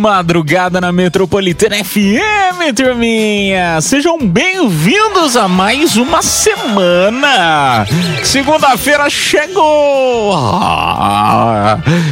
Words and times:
Madrugada 0.00 0.80
na 0.80 0.90
Metropolitana 0.90 1.84
FM, 1.84 2.74
turminha! 2.74 3.78
Sejam 3.82 4.18
bem-vindos 4.18 5.36
a 5.36 5.46
mais 5.46 5.98
uma 5.98 6.22
semana! 6.22 7.86
Segunda-feira 8.24 9.10
chegou! 9.10 10.32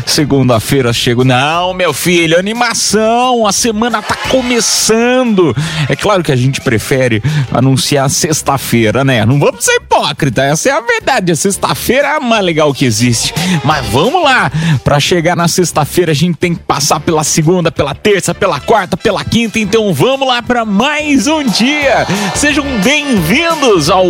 Segunda-feira 0.04 0.92
chegou. 0.92 1.24
Não, 1.24 1.72
meu 1.72 1.94
filho, 1.94 2.38
animação! 2.38 3.46
A 3.46 3.52
semana 3.52 4.02
tá 4.02 4.16
começando! 4.28 5.56
É 5.88 5.96
claro 5.96 6.22
que 6.22 6.30
a 6.30 6.36
gente 6.36 6.60
prefere 6.60 7.22
anunciar 7.50 8.10
sexta-feira, 8.10 9.02
né? 9.02 9.24
Não 9.24 9.40
vamos 9.40 9.64
ser 9.64 9.76
hipócrita, 9.76 10.42
essa 10.42 10.68
é 10.68 10.72
a 10.72 10.82
verdade. 10.82 11.32
A 11.32 11.36
sexta-feira 11.36 12.08
é 12.08 12.16
a 12.16 12.20
mais 12.20 12.44
legal 12.44 12.74
que 12.74 12.84
existe. 12.84 13.32
Mas 13.64 13.86
vamos 13.86 14.22
lá! 14.22 14.52
Pra 14.84 15.00
chegar 15.00 15.34
na 15.34 15.48
sexta-feira, 15.48 16.12
a 16.12 16.14
gente 16.14 16.36
tem 16.36 16.54
que 16.54 16.62
passar 16.62 17.00
pela 17.00 17.24
segunda, 17.24 17.77
pela 17.78 17.94
terça, 17.94 18.34
pela 18.34 18.58
quarta, 18.58 18.96
pela 18.96 19.24
quinta. 19.24 19.56
Então 19.56 19.94
vamos 19.94 20.26
lá 20.26 20.42
para 20.42 20.64
mais 20.64 21.28
um 21.28 21.44
dia. 21.44 22.04
Sejam 22.34 22.66
bem-vindos 22.82 23.88
ao 23.88 24.04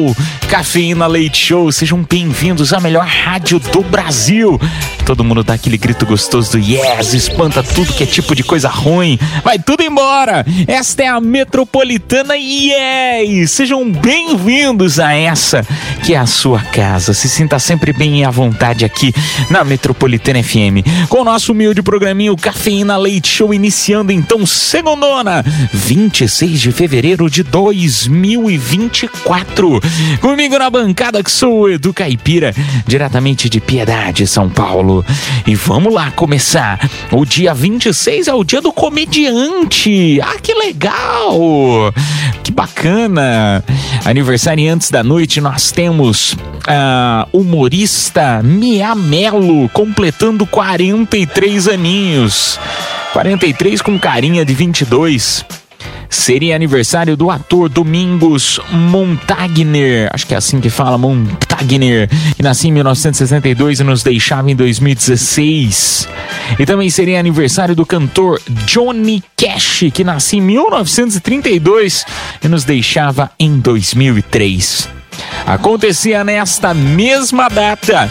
Cafeína 0.49 1.07
Leite 1.07 1.37
Show. 1.37 1.71
Sejam 1.71 2.03
bem-vindos 2.03 2.73
à 2.73 2.81
melhor 2.81 3.05
rádio 3.05 3.59
do 3.59 3.83
Brasil. 3.83 4.59
Todo 5.05 5.23
mundo 5.23 5.45
dá 5.45 5.53
aquele 5.55 5.77
grito 5.77 6.07
gostoso 6.07 6.53
do 6.53 6.59
yes, 6.59 7.13
espanta 7.13 7.63
tudo 7.63 7.93
que 7.93 8.03
é 8.03 8.07
tipo 8.07 8.35
de 8.35 8.43
coisa 8.43 8.69
ruim. 8.69 9.19
Vai 9.45 9.59
tudo 9.59 9.83
embora. 9.83 10.47
Esta 10.67 11.03
é 11.03 11.07
a 11.07 11.21
Metropolitana 11.21 12.37
Yes. 12.37 13.51
Sejam 13.51 13.91
bem-vindos 13.91 14.99
a 14.99 15.13
essa 15.13 15.63
que 16.03 16.15
é 16.15 16.19
a 16.19 16.27
sua 16.27 16.61
casa. 16.61 17.13
Se 17.13 17.29
sinta 17.29 17.59
sempre 17.59 17.93
bem 17.93 18.25
à 18.25 18.31
vontade 18.31 18.85
aqui 18.85 19.15
na 19.51 19.63
Metropolitana 19.63 20.43
FM. 20.43 21.09
Com 21.11 21.21
o 21.21 21.25
nosso 21.25 21.53
humilde 21.53 21.83
programinho 21.83 22.37
Cafeína 22.37 22.97
Leite 22.97 23.29
Show 23.29 23.58
iniciando 23.59 24.13
então 24.13 24.47
segundona, 24.47 25.45
26 25.73 26.61
de 26.61 26.71
fevereiro 26.73 27.29
de 27.29 27.43
2024. 27.43 29.81
Comigo 30.21 30.59
na 30.59 30.71
bancada 30.71 31.23
que 31.23 31.31
sou 31.31 31.69
Edu 31.69 31.93
Caipira, 31.93 32.55
diretamente 32.87 33.49
de 33.49 33.61
Piedade, 33.61 34.27
São 34.27 34.49
Paulo. 34.49 35.05
E 35.47 35.55
vamos 35.55 35.93
lá 35.93 36.11
começar. 36.13 36.79
O 37.11 37.25
dia 37.27 37.53
26 37.53 38.29
é 38.29 38.35
o 38.35 38.45
dia 38.45 38.61
do 38.61 38.73
comediante. 38.73 40.21
Ah, 40.23 40.37
que 40.41 40.55
legal! 40.55 41.93
Que 42.45 42.53
bacana! 42.53 43.65
Aniversariantes 44.05 44.91
da 44.91 45.03
noite 45.03 45.41
nós 45.41 45.73
temos 45.73 46.37
a 46.67 47.27
humorista 47.33 48.41
Mia 48.43 48.95
Mello 48.95 49.69
completando 49.71 50.47
43 50.47 51.69
aninhos. 51.69 52.59
43 53.13 53.83
com 53.83 53.99
carinha 53.99 54.45
de 54.45 54.55
22. 54.55 55.45
Seria 56.11 56.57
aniversário 56.57 57.17
do 57.17 57.31
ator 57.31 57.69
Domingos 57.69 58.59
Montagner, 58.71 60.09
acho 60.13 60.27
que 60.27 60.35
é 60.35 60.39
assim 60.39 60.59
que 60.59 60.71
fala, 60.71 60.97
Montagner, 60.97 62.09
que 62.35 62.43
nasceu 62.43 62.71
em 62.71 62.73
1962 62.73 63.81
e 63.81 63.85
nos 63.85 64.03
deixava 64.03 64.51
em 64.51 64.57
2016. 64.57 66.09
E 66.59 66.65
também 66.65 66.89
seria 66.89 67.21
aniversário 67.21 67.75
do 67.75 67.85
cantor 67.85 68.41
Johnny 68.65 69.23
Cash, 69.37 69.85
que 69.93 70.03
nasceu 70.03 70.39
em 70.39 70.43
1932 70.43 72.07
e 72.43 72.49
nos 72.49 72.65
deixava 72.65 73.31
em 73.39 73.59
2003. 73.59 74.89
Acontecia 75.47 76.25
nesta 76.25 76.73
mesma 76.73 77.49
data 77.49 78.11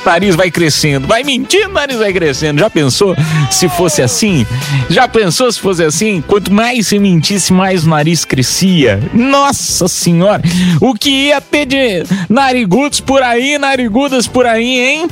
o 0.00 0.04
nariz 0.06 0.34
vai 0.34 0.50
crescendo, 0.50 1.06
vai 1.06 1.22
mentindo, 1.22 1.70
o 1.70 1.72
nariz 1.72 1.98
vai 1.98 2.12
crescendo. 2.12 2.60
Já 2.60 2.70
pensou 2.70 3.16
se 3.50 3.68
fosse 3.68 4.02
assim? 4.02 4.46
Já 4.88 5.08
pensou 5.08 5.50
se 5.50 5.60
fosse 5.60 5.84
assim? 5.84 6.22
Quanto 6.26 6.52
mais 6.52 6.86
você 6.86 6.98
mentisse, 6.98 7.52
mais 7.52 7.84
o 7.84 7.88
nariz 7.88 8.24
crescia. 8.24 9.00
Nossa 9.12 9.88
senhora, 9.88 10.42
o 10.80 10.94
que 10.94 11.28
ia 11.28 11.40
ter 11.40 11.66
de 11.66 12.04
narigudos 12.28 13.00
por 13.00 13.22
aí, 13.22 13.58
narigudas 13.58 14.26
por 14.26 14.46
aí, 14.46 14.80
hein? 14.80 15.08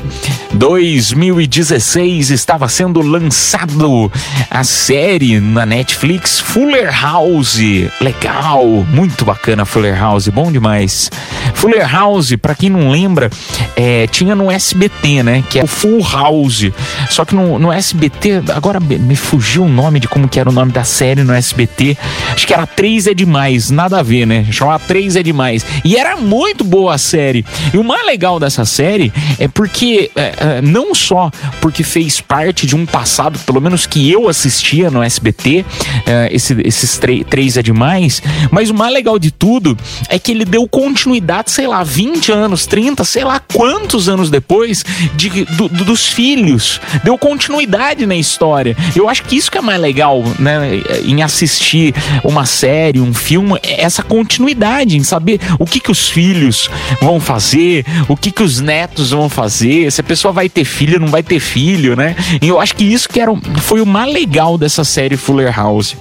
2016 0.53 2.30
estava 2.30 2.69
sendo 2.69 3.00
lançado 3.00 4.10
a 4.50 4.65
série 4.65 5.39
na 5.39 5.65
Netflix 5.65 6.41
Fuller 6.41 6.91
House. 6.91 7.59
Legal, 8.00 8.66
muito 8.92 9.24
bacana 9.24 9.65
Fuller 9.65 9.97
House, 9.98 10.28
bom 10.28 10.50
demais. 10.50 11.10
Fuller 11.54 11.89
House, 11.91 12.34
para 12.41 12.54
quem 12.54 12.68
não 12.68 12.91
lembra, 12.91 13.30
é, 13.77 14.07
tinha 14.07 14.34
no 14.34 14.51
SBT, 14.51 15.22
né? 15.22 15.45
Que 15.48 15.59
é 15.59 15.65
o 15.65 15.66
Full 15.66 16.01
House. 16.03 16.71
Só 17.10 17.24
que 17.24 17.34
no, 17.34 17.59
no 17.59 17.72
SBT, 17.72 18.42
agora 18.54 18.78
me 18.80 19.16
fugiu 19.16 19.65
o 19.65 19.68
nome 19.68 20.01
de 20.01 20.09
como 20.09 20.28
que 20.28 20.39
era 20.39 20.48
o 20.48 20.53
nome 20.53 20.72
da 20.72 20.84
série 20.84 21.22
no 21.22 21.33
SBT. 21.33 21.97
Acho 22.34 22.47
que 22.47 22.53
era 22.54 22.66
3 22.66 23.09
é 23.09 23.15
demais, 23.15 23.71
nada 23.71 23.98
a 23.98 24.03
ver, 24.03 24.27
né? 24.27 24.47
Chamava 24.51 24.83
3 24.86 25.16
é 25.16 25.22
demais. 25.22 25.65
E 25.84 25.97
era 25.97 26.16
muito 26.16 26.65
boa 26.65 26.95
a 26.95 26.98
série. 26.98 27.45
E 27.72 27.78
o 27.78 27.84
mais 27.84 28.04
legal 28.07 28.39
dessa 28.41 28.65
série 28.65 29.12
é 29.39 29.48
porque 29.48 30.10
é, 30.16 30.34
eh, 30.39 30.60
não 30.62 30.95
só 30.95 31.30
porque 31.60 31.83
fez 31.83 32.21
parte 32.21 32.66
de 32.66 32.74
um 32.77 32.84
passado, 32.86 33.39
pelo 33.41 33.60
menos 33.60 33.86
que 33.86 34.10
eu 34.10 34.28
assistia 34.28 34.91
no 34.91 35.03
SBT, 35.03 35.65
eh, 36.07 36.28
esse- 36.33 36.60
esses 36.65 36.98
trê- 36.98 37.24
três 37.28 37.57
é 37.57 37.62
demais, 37.62 38.22
mas 38.51 38.71
o 38.71 38.74
mais 38.74 38.92
legal 38.92 39.18
de 39.18 39.30
tudo 39.30 39.77
é 40.09 40.18
que 40.18 40.30
ele 40.33 40.45
deu 40.45 40.66
continuidade, 40.68 41.51
sei 41.51 41.66
lá, 41.66 41.83
20 41.83 42.33
anos, 42.33 42.66
30, 42.66 43.04
sei 43.04 43.24
lá 43.24 43.41
quantos 43.52 44.08
anos 44.08 44.30
depois 44.30 44.84
de, 45.14 45.44
do- 45.44 45.68
do- 45.68 45.84
dos 45.84 46.06
filhos. 46.06 46.80
Deu 47.04 47.16
continuidade 47.18 48.06
na 48.06 48.16
história. 48.16 48.76
Eu 48.94 49.08
acho 49.08 49.22
que 49.24 49.36
isso 49.36 49.50
que 49.50 49.58
é 49.58 49.60
mais 49.60 49.80
legal, 49.80 50.22
né, 50.38 50.80
em 51.04 51.22
assistir 51.22 51.94
uma 52.24 52.47
série, 52.47 53.00
um 53.00 53.12
filme, 53.14 53.58
é 53.62 53.82
essa 53.82 54.02
continuidade, 54.02 54.97
em 54.97 55.02
saber 55.02 55.41
o 55.58 55.66
que 55.66 55.80
que 55.80 55.91
os 55.91 56.08
filhos 56.08 56.68
vão 57.00 57.20
fazer, 57.20 57.84
o 58.08 58.16
que 58.16 58.30
que 58.30 58.42
os 58.42 58.60
netos 58.60 59.10
vão 59.10 59.28
fazer, 59.28 59.91
se 59.91 60.00
a 60.00 60.04
pessoa 60.04 60.32
vai 60.32 60.48
ter 60.48 60.64
filho, 60.64 61.00
não 61.00 61.08
vai 61.08 61.22
ter 61.22 61.41
filho, 61.41 61.97
né? 61.97 62.14
E 62.41 62.48
eu 62.48 62.60
acho 62.60 62.74
que 62.76 62.84
isso 62.84 63.08
que 63.08 63.20
era, 63.20 63.32
foi 63.60 63.80
o 63.80 63.86
mais 63.86 64.12
legal 64.12 64.56
dessa 64.58 64.84
série 64.84 65.16
Fuller 65.16 65.54
House. 65.56 65.97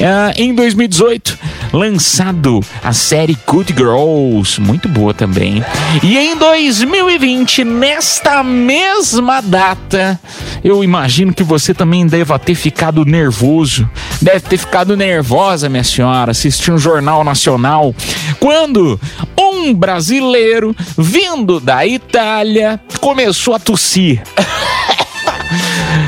Ah, 0.00 0.32
em 0.36 0.54
2018, 0.54 1.38
lançado 1.74 2.60
a 2.82 2.92
série 2.92 3.36
Good 3.46 3.74
Girls, 3.76 4.60
muito 4.60 4.88
boa 4.88 5.12
também. 5.12 5.62
E 6.02 6.16
em 6.16 6.36
2020, 6.36 7.64
nesta 7.64 8.44
mesma 8.44 9.40
data, 9.40 10.18
eu 10.62 10.84
imagino 10.84 11.34
que 11.34 11.42
você 11.42 11.74
também 11.74 12.06
deva 12.06 12.38
ter 12.38 12.54
ficado 12.54 13.04
nervoso, 13.04 13.88
deve 14.22 14.40
ter 14.40 14.56
ficado 14.56 14.96
nervosa, 14.96 15.68
minha 15.68 15.82
senhora, 15.82 16.30
assistindo 16.30 16.74
um 16.74 16.78
jornal 16.78 17.24
nacional, 17.24 17.92
quando 18.38 18.98
um 19.36 19.74
brasileiro 19.74 20.76
vindo 20.96 21.58
da 21.58 21.84
Itália 21.84 22.80
começou 23.00 23.52
a 23.54 23.58
tossir. 23.58 24.22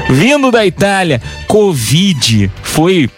Vindo 0.09 0.51
da 0.51 0.65
Itália, 0.65 1.21
Covid 1.49 2.51
foi 2.63 3.11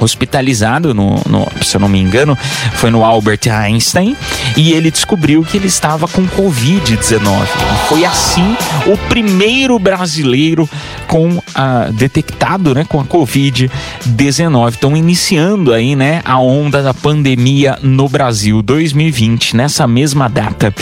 hospitalizado 0.00 0.92
no, 0.94 1.20
no- 1.28 1.46
se 1.62 1.76
eu 1.76 1.80
não 1.80 1.88
me 1.88 2.00
engano, 2.00 2.36
foi 2.74 2.90
no 2.90 3.04
Albert 3.04 3.40
Einstein 3.50 4.16
e 4.56 4.72
ele 4.72 4.90
descobriu 4.90 5.42
que 5.44 5.56
ele 5.56 5.66
estava 5.68 6.08
com 6.08 6.26
Covid-19. 6.26 7.20
E 7.44 7.88
Foi 7.88 8.04
assim 8.04 8.56
o 8.86 8.96
primeiro 9.08 9.78
brasileiro 9.78 10.68
com 11.06 11.42
a, 11.54 11.88
detectado, 11.92 12.74
né, 12.74 12.84
com 12.88 13.00
a 13.00 13.04
Covid-19. 13.04 14.70
Estão 14.70 14.96
iniciando 14.96 15.72
aí, 15.72 15.94
né, 15.96 16.22
a 16.24 16.38
onda 16.38 16.82
da 16.82 16.94
pandemia 16.94 17.78
no 17.82 18.08
Brasil 18.08 18.62
2020, 18.62 19.56
nessa 19.56 19.86
mesma 19.86 20.28
data. 20.28 20.72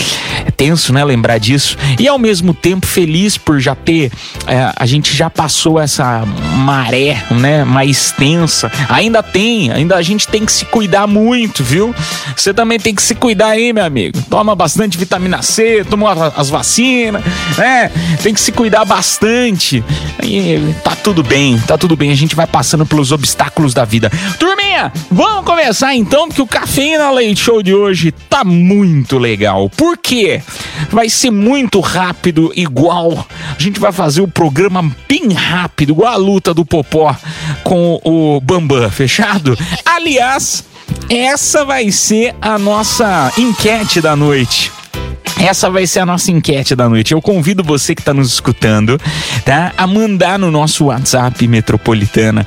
É 0.44 0.50
tenso, 0.50 0.92
né, 0.92 1.04
lembrar 1.04 1.38
disso. 1.38 1.76
E 1.98 2.06
ao 2.06 2.18
mesmo 2.18 2.52
tempo 2.54 2.86
feliz 2.86 3.36
por 3.36 3.58
já 3.60 3.74
ter, 3.74 4.10
é, 4.46 4.72
a 4.76 4.86
gente 4.86 5.14
já 5.16 5.28
passou 5.30 5.78
essa 5.80 6.24
maré, 6.56 7.22
né, 7.30 7.64
mais 7.64 8.12
tensa. 8.12 8.70
Ainda 8.88 9.07
tem, 9.22 9.70
ainda 9.70 9.96
a 9.96 10.02
gente 10.02 10.28
tem 10.28 10.44
que 10.44 10.52
se 10.52 10.64
cuidar 10.64 11.06
muito, 11.06 11.64
viu? 11.64 11.94
Você 12.36 12.52
também 12.52 12.78
tem 12.78 12.94
que 12.94 13.02
se 13.02 13.14
cuidar 13.14 13.48
aí, 13.48 13.72
meu 13.72 13.84
amigo. 13.84 14.20
Toma 14.28 14.54
bastante 14.54 14.98
vitamina 14.98 15.42
C, 15.42 15.84
toma 15.88 16.32
as 16.36 16.50
vacinas, 16.50 17.22
né? 17.56 17.90
Tem 18.22 18.34
que 18.34 18.40
se 18.40 18.52
cuidar 18.52 18.84
bastante. 18.84 19.82
E 20.22 20.74
tá 20.84 20.94
tudo 20.96 21.22
bem, 21.22 21.58
tá 21.66 21.78
tudo 21.78 21.96
bem. 21.96 22.10
A 22.10 22.16
gente 22.16 22.36
vai 22.36 22.46
passando 22.46 22.84
pelos 22.84 23.12
obstáculos 23.12 23.72
da 23.72 23.84
vida. 23.84 24.10
Turminha, 24.38 24.92
vamos 25.10 25.44
começar 25.44 25.94
então, 25.94 26.28
porque 26.28 26.42
o 26.42 26.46
Cafeína 26.46 27.10
Leite 27.10 27.42
Show 27.42 27.62
de 27.62 27.74
hoje 27.74 28.12
tá 28.12 28.44
muito 28.44 29.18
legal. 29.18 29.70
Por 29.70 29.96
quê? 29.96 30.42
Vai 30.90 31.08
ser 31.08 31.30
muito 31.30 31.80
rápido, 31.80 32.52
igual. 32.54 33.26
A 33.56 33.62
gente 33.62 33.80
vai 33.80 33.92
fazer 33.92 34.20
o 34.20 34.28
programa 34.28 34.90
bem 35.08 35.32
rápido, 35.32 35.90
igual 35.90 36.12
a 36.12 36.16
luta 36.16 36.52
do 36.52 36.64
Popó 36.64 37.16
com 37.64 38.00
o 38.04 38.40
Bambam, 38.40 38.90
fechado? 38.98 39.56
Aliás, 39.84 40.64
essa 41.08 41.64
vai 41.64 41.92
ser 41.92 42.34
a 42.42 42.58
nossa 42.58 43.32
enquete 43.38 44.00
da 44.00 44.16
noite. 44.16 44.72
Essa 45.40 45.70
vai 45.70 45.86
ser 45.86 46.00
a 46.00 46.06
nossa 46.06 46.32
enquete 46.32 46.74
da 46.74 46.88
noite. 46.88 47.12
Eu 47.12 47.22
convido 47.22 47.62
você 47.62 47.94
que 47.94 48.00
está 48.00 48.12
nos 48.12 48.32
escutando, 48.32 49.00
tá? 49.44 49.72
A 49.76 49.86
mandar 49.86 50.36
no 50.36 50.50
nosso 50.50 50.86
WhatsApp 50.86 51.46
metropolitana. 51.46 52.44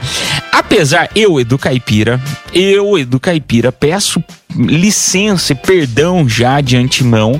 Apesar, 0.51 1.09
eu, 1.15 1.39
Edu 1.39 1.57
Caipira, 1.57 2.19
eu, 2.53 2.99
Edu 2.99 3.17
Caipira, 3.17 3.71
peço 3.71 4.21
licença 4.53 5.53
e 5.53 5.55
perdão 5.55 6.27
já 6.27 6.59
de 6.59 6.75
antemão 6.75 7.39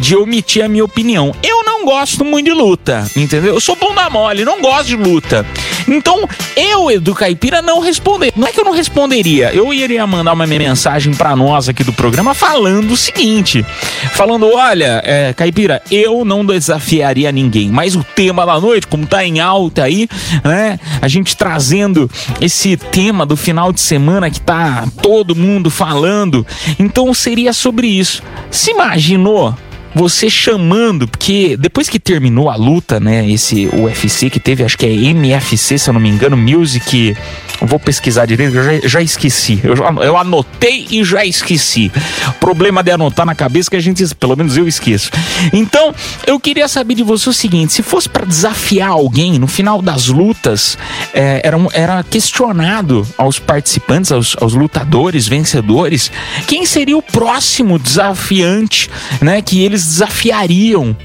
de 0.00 0.16
omitir 0.16 0.64
a 0.64 0.68
minha 0.68 0.86
opinião. 0.86 1.34
Eu 1.42 1.62
não 1.64 1.77
gosto 1.84 2.24
muito 2.24 2.46
de 2.46 2.52
luta, 2.52 3.08
entendeu? 3.16 3.54
Eu 3.54 3.60
sou 3.60 3.76
bunda 3.76 4.08
mole, 4.08 4.44
não 4.44 4.60
gosto 4.60 4.86
de 4.86 4.96
luta. 4.96 5.44
Então, 5.86 6.28
eu, 6.56 6.90
Edu 6.90 7.14
Caipira, 7.14 7.62
não 7.62 7.80
responder. 7.80 8.32
Não 8.36 8.46
é 8.46 8.52
que 8.52 8.60
eu 8.60 8.64
não 8.64 8.72
responderia, 8.72 9.52
eu 9.54 9.72
iria 9.72 10.06
mandar 10.06 10.32
uma 10.32 10.46
mensagem 10.46 11.14
pra 11.14 11.34
nós 11.34 11.68
aqui 11.68 11.82
do 11.82 11.92
programa 11.92 12.34
falando 12.34 12.92
o 12.92 12.96
seguinte: 12.96 13.64
falando, 14.12 14.52
olha, 14.52 15.02
é, 15.04 15.32
Caipira, 15.32 15.82
eu 15.90 16.24
não 16.24 16.44
desafiaria 16.44 17.32
ninguém, 17.32 17.70
mas 17.70 17.96
o 17.96 18.04
tema 18.04 18.44
da 18.44 18.60
noite, 18.60 18.86
como 18.86 19.06
tá 19.06 19.24
em 19.24 19.40
alta 19.40 19.84
aí, 19.84 20.08
né? 20.44 20.78
A 21.00 21.08
gente 21.08 21.36
trazendo 21.36 22.10
esse 22.40 22.76
tema 22.76 23.24
do 23.24 23.36
final 23.36 23.72
de 23.72 23.80
semana 23.80 24.30
que 24.30 24.40
tá 24.40 24.86
todo 25.02 25.34
mundo 25.34 25.70
falando, 25.70 26.46
então 26.78 27.12
seria 27.14 27.52
sobre 27.52 27.86
isso. 27.86 28.22
Se 28.50 28.70
imaginou? 28.70 29.54
Você 29.94 30.28
chamando, 30.28 31.08
porque 31.08 31.56
depois 31.56 31.88
que 31.88 31.98
terminou 31.98 32.50
a 32.50 32.56
luta, 32.56 33.00
né, 33.00 33.28
esse 33.28 33.66
UFC 33.66 34.30
que 34.30 34.40
teve, 34.40 34.64
acho 34.64 34.76
que 34.76 34.86
é 34.86 34.92
MFC, 34.92 35.78
se 35.78 35.88
eu 35.88 35.94
não 35.94 36.00
me 36.00 36.08
engano, 36.08 36.36
Music, 36.36 37.16
vou 37.60 37.78
pesquisar 37.78 38.26
direito, 38.26 38.54
eu 38.56 38.64
já, 38.64 38.88
já 38.88 39.02
esqueci, 39.02 39.60
eu, 39.64 39.74
eu 40.02 40.16
anotei 40.16 40.86
e 40.90 41.02
já 41.04 41.24
esqueci. 41.24 41.90
Problema 42.38 42.82
de 42.82 42.90
anotar 42.90 43.26
na 43.26 43.34
cabeça 43.34 43.70
que 43.70 43.76
a 43.76 43.80
gente, 43.80 44.14
pelo 44.14 44.36
menos 44.36 44.56
eu 44.56 44.68
esqueço. 44.68 45.10
Então, 45.52 45.94
eu 46.26 46.38
queria 46.38 46.68
saber 46.68 46.94
de 46.94 47.02
você 47.02 47.28
o 47.28 47.32
seguinte, 47.32 47.72
se 47.72 47.82
fosse 47.82 48.08
para 48.08 48.24
desafiar 48.24 48.90
alguém, 48.90 49.38
no 49.38 49.46
final 49.46 49.82
das 49.82 50.06
lutas, 50.06 50.78
é, 51.12 51.40
era, 51.44 51.56
era 51.72 52.02
questionado 52.02 53.06
aos 53.16 53.38
participantes, 53.38 54.12
aos, 54.12 54.36
aos 54.40 54.54
lutadores, 54.54 55.26
vencedores, 55.26 56.10
quem 56.46 56.64
seria 56.66 56.96
o 56.96 57.02
próximo 57.02 57.78
desafiante, 57.78 58.90
né, 59.20 59.42
que 59.42 59.62
eles 59.62 59.77
desafiariam 59.84 60.96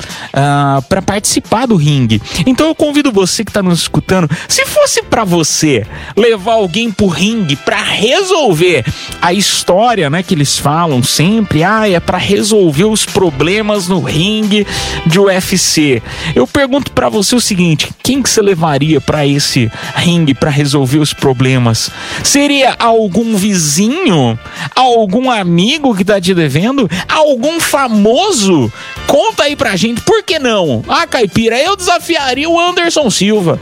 para 0.90 1.02
participar 1.02 1.66
do 1.66 1.76
ringue. 1.76 2.22
Então 2.46 2.68
eu 2.68 2.76
convido 2.76 3.12
você 3.12 3.44
que 3.44 3.50
está 3.52 3.62
nos 3.62 3.82
escutando, 3.82 4.30
se 4.48 4.66
fosse 4.66 5.04
para 5.04 5.24
você 5.24 5.86
levar 6.16 6.54
alguém 6.54 6.92
pro 6.92 7.08
ringue 7.08 7.56
para 7.56 7.82
resolver 7.82 8.86
a 9.22 9.34
história, 9.34 10.10
né, 10.10 10.24
que 10.24 10.34
eles 10.34 10.58
falam 10.58 11.04
sempre, 11.04 11.64
ah, 11.64 11.90
é 11.90 12.00
para 12.00 12.18
resolver 12.18 12.86
os 12.86 13.06
problemas 13.06 13.88
no 13.88 14.00
ringue 14.00 14.66
de 15.06 15.20
UFC. 15.20 16.02
Eu 16.36 16.48
pergunto 16.48 16.92
para 16.92 17.10
você 17.10 17.36
o 17.36 17.42
seguinte, 17.42 17.90
quem 18.02 18.22
que 18.22 18.30
você 18.30 18.42
levaria 18.42 19.00
para 19.00 19.26
esse 19.26 19.72
ringue 19.96 20.34
para 20.34 20.50
resolver 20.50 21.00
os 21.00 21.14
problemas? 21.14 21.92
Seria 22.24 22.76
algum 22.80 23.36
vizinho? 23.36 24.38
Algum 24.76 25.30
amigo 25.30 25.96
que 25.96 26.06
tá 26.06 26.20
te 26.20 26.34
devendo? 26.34 26.90
Algum 27.08 27.60
famoso? 27.60 28.63
Conta 29.08 29.44
aí 29.44 29.56
pra 29.56 29.76
gente, 29.76 30.02
por 30.02 30.24
que 30.24 30.40
não? 30.40 30.84
Ah, 30.88 31.08
Caipira, 31.08 31.60
eu 31.60 31.76
desafiaria 31.76 32.50
o 32.50 32.60
Anderson 32.60 33.10
Silva. 33.10 33.60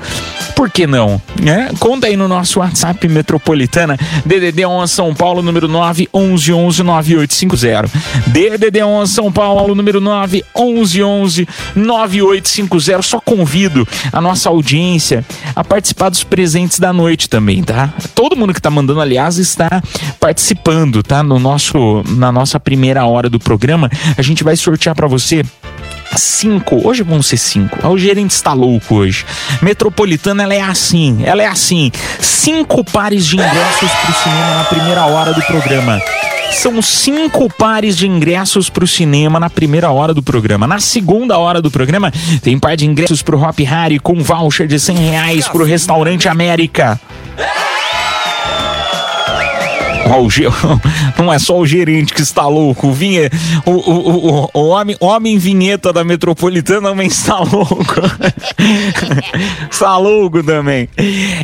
Por 0.56 0.70
que 0.70 0.86
não? 0.86 1.22
Né? 1.42 1.70
Conta 1.80 2.08
aí 2.08 2.16
no 2.16 2.28
nosso 2.28 2.60
WhatsApp 2.60 3.08
Metropolitana, 3.08 3.98
DDD 4.26 4.66
11 4.66 4.94
São 4.94 5.14
Paulo, 5.14 5.42
número 5.42 5.68
9 5.68 6.08
11 6.14 6.54
11 6.54 6.84
9850. 6.84 7.90
DDD 8.28 8.84
11 8.84 9.12
São 9.12 9.32
Paulo, 9.32 9.74
número 9.74 10.00
9 10.00 10.46
11 10.56 11.04
11 11.04 11.48
9850. 11.76 13.02
Só 13.02 13.20
convido 13.20 13.88
a 14.14 14.22
nossa 14.22 14.50
audiência 14.50 15.26
a 15.56 15.64
participar 15.64 16.10
dos 16.10 16.24
presentes 16.24 16.80
da 16.80 16.94
noite 16.94 17.28
também, 17.28 17.64
tá? 17.64 17.92
Todo 18.14 18.36
mundo 18.36 18.54
que 18.54 18.62
tá 18.62 18.70
mandando, 18.70 19.02
aliás, 19.02 19.38
está 19.38 19.82
participando, 20.20 21.02
tá? 21.02 21.24
No 21.24 21.40
nosso, 21.40 22.04
na 22.10 22.32
nossa 22.32 22.60
primeira 22.60 23.06
hora 23.06 23.30
do 23.30 23.40
programa, 23.40 23.90
a 24.16 24.22
gente 24.22 24.44
vai 24.44 24.56
sortear 24.56 24.91
pra 24.96 25.08
você 25.08 25.44
cinco, 26.16 26.88
hoje 26.88 27.04
vão 27.04 27.22
ser 27.22 27.38
cinco. 27.38 27.88
O 27.88 27.98
gerente 27.98 28.32
está 28.32 28.54
louco 28.54 28.96
hoje. 28.96 29.26
Metropolitana, 29.62 30.44
ela 30.44 30.54
é 30.54 30.62
assim, 30.62 31.22
ela 31.24 31.42
é 31.42 31.48
assim. 31.48 31.92
Cinco 32.20 32.84
pares 32.84 33.26
de 33.26 33.36
ingressos 33.36 33.92
pro 33.92 34.14
cinema 34.14 34.56
na 34.56 34.64
primeira 34.66 35.06
hora 35.06 35.34
do 35.34 35.42
programa. 35.44 36.02
São 36.52 36.82
cinco 36.82 37.52
pares 37.54 37.98
de 37.98 38.08
ingressos 38.08 38.70
pro 38.70 38.86
cinema 38.86 39.40
na 39.40 39.50
primeira 39.50 39.90
hora 39.90 40.14
do 40.14 40.22
programa. 40.22 40.68
Na 40.68 40.80
segunda 40.80 41.38
hora 41.38 41.62
do 41.62 41.72
programa, 41.72 42.12
tem 42.42 42.60
par 42.60 42.76
de 42.76 42.86
ingressos 42.86 43.22
pro 43.22 43.42
Hop 43.42 43.60
Harry 43.60 44.00
com 44.00 44.22
voucher 44.22 44.68
de 44.68 44.80
100 44.80 44.98
reais 44.98 45.48
pro 45.48 45.64
Restaurante 45.64 46.28
América. 46.28 47.00
Ó, 50.12 50.28
Não 51.18 51.32
é 51.32 51.40
só 51.40 51.58
o 51.58 51.66
gerente 51.66 52.14
que 52.14 52.22
está 52.22 52.48
louco. 52.48 52.88
O, 52.88 52.94
vinhe... 52.94 53.30
o, 53.66 53.72
o, 53.72 54.44
o, 54.44 54.50
o 54.54 54.68
homem, 54.68 54.96
homem 55.00 55.38
vinheta 55.38 55.94
da 55.94 56.04
metropolitana 56.04 56.90
também 56.90 57.08
está 57.08 57.40
louco. 57.40 58.02
está 59.72 59.98
louco 59.98 60.44
também. 60.44 60.90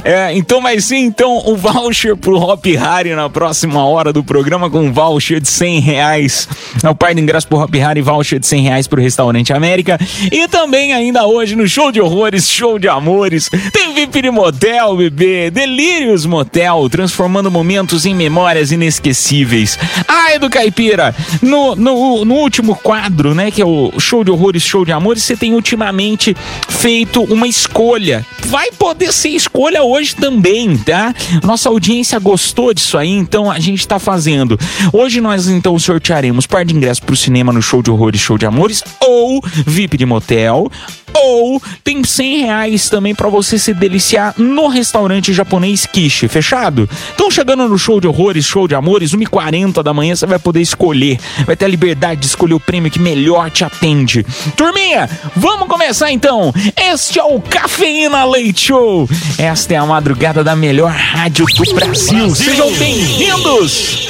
É, 0.04 0.34
então 0.34 0.62
vai 0.62 0.80
ser 0.80 0.98
então 0.98 1.42
o 1.46 1.56
voucher 1.56 2.16
pro 2.16 2.38
Hop 2.38 2.66
Harry 2.66 3.16
na 3.16 3.30
próxima 3.30 3.86
hora 3.86 4.12
do 4.12 4.24
programa 4.24 4.70
com 4.70 4.80
um 4.80 4.92
voucher 4.92 5.40
de 5.40 5.48
100 5.48 5.80
reais. 5.80 6.48
É 6.84 6.90
o 6.90 6.96
par 6.96 7.14
de 7.14 7.22
ingresso 7.22 7.48
pro 7.48 7.60
Hop 7.60 7.74
Harry, 7.76 8.02
voucher 8.02 8.40
de 8.40 8.48
100 8.48 8.62
reais 8.64 8.88
pro 8.88 9.02
Restaurante 9.02 9.54
América. 9.54 10.00
E 10.32 10.48
também 10.48 10.94
ainda 10.94 11.26
hoje 11.26 11.56
no 11.56 11.68
Show 11.68 11.92
de 11.92 12.02
Horrores, 12.02 12.50
Show 12.50 12.78
de 12.78 12.88
Amores, 12.88 13.50
tem 13.72 13.94
VIP 13.94 14.22
de 14.22 14.32
Motel, 14.32 14.96
bebê, 14.98 15.50
Delírios 15.50 16.26
Motel, 16.26 16.90
transformando 16.90 17.50
momentos 17.50 18.06
em 18.06 18.14
memórias 18.58 18.72
inesquecíveis. 18.72 19.78
Ai 20.08 20.40
do 20.40 20.50
Caipira, 20.50 21.16
no, 21.42 21.76
no, 21.76 22.26
no 22.26 22.36
último 22.36 22.76
quadro, 22.76 23.36
né, 23.36 23.52
que 23.52 23.62
é 23.62 23.66
o 23.66 23.92
Show 24.00 24.24
de 24.24 24.32
Horrores, 24.32 24.64
Show 24.64 24.84
de 24.84 24.92
Amores, 24.92 25.24
você 25.24 25.36
tem 25.36 25.54
ultimamente 25.54 26.36
feito 26.68 27.24
uma 27.24 27.48
escolha. 27.48 28.26
Vai 28.48 28.72
poder 28.72 29.14
ser 29.14 29.30
escolha 29.30 29.84
hoje 29.84 30.16
também, 30.16 30.78
tá? 30.78 31.14
Nossa 31.44 31.70
audiência 31.70 32.18
gostou 32.20 32.74
disso 32.74 32.98
aí, 32.98 33.12
então 33.12 33.52
a 33.52 33.60
gente 33.60 33.88
tá 33.88 34.00
fazendo. 34.00 34.58
Hoje 34.92 35.22
nós 35.22 35.48
então 35.48 35.78
sortearemos 35.78 36.48
par 36.48 36.66
de 36.66 36.76
ingresso 36.76 37.02
pro 37.04 37.16
cinema 37.16 37.52
no 37.52 37.62
Show 37.62 37.84
de 37.84 37.92
Horrores, 37.92 38.22
Show 38.22 38.38
de 38.38 38.46
Amores, 38.46 38.84
ou 39.02 39.42
VIP 39.66 39.98
de 39.98 40.06
motel, 40.06 40.72
ou 41.14 41.62
tem 41.84 42.04
100 42.04 42.40
reais 42.40 42.90
também 42.90 43.16
pra 43.16 43.30
você 43.30 43.58
se 43.58 43.74
deliciar 43.74 44.34
no 44.38 44.68
restaurante 44.68 45.34
japonês 45.34 45.86
Kishi, 45.86 46.28
fechado? 46.28 46.90
Então 47.14 47.32
chegando 47.32 47.68
no 47.68 47.78
show 47.78 48.00
de 48.00 48.08
horrores, 48.08 48.46
show 48.46 48.68
de 48.68 48.76
amores, 48.76 49.14
1h40 49.14 49.82
da 49.84 49.94
manhã 49.94 50.16
você 50.16 50.26
vai 50.26 50.40
poder 50.40 50.62
escolher, 50.62 51.20
vai 51.46 51.56
ter 51.56 51.66
a 51.66 51.70
liberdade 51.70 52.22
de 52.22 52.28
escolher 52.28 52.54
o 52.54 52.60
prêmio 52.60 52.92
que 52.92 53.00
melhor 53.00 53.50
te 53.50 53.64
atende. 53.64 54.26
Turminha, 54.56 55.10
vamos 55.36 55.68
começar 55.68 56.12
então. 56.12 56.54
Este 56.76 57.20
é 57.20 57.24
o 57.24 57.40
Cafeína 57.42 58.24
Leite 58.26 58.68
Show. 58.68 59.10
Esta 59.38 59.74
é 59.74 59.78
a 59.78 59.86
madrugada 59.86 60.44
da 60.44 60.56
melhor 60.56 60.92
rádio 60.92 61.46
do 61.46 61.74
Brasil. 61.74 62.34
Sejam 62.36 62.72
bem-vindos! 62.74 64.08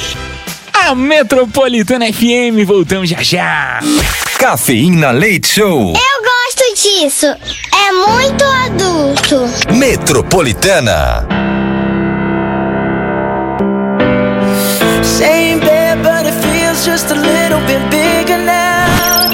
A 0.72 0.94
Metropolitana 0.94 2.06
FM, 2.12 2.64
voltamos 2.64 3.10
já 3.10 3.22
já. 3.22 3.80
Cafeína 4.38 5.10
Leite 5.10 5.48
Show. 5.48 5.92
Eu 5.92 6.17
gosto 6.48 6.64
disso. 6.74 7.26
É 7.26 7.92
muito 7.92 8.44
adulto. 8.66 9.74
Metropolitana. 9.74 11.26
Same 15.02 15.60
bed, 15.60 16.02
but 16.02 16.26
it 16.26 16.34
feels 16.42 16.84
just 16.84 17.10
a 17.10 17.14
little 17.14 17.60
bit 17.66 17.82
bigger 17.90 18.38
now. 18.38 19.28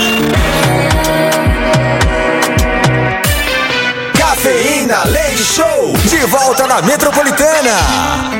Cafeína 4.14 5.04
Leite 5.06 5.42
Show. 5.42 5.92
De 6.08 6.26
volta 6.26 6.66
na 6.66 6.82
Metropolitana. 6.82 8.33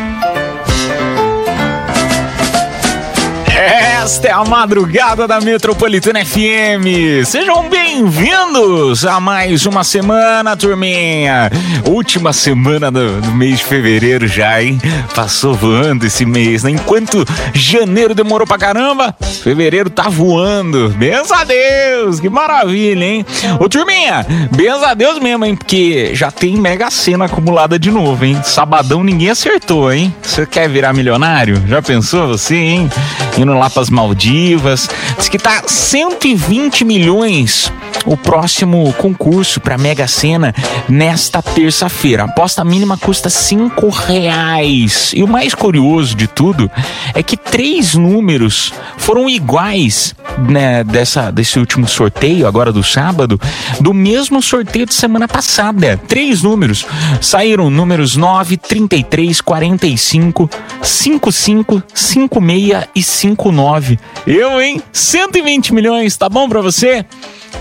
Esta 4.04 4.28
é 4.28 4.32
a 4.32 4.44
madrugada 4.44 5.26
da 5.26 5.40
Metropolitana 5.40 6.22
FM. 6.22 7.24
Sejam 7.24 7.70
bem-vindos 7.70 9.06
a 9.06 9.18
mais 9.18 9.64
uma 9.64 9.82
semana, 9.82 10.54
turminha. 10.54 11.50
Última 11.88 12.30
semana 12.34 12.90
do, 12.90 13.22
do 13.22 13.32
mês 13.32 13.60
de 13.60 13.64
fevereiro 13.64 14.28
já, 14.28 14.62
hein? 14.62 14.78
Passou 15.14 15.54
voando 15.54 16.04
esse 16.04 16.26
mês, 16.26 16.62
né? 16.62 16.72
Enquanto 16.72 17.24
janeiro 17.54 18.14
demorou 18.14 18.46
pra 18.46 18.58
caramba, 18.58 19.16
fevereiro 19.42 19.88
tá 19.88 20.10
voando. 20.10 20.90
Benza 20.90 21.36
a 21.36 21.44
Deus, 21.44 22.20
que 22.20 22.28
maravilha, 22.28 23.06
hein? 23.06 23.24
Ô, 23.58 23.70
turminha, 23.70 24.26
benza 24.54 24.88
a 24.88 24.92
Deus 24.94 25.18
mesmo, 25.18 25.46
hein? 25.46 25.56
Porque 25.56 26.14
já 26.14 26.30
tem 26.30 26.58
mega 26.58 26.90
cena 26.90 27.24
acumulada 27.24 27.78
de 27.78 27.90
novo, 27.90 28.22
hein? 28.22 28.38
Sabadão 28.44 29.02
ninguém 29.02 29.30
acertou, 29.30 29.90
hein? 29.90 30.14
Você 30.20 30.44
quer 30.44 30.68
virar 30.68 30.92
milionário? 30.92 31.62
Já 31.66 31.80
pensou 31.80 32.28
você, 32.28 32.54
hein? 32.54 32.90
Indo 33.38 33.54
lá 33.54 33.68
pras 33.68 33.90
Maldivas. 33.90 34.88
Diz 35.18 35.28
que 35.28 35.38
tá 35.38 35.62
120 35.66 36.84
milhões 36.84 37.72
o 38.04 38.16
próximo 38.16 38.92
concurso 38.94 39.60
para 39.60 39.78
Mega 39.78 40.06
Sena 40.06 40.54
nesta 40.88 41.42
terça-feira. 41.42 42.22
A 42.22 42.26
aposta 42.26 42.64
mínima 42.64 42.96
custa 42.96 43.30
cinco 43.30 43.88
reais. 43.88 45.12
E 45.14 45.22
o 45.22 45.28
mais 45.28 45.54
curioso 45.54 46.14
de 46.14 46.26
tudo 46.26 46.70
é 47.14 47.22
que 47.22 47.36
três 47.36 47.94
números 47.94 48.72
foram 48.98 49.28
iguais 49.28 50.14
né, 50.38 50.84
dessa, 50.84 51.30
desse 51.30 51.58
último 51.58 51.86
sorteio, 51.88 52.46
agora 52.46 52.72
do 52.72 52.82
sábado, 52.82 53.40
do 53.80 53.94
mesmo 53.94 54.42
sorteio 54.42 54.86
de 54.86 54.94
semana 54.94 55.28
passada. 55.28 56.00
Três 56.08 56.42
números. 56.42 56.84
Saíram 57.20 57.70
números 57.70 58.16
9, 58.16 58.56
33, 58.56 59.40
45, 59.40 60.50
55, 60.82 61.82
56 61.94 62.88
e 62.94 63.02
59. 63.24 63.98
Eu, 64.26 64.60
hein? 64.60 64.82
120 64.92 65.72
milhões, 65.72 66.16
tá 66.16 66.28
bom 66.28 66.48
pra 66.48 66.60
você? 66.60 67.06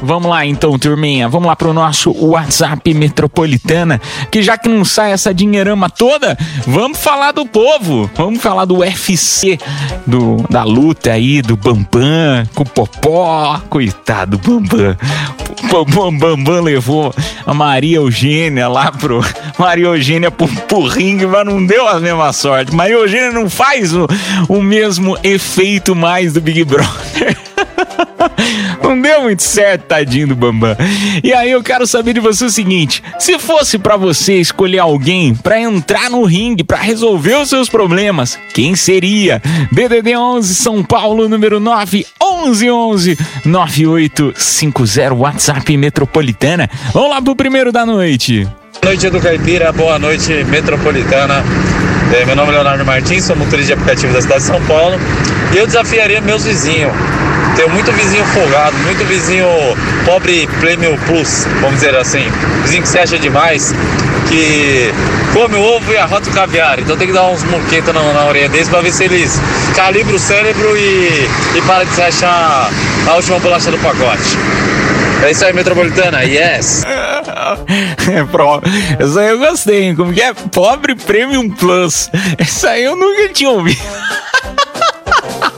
Vamos 0.01 0.29
lá 0.29 0.45
então, 0.45 0.77
turminha. 0.77 1.27
Vamos 1.29 1.47
lá 1.47 1.55
pro 1.55 1.73
nosso 1.73 2.11
WhatsApp 2.11 2.93
Metropolitana, 2.93 3.99
que 4.31 4.41
já 4.41 4.57
que 4.57 4.69
não 4.69 4.83
sai 4.83 5.11
essa 5.11 5.33
dinheirama 5.33 5.89
toda, 5.89 6.37
vamos 6.65 6.99
falar 6.99 7.31
do 7.31 7.45
povo. 7.45 8.09
Vamos 8.15 8.41
falar 8.41 8.65
do 8.65 8.79
UFC, 8.79 9.57
do, 10.05 10.37
da 10.49 10.63
luta 10.63 11.11
aí, 11.11 11.41
do 11.41 11.55
Bambam, 11.55 12.47
com 12.53 12.63
o 12.63 12.65
Popó. 12.65 13.61
Coitado, 13.69 14.37
Bambam. 14.37 14.97
O 15.63 15.85
Bambam, 15.85 16.17
Bambam 16.17 16.61
levou 16.61 17.13
a 17.45 17.53
Maria 17.53 17.97
Eugênia 17.97 18.67
lá 18.67 18.91
pro... 18.91 19.23
Maria 19.57 19.85
Eugênia 19.85 20.31
pro, 20.31 20.47
pro 20.47 20.85
ringue, 20.85 21.25
mas 21.25 21.45
não 21.45 21.65
deu 21.65 21.87
a 21.87 21.99
mesma 21.99 22.33
sorte. 22.33 22.73
Maria 22.73 22.95
Eugênia 22.95 23.31
não 23.31 23.49
faz 23.49 23.93
o, 23.93 24.07
o 24.49 24.61
mesmo 24.61 25.17
efeito 25.23 25.95
mais 25.95 26.33
do 26.33 26.41
Big 26.41 26.63
Brother. 26.63 27.37
Não 28.81 28.99
deu 28.99 29.21
muito 29.21 29.43
certo, 29.43 29.83
tadinho 29.83 30.27
do 30.27 30.35
Bambam. 30.35 30.75
E 31.23 31.33
aí 31.33 31.51
eu 31.51 31.63
quero 31.63 31.85
saber 31.87 32.13
de 32.13 32.19
você 32.19 32.45
o 32.45 32.49
seguinte: 32.49 33.03
se 33.19 33.39
fosse 33.39 33.77
pra 33.77 33.97
você 33.97 34.35
escolher 34.35 34.79
alguém 34.79 35.33
pra 35.35 35.59
entrar 35.59 36.09
no 36.09 36.23
ringue 36.23 36.63
pra 36.63 36.77
resolver 36.77 37.35
os 37.35 37.49
seus 37.49 37.69
problemas, 37.69 38.37
quem 38.53 38.75
seria? 38.75 39.41
DDD 39.71 40.15
11 40.15 40.55
São 40.55 40.83
Paulo 40.83 41.27
número 41.27 41.59
9 41.59 42.05
11 42.21 42.71
11 42.71 43.17
9850 43.45 45.13
WhatsApp 45.13 45.77
Metropolitana. 45.77 46.69
Vamos 46.93 47.09
lá 47.09 47.21
pro 47.21 47.35
primeiro 47.35 47.71
da 47.71 47.85
noite. 47.85 48.47
Boa 48.81 48.91
noite 48.93 49.09
do 49.09 49.21
Caipira, 49.21 49.71
boa 49.71 49.97
noite 49.97 50.43
Metropolitana. 50.45 51.43
É, 52.13 52.25
meu 52.25 52.35
nome 52.35 52.49
é 52.49 52.55
Leonardo 52.55 52.85
Martins, 52.85 53.23
sou 53.23 53.35
motorista 53.35 53.67
de 53.67 53.73
aplicativo 53.73 54.13
da 54.13 54.21
cidade 54.21 54.41
de 54.41 54.47
São 54.47 54.61
Paulo 54.65 54.97
e 55.53 55.57
eu 55.57 55.65
desafiaria 55.65 56.21
meus 56.21 56.43
vizinhos. 56.43 56.91
Tenho 57.55 57.69
muito 57.69 57.91
vizinho 57.91 58.25
folgado, 58.25 58.75
muito 58.79 59.05
vizinho 59.05 59.47
pobre 60.05 60.47
prêmio 60.59 60.97
plus, 61.05 61.45
vamos 61.61 61.75
dizer 61.75 61.95
assim. 61.95 62.25
Vizinho 62.63 62.81
que 62.81 62.89
se 62.89 62.97
acha 62.97 63.17
demais, 63.19 63.73
que 64.27 64.91
come 65.33 65.55
o 65.55 65.61
ovo 65.61 65.93
e 65.93 65.97
arrota 65.97 66.29
o 66.29 66.33
caviar. 66.33 66.79
Então 66.79 66.97
tem 66.97 67.07
que 67.07 67.13
dar 67.13 67.27
uns 67.27 67.43
murquetas 67.43 67.93
na, 67.93 68.01
na 68.13 68.25
orelha 68.25 68.49
deles 68.49 68.69
pra 68.69 68.81
ver 68.81 68.91
se 68.91 69.03
eles 69.03 69.39
calibram 69.75 70.15
o 70.15 70.19
cérebro 70.19 70.75
e, 70.77 71.27
e 71.55 71.61
para 71.67 71.83
de 71.83 71.93
se 71.93 72.01
achar 72.01 72.71
a 73.07 73.15
última 73.15 73.39
bolacha 73.39 73.69
do 73.69 73.77
pacote. 73.77 74.37
É 75.23 75.31
isso 75.31 75.45
aí, 75.45 75.53
Metropolitana, 75.53 76.23
yes! 76.23 76.83
É, 78.11 78.23
pro... 78.25 78.61
Aí 78.65 79.29
eu 79.29 79.39
gostei, 79.39 79.83
hein? 79.83 79.95
Como 79.95 80.13
que 80.13 80.21
é? 80.21 80.33
Pobre 80.33 80.95
Premium 80.95 81.49
Plus. 81.49 82.09
Essa 82.37 82.71
aí 82.71 82.83
eu 82.83 82.95
nunca 82.95 83.29
tinha 83.29 83.49
ouvido. 83.49 83.79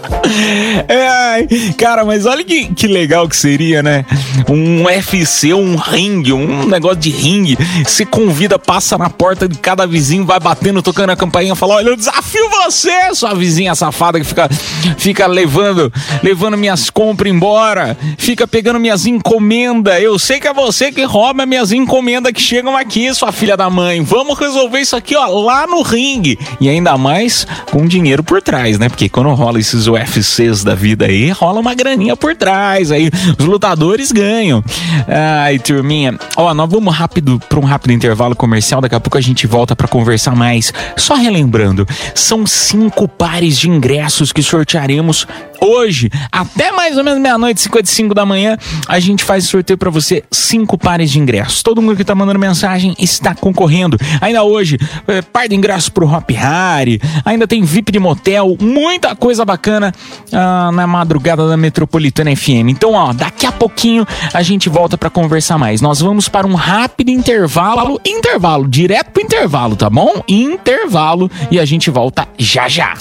É, 0.88 1.48
cara, 1.78 2.04
mas 2.04 2.26
olha 2.26 2.44
que, 2.44 2.74
que 2.74 2.88
legal 2.88 3.28
que 3.28 3.36
seria, 3.36 3.82
né? 3.82 4.06
Um 4.50 4.84
UFC, 4.84 5.54
um 5.54 5.76
ringue, 5.76 6.34
um 6.34 6.66
negócio 6.66 6.98
de 6.98 7.10
ringue. 7.10 7.58
Você 7.84 8.06
convida, 8.06 8.60
passa 8.60 8.98
na 8.98 9.10
porta 9.10 9.48
de 9.48 9.58
cada 9.58 9.86
vizinho, 9.86 10.26
vai 10.26 10.40
batendo, 10.40 10.82
tocando 10.82 11.12
a 11.12 11.16
campainha, 11.16 11.56
fala: 11.56 11.76
Olha, 11.76 11.90
eu 11.90 11.96
desafio 11.96 12.50
você, 12.50 13.14
sua 13.14 13.34
vizinha 13.34 13.74
safada 13.76 14.20
que 14.20 14.26
fica, 14.26 14.50
fica 14.98 15.28
levando, 15.28 15.92
levando 16.22 16.58
minhas 16.58 16.90
compras 16.90 17.32
embora, 17.32 17.98
fica 18.18 18.48
pegando 18.48 18.80
minhas 18.80 19.06
encomendas. 19.06 20.02
Eu 20.02 20.20
sei 20.20 20.40
que 20.40 20.48
é 20.48 20.54
você 20.54 20.92
que 20.92 21.04
rouba 21.04 21.46
minhas 21.46 21.72
encomendas 21.72 22.32
que 22.32 22.42
chegam 22.42 22.76
aqui, 22.78 23.14
sua 23.14 23.32
filha 23.32 23.58
da 23.58 23.70
mãe. 23.70 24.02
Vamos 24.02 24.38
resolver 24.38 24.80
isso 24.80 24.96
aqui, 24.96 25.16
ó, 25.16 25.28
lá 25.28 25.66
no 25.66 25.82
ringue. 25.82 26.38
E 26.60 26.70
ainda 26.70 26.98
mais 26.98 27.48
com 27.72 27.86
dinheiro 27.86 28.24
por 28.24 28.42
trás, 28.42 28.78
né? 28.78 28.90
Porque 28.90 29.10
quando 29.10 29.34
rola 29.34 29.60
esses 29.60 29.88
UFCs 29.96 30.64
da 30.64 30.76
vida 30.76 31.06
aí, 31.06 31.30
rola 31.32 31.60
uma 31.60 31.74
graninha 31.74 32.16
por 32.16 32.36
trás, 32.36 32.92
aí 32.92 33.10
os 33.38 33.46
lutadores 33.46 34.12
ganham. 34.12 34.64
Ai, 35.08 35.60
turminha, 35.60 36.18
ó, 36.36 36.54
nós 36.54 36.70
vamos 36.70 36.96
rápido 36.96 37.40
para 37.50 37.60
um 37.60 37.64
rápido 37.64 37.92
intervalo 37.92 38.36
comercial, 38.36 38.82
daqui 38.82 38.96
a 38.96 39.00
pouco 39.00 39.18
a 39.18 39.22
gente 39.22 39.48
volta 39.48 39.76
para 39.76 39.88
conversar 39.88 40.36
mais. 40.36 40.74
Só 40.98 41.16
relembrando, 41.16 41.88
são 42.14 42.46
cinco 42.46 43.08
pares 43.08 43.58
de 43.58 43.70
ingressos 43.70 44.32
que 44.32 44.44
sortearemos 44.44 45.28
hoje, 45.62 46.10
até 46.32 46.72
mais 46.72 46.98
ou 46.98 47.04
menos 47.04 47.20
meia-noite, 47.20 47.62
55 47.62 48.14
da 48.14 48.26
manhã, 48.26 48.58
a 48.88 49.00
gente 49.00 49.24
faz 49.24 49.46
sorteio 49.46 49.78
para 49.78 49.90
você 49.90 50.24
cinco 50.32 50.78
pares 50.78 51.12
de 51.12 51.20
ingressos. 51.20 51.64
Todo 51.64 51.82
mundo 51.82 51.96
que 51.96 52.04
tá 52.04 52.16
mandando 52.16 52.40
mensagem 52.40 52.96
está 53.00 53.34
concorrendo. 53.34 53.98
Ainda 54.22 54.44
hoje, 54.44 54.78
é, 55.08 55.22
par 55.22 55.48
de 55.48 55.56
ingressos 55.56 55.90
pro 55.90 56.08
Hop 56.08 56.30
Harry, 56.32 57.02
ainda 57.24 57.48
tem 57.48 57.64
VIP 57.64 57.92
de 57.92 58.00
motel, 58.00 58.58
muita 58.60 59.16
coisa 59.16 59.46
bacana 59.46 59.94
ah, 60.32 60.72
na 60.74 60.88
madrugada 60.88 61.48
da 61.48 61.58
Metropolitana 61.58 62.36
FM. 62.36 62.70
Então, 62.70 62.94
ó, 62.94 63.14
daqui 63.14 63.46
a 63.46 63.52
pouquinho 63.52 64.06
a 64.34 64.42
gente 64.42 64.70
volta 64.70 64.98
para 64.98 65.10
conversar 65.10 65.58
mais. 65.58 65.82
Nós 65.82 66.00
vamos 66.00 66.28
para 66.30 66.48
um 66.48 66.56
rápido 66.56 67.10
intervalo, 67.10 68.00
intervalo, 68.06 68.68
direto 68.68 69.12
pro 69.12 69.22
intervalo, 69.22 69.76
tá 69.76 69.90
bom? 69.90 70.24
Intervalo 70.28 71.30
e 71.52 71.60
a 71.60 71.66
gente 71.66 71.90
volta 71.90 72.28
já 72.38 72.68
já. 72.68 72.94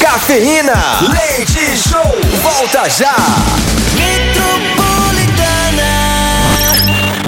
Cafeína, 0.00 0.72
leite 1.00 1.76
volta 2.42 2.88
já. 2.88 3.14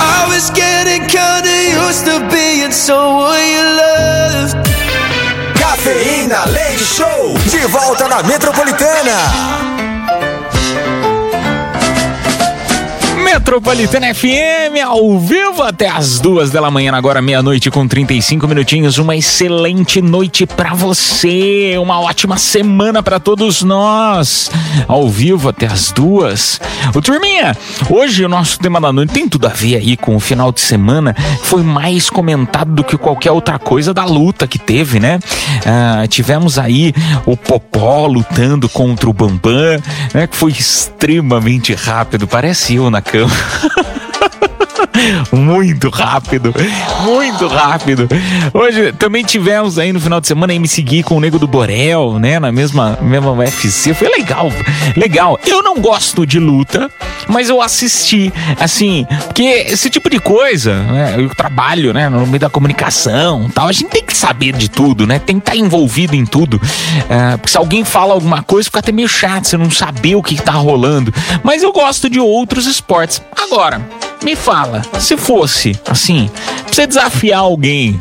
I 0.00 0.26
was 0.28 0.50
getting 0.50 1.06
kinda 1.06 1.50
used 1.88 2.04
to 2.06 2.20
being 2.30 2.72
someone 2.72 3.40
you 3.40 3.64
loved. 3.76 4.56
Cafeína, 5.54 6.44
leite 6.46 6.84
show, 6.84 7.34
de 7.50 7.66
volta 7.66 8.08
na 8.08 8.22
Metropolitana. 8.22 9.87
Metropolitana 13.30 14.14
FM 14.14 14.82
ao 14.86 15.18
vivo 15.18 15.62
até 15.62 15.86
as 15.86 16.18
duas 16.18 16.50
da 16.50 16.70
manhã, 16.70 16.94
agora 16.94 17.20
meia-noite 17.20 17.70
com 17.70 17.86
35 17.86 18.48
minutinhos. 18.48 18.96
Uma 18.96 19.14
excelente 19.14 20.00
noite 20.00 20.46
pra 20.46 20.72
você, 20.72 21.74
uma 21.78 22.00
ótima 22.00 22.38
semana 22.38 23.02
pra 23.02 23.20
todos 23.20 23.62
nós. 23.62 24.50
Ao 24.88 25.06
vivo 25.10 25.50
até 25.50 25.66
as 25.66 25.92
duas. 25.92 26.58
O 26.94 27.02
Turminha, 27.02 27.54
hoje 27.90 28.24
o 28.24 28.30
nosso 28.30 28.58
tema 28.58 28.80
da 28.80 28.90
noite 28.90 29.12
tem 29.12 29.28
tudo 29.28 29.46
a 29.46 29.50
ver 29.50 29.76
aí 29.76 29.94
com 29.94 30.16
o 30.16 30.20
final 30.20 30.50
de 30.50 30.62
semana. 30.62 31.14
Foi 31.42 31.62
mais 31.62 32.08
comentado 32.08 32.72
do 32.72 32.82
que 32.82 32.96
qualquer 32.96 33.32
outra 33.32 33.58
coisa 33.58 33.92
da 33.92 34.06
luta 34.06 34.46
que 34.46 34.58
teve, 34.58 34.98
né? 34.98 35.18
Ah, 35.66 36.06
tivemos 36.08 36.58
aí 36.58 36.94
o 37.26 37.36
Popó 37.36 38.06
lutando 38.06 38.70
contra 38.70 39.08
o 39.08 39.12
Bambam, 39.12 39.82
né? 40.14 40.26
Que 40.26 40.34
foi 40.34 40.52
extremamente 40.52 41.74
rápido, 41.74 42.26
parece 42.26 42.76
eu 42.76 42.88
na 42.90 43.02
cama. 43.18 43.30
Muito 45.32 45.90
rápido, 45.90 46.52
muito 47.04 47.46
rápido. 47.46 48.08
Hoje 48.52 48.92
também 48.92 49.24
tivemos 49.24 49.78
aí 49.78 49.92
no 49.92 50.00
final 50.00 50.20
de 50.20 50.26
semana 50.26 50.58
me 50.58 50.66
seguir 50.66 51.02
com 51.02 51.16
o 51.16 51.20
Nego 51.20 51.38
do 51.38 51.46
Borel, 51.46 52.18
né? 52.18 52.40
Na 52.40 52.50
mesma, 52.50 52.98
mesma 53.00 53.32
UFC. 53.32 53.94
Foi 53.94 54.08
legal, 54.08 54.50
legal. 54.96 55.38
Eu 55.46 55.62
não 55.62 55.80
gosto 55.80 56.26
de 56.26 56.38
luta, 56.38 56.90
mas 57.28 57.50
eu 57.50 57.60
assisti, 57.60 58.32
assim, 58.58 59.06
porque 59.26 59.42
esse 59.42 59.90
tipo 59.90 60.08
de 60.08 60.18
coisa, 60.18 60.82
né? 60.82 61.14
Eu 61.18 61.28
trabalho, 61.34 61.92
né? 61.92 62.08
No 62.08 62.26
meio 62.26 62.40
da 62.40 62.50
comunicação 62.50 63.48
tal. 63.54 63.68
A 63.68 63.72
gente 63.72 63.88
tem 63.88 64.02
que 64.02 64.16
saber 64.16 64.52
de 64.52 64.68
tudo, 64.68 65.06
né? 65.06 65.18
Tem 65.18 65.38
que 65.38 65.50
estar 65.50 65.56
envolvido 65.56 66.16
em 66.16 66.24
tudo. 66.24 66.60
É, 67.08 67.36
porque 67.36 67.50
se 67.50 67.58
alguém 67.58 67.84
fala 67.84 68.14
alguma 68.14 68.42
coisa, 68.42 68.64
fica 68.64 68.78
até 68.78 68.92
meio 68.92 69.08
chato 69.08 69.46
você 69.46 69.56
não 69.56 69.70
saber 69.70 70.14
o 70.14 70.22
que, 70.22 70.36
que 70.36 70.42
tá 70.42 70.52
rolando. 70.52 71.12
Mas 71.42 71.62
eu 71.62 71.72
gosto 71.72 72.08
de 72.08 72.18
outros 72.18 72.66
esportes. 72.66 73.22
Agora, 73.36 73.80
me 74.22 74.34
fala, 74.34 74.82
se 74.98 75.16
fosse 75.16 75.78
assim, 75.88 76.30
pra 76.64 76.74
você 76.74 76.86
desafiar 76.86 77.40
alguém, 77.40 77.98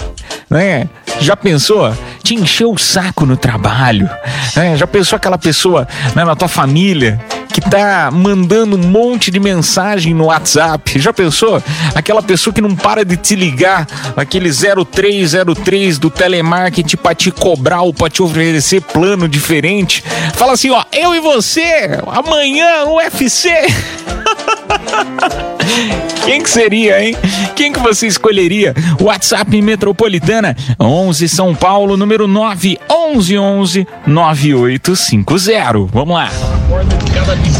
né? 0.49 0.87
Já 1.19 1.35
pensou? 1.35 1.95
Te 2.23 2.35
encheu 2.35 2.71
o 2.71 2.77
saco 2.77 3.25
no 3.25 3.37
trabalho, 3.37 4.09
né? 4.55 4.77
Já 4.77 4.87
pensou 4.87 5.17
aquela 5.17 5.37
pessoa 5.37 5.87
né, 6.15 6.23
na 6.23 6.35
tua 6.35 6.47
família 6.47 7.19
que 7.59 7.69
tá 7.71 8.11
mandando 8.11 8.75
um 8.75 8.79
monte 8.79 9.31
de 9.31 9.39
mensagem 9.39 10.13
no 10.13 10.25
WhatsApp? 10.25 10.99
Já 10.99 11.11
pensou? 11.11 11.61
Aquela 11.95 12.21
pessoa 12.21 12.53
que 12.53 12.61
não 12.61 12.75
para 12.75 13.03
de 13.03 13.17
te 13.17 13.35
ligar, 13.35 13.87
aquele 14.15 14.51
0303 14.51 15.97
do 15.97 16.11
telemarketing 16.11 16.97
pra 16.97 17.15
te 17.15 17.31
cobrar 17.31 17.81
ou 17.81 17.91
pra 17.91 18.11
te 18.11 18.21
oferecer 18.21 18.81
plano 18.81 19.27
diferente. 19.27 20.03
Fala 20.35 20.53
assim, 20.53 20.69
ó, 20.69 20.83
eu 20.93 21.15
e 21.15 21.19
você, 21.19 21.99
amanhã 22.05 22.85
UFC. 22.85 23.49
Quem 26.25 26.41
que 26.41 26.49
seria, 26.49 27.03
hein? 27.03 27.15
Quem 27.55 27.71
que 27.71 27.79
você 27.79 28.07
escolheria? 28.07 28.73
WhatsApp 28.99 29.61
Metropolitana 29.61 30.55
11 30.79 31.29
São 31.29 31.55
Paulo, 31.55 31.95
número 31.95 32.27
9 32.27 32.77
11 32.89 33.37
11 33.37 33.87
9850. 34.05 35.87
Vamos 35.93 36.15
lá. 36.15 36.29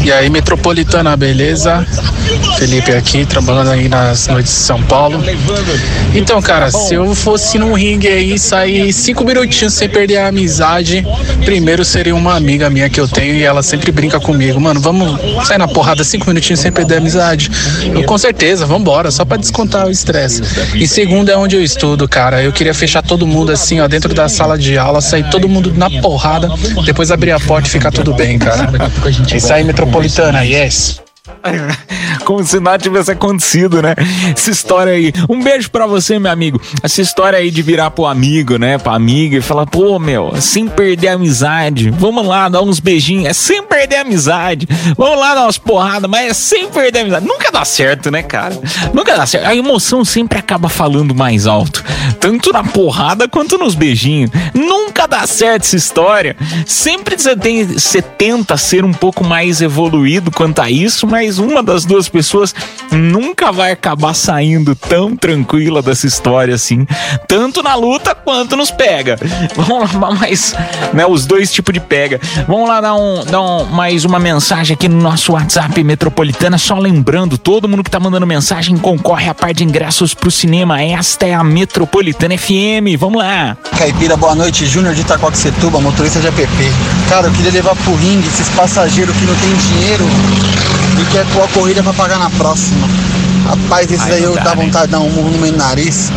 E 0.04 0.12
aí, 0.12 0.28
Metropolitana, 0.28 1.16
beleza? 1.16 1.86
Felipe 2.58 2.92
aqui, 2.92 3.24
trabalhando 3.24 3.70
aí 3.70 3.88
nas 3.88 4.26
noites 4.28 4.52
de 4.52 4.58
São 4.58 4.82
Paulo. 4.82 5.18
Então, 6.14 6.40
cara, 6.42 6.70
se 6.70 6.94
eu 6.94 7.14
fosse 7.14 7.58
num 7.58 7.72
ringue 7.72 8.08
aí 8.08 8.38
sair 8.38 8.92
cinco 8.92 9.24
minutinhos 9.24 9.72
sem 9.72 9.88
perder 9.88 10.18
a 10.18 10.28
amizade, 10.28 11.06
primeiro 11.44 11.84
seria 11.84 12.14
uma 12.14 12.34
amiga 12.34 12.68
minha 12.68 12.90
que 12.90 13.00
eu 13.00 13.08
tenho 13.08 13.34
e 13.34 13.42
ela 13.42 13.62
sempre 13.62 13.90
brinca 13.90 14.20
comigo. 14.20 14.60
Mano, 14.60 14.80
vamos 14.80 15.18
sair 15.46 15.58
na 15.58 15.68
porrada 15.68 16.04
cinco 16.04 16.26
minutinhos 16.28 16.60
sem 16.60 16.70
perder 16.70 16.97
amizade. 16.98 17.50
Eu, 17.92 18.04
com 18.04 18.18
certeza, 18.18 18.66
vambora, 18.66 19.10
só 19.10 19.24
pra 19.24 19.36
descontar 19.36 19.86
o 19.86 19.90
estresse. 19.90 20.42
E 20.74 20.86
segundo 20.86 21.30
é 21.30 21.36
onde 21.36 21.56
eu 21.56 21.62
estudo, 21.62 22.08
cara. 22.08 22.42
Eu 22.42 22.52
queria 22.52 22.74
fechar 22.74 23.02
todo 23.02 23.26
mundo 23.26 23.52
assim, 23.52 23.80
ó, 23.80 23.88
dentro 23.88 24.12
da 24.14 24.28
sala 24.28 24.58
de 24.58 24.76
aula, 24.76 25.00
sair 25.00 25.28
todo 25.30 25.48
mundo 25.48 25.72
na 25.74 25.90
porrada, 25.90 26.48
depois 26.84 27.10
abrir 27.10 27.32
a 27.32 27.40
porta 27.40 27.68
e 27.68 27.70
ficar 27.70 27.90
tudo 27.90 28.14
bem, 28.14 28.38
cara. 28.38 28.70
Isso 29.34 29.52
aí, 29.52 29.64
Metropolitana, 29.64 30.44
yes. 30.44 31.00
Como 32.24 32.44
se 32.44 32.60
nada 32.60 32.78
tivesse 32.78 33.10
acontecido, 33.10 33.80
né? 33.80 33.94
Essa 34.34 34.50
história 34.50 34.92
aí. 34.92 35.12
Um 35.28 35.42
beijo 35.42 35.70
pra 35.70 35.86
você, 35.86 36.18
meu 36.18 36.30
amigo. 36.30 36.60
Essa 36.82 37.00
história 37.00 37.38
aí 37.38 37.50
de 37.50 37.62
virar 37.62 37.90
pro 37.90 38.06
amigo, 38.06 38.58
né? 38.58 38.76
Pra 38.78 38.94
amiga 38.94 39.36
e 39.36 39.40
falar, 39.40 39.66
pô, 39.66 39.98
meu, 39.98 40.34
sem 40.40 40.68
perder 40.68 41.08
a 41.08 41.12
amizade. 41.14 41.90
Vamos 41.90 42.26
lá, 42.26 42.48
dar 42.48 42.62
uns 42.62 42.80
beijinhos. 42.80 43.26
É 43.26 43.32
sem 43.32 43.62
perder 43.62 43.96
a 43.96 44.00
amizade. 44.02 44.68
Vamos 44.96 45.18
lá 45.18 45.34
dar 45.34 45.42
umas 45.44 45.58
porradas, 45.58 46.10
mas 46.10 46.30
é 46.30 46.34
sem 46.34 46.68
perder 46.68 46.98
a 46.98 47.02
amizade. 47.02 47.26
Nunca 47.26 47.50
dá 47.50 47.64
certo, 47.64 48.10
né, 48.10 48.22
cara? 48.22 48.58
Nunca 48.92 49.16
dá 49.16 49.26
certo. 49.26 49.46
A 49.46 49.54
emoção 49.54 50.04
sempre 50.04 50.38
acaba 50.38 50.68
falando 50.68 51.14
mais 51.14 51.46
alto. 51.46 51.84
Tanto 52.20 52.52
na 52.52 52.64
porrada 52.64 53.28
quanto 53.28 53.56
nos 53.56 53.74
beijinhos. 53.74 54.30
Nunca 54.54 55.06
dá 55.06 55.26
certo 55.26 55.62
essa 55.62 55.76
história. 55.76 56.36
Sempre 56.66 57.16
você, 57.16 57.36
tem, 57.36 57.64
você 57.64 58.02
tenta 58.02 58.56
ser 58.56 58.84
um 58.84 58.92
pouco 58.92 59.24
mais 59.24 59.60
evoluído 59.60 60.30
quanto 60.30 60.60
a 60.60 60.70
isso, 60.70 61.06
mas 61.06 61.37
uma 61.38 61.62
das 61.62 61.84
duas 61.84 62.08
pessoas 62.08 62.54
nunca 62.90 63.52
vai 63.52 63.72
acabar 63.72 64.14
saindo 64.14 64.74
tão 64.74 65.16
tranquila 65.16 65.82
dessa 65.82 66.06
história 66.06 66.54
assim, 66.54 66.86
tanto 67.26 67.62
na 67.62 67.74
luta 67.74 68.14
quanto 68.14 68.56
nos 68.56 68.70
pega. 68.70 69.18
Vamos 69.56 69.92
lá, 69.94 70.10
mais, 70.10 70.54
né, 70.92 71.06
os 71.06 71.26
dois 71.26 71.52
tipos 71.52 71.72
de 71.72 71.80
pega. 71.80 72.20
Vamos 72.46 72.68
lá 72.68 72.80
dar, 72.80 72.94
um, 72.94 73.24
dar 73.24 73.40
um, 73.40 73.64
mais 73.64 74.04
uma 74.04 74.18
mensagem 74.18 74.74
aqui 74.74 74.88
no 74.88 75.00
nosso 75.00 75.32
WhatsApp 75.32 75.82
Metropolitana, 75.82 76.58
só 76.58 76.78
lembrando, 76.78 77.38
todo 77.38 77.68
mundo 77.68 77.84
que 77.84 77.90
tá 77.90 78.00
mandando 78.00 78.26
mensagem 78.26 78.76
concorre 78.76 79.28
a 79.28 79.34
par 79.34 79.52
de 79.52 79.64
ingressos 79.64 80.14
pro 80.14 80.30
cinema. 80.30 80.82
Esta 80.82 81.26
é 81.26 81.34
a 81.34 81.44
Metropolitana 81.44 82.36
FM. 82.36 82.98
Vamos 82.98 83.18
lá. 83.18 83.56
Caipira, 83.76 84.16
boa 84.16 84.34
noite. 84.34 84.66
Júnior 84.66 84.94
de 84.94 85.02
Itacoaxetuba, 85.02 85.80
motorista 85.80 86.20
de 86.20 86.28
app. 86.28 86.42
Cara, 87.08 87.26
eu 87.26 87.32
queria 87.32 87.52
levar 87.52 87.74
pro 87.76 87.94
ringue 87.94 88.26
esses 88.26 88.48
passageiros 88.50 89.14
que 89.16 89.24
não 89.24 89.34
tem 89.36 89.54
dinheiro 89.56 90.04
e 91.00 91.04
quer 91.18 91.26
pôr 91.32 91.42
a 91.42 91.48
corrida 91.48 91.82
pra 91.82 91.92
pagar 91.92 92.18
na 92.18 92.30
próxima. 92.30 92.86
Rapaz, 93.44 93.90
esse 93.90 94.02
Ai, 94.02 94.10
daí 94.10 94.22
eu 94.22 94.34
dá, 94.36 94.42
dá 94.42 94.54
né? 94.54 94.64
vontade 94.64 94.86
de 94.86 94.92
dar 94.92 95.00
um 95.00 95.10
murro 95.10 95.30
no 95.30 95.38
meu 95.38 95.52
nariz. 95.52 96.12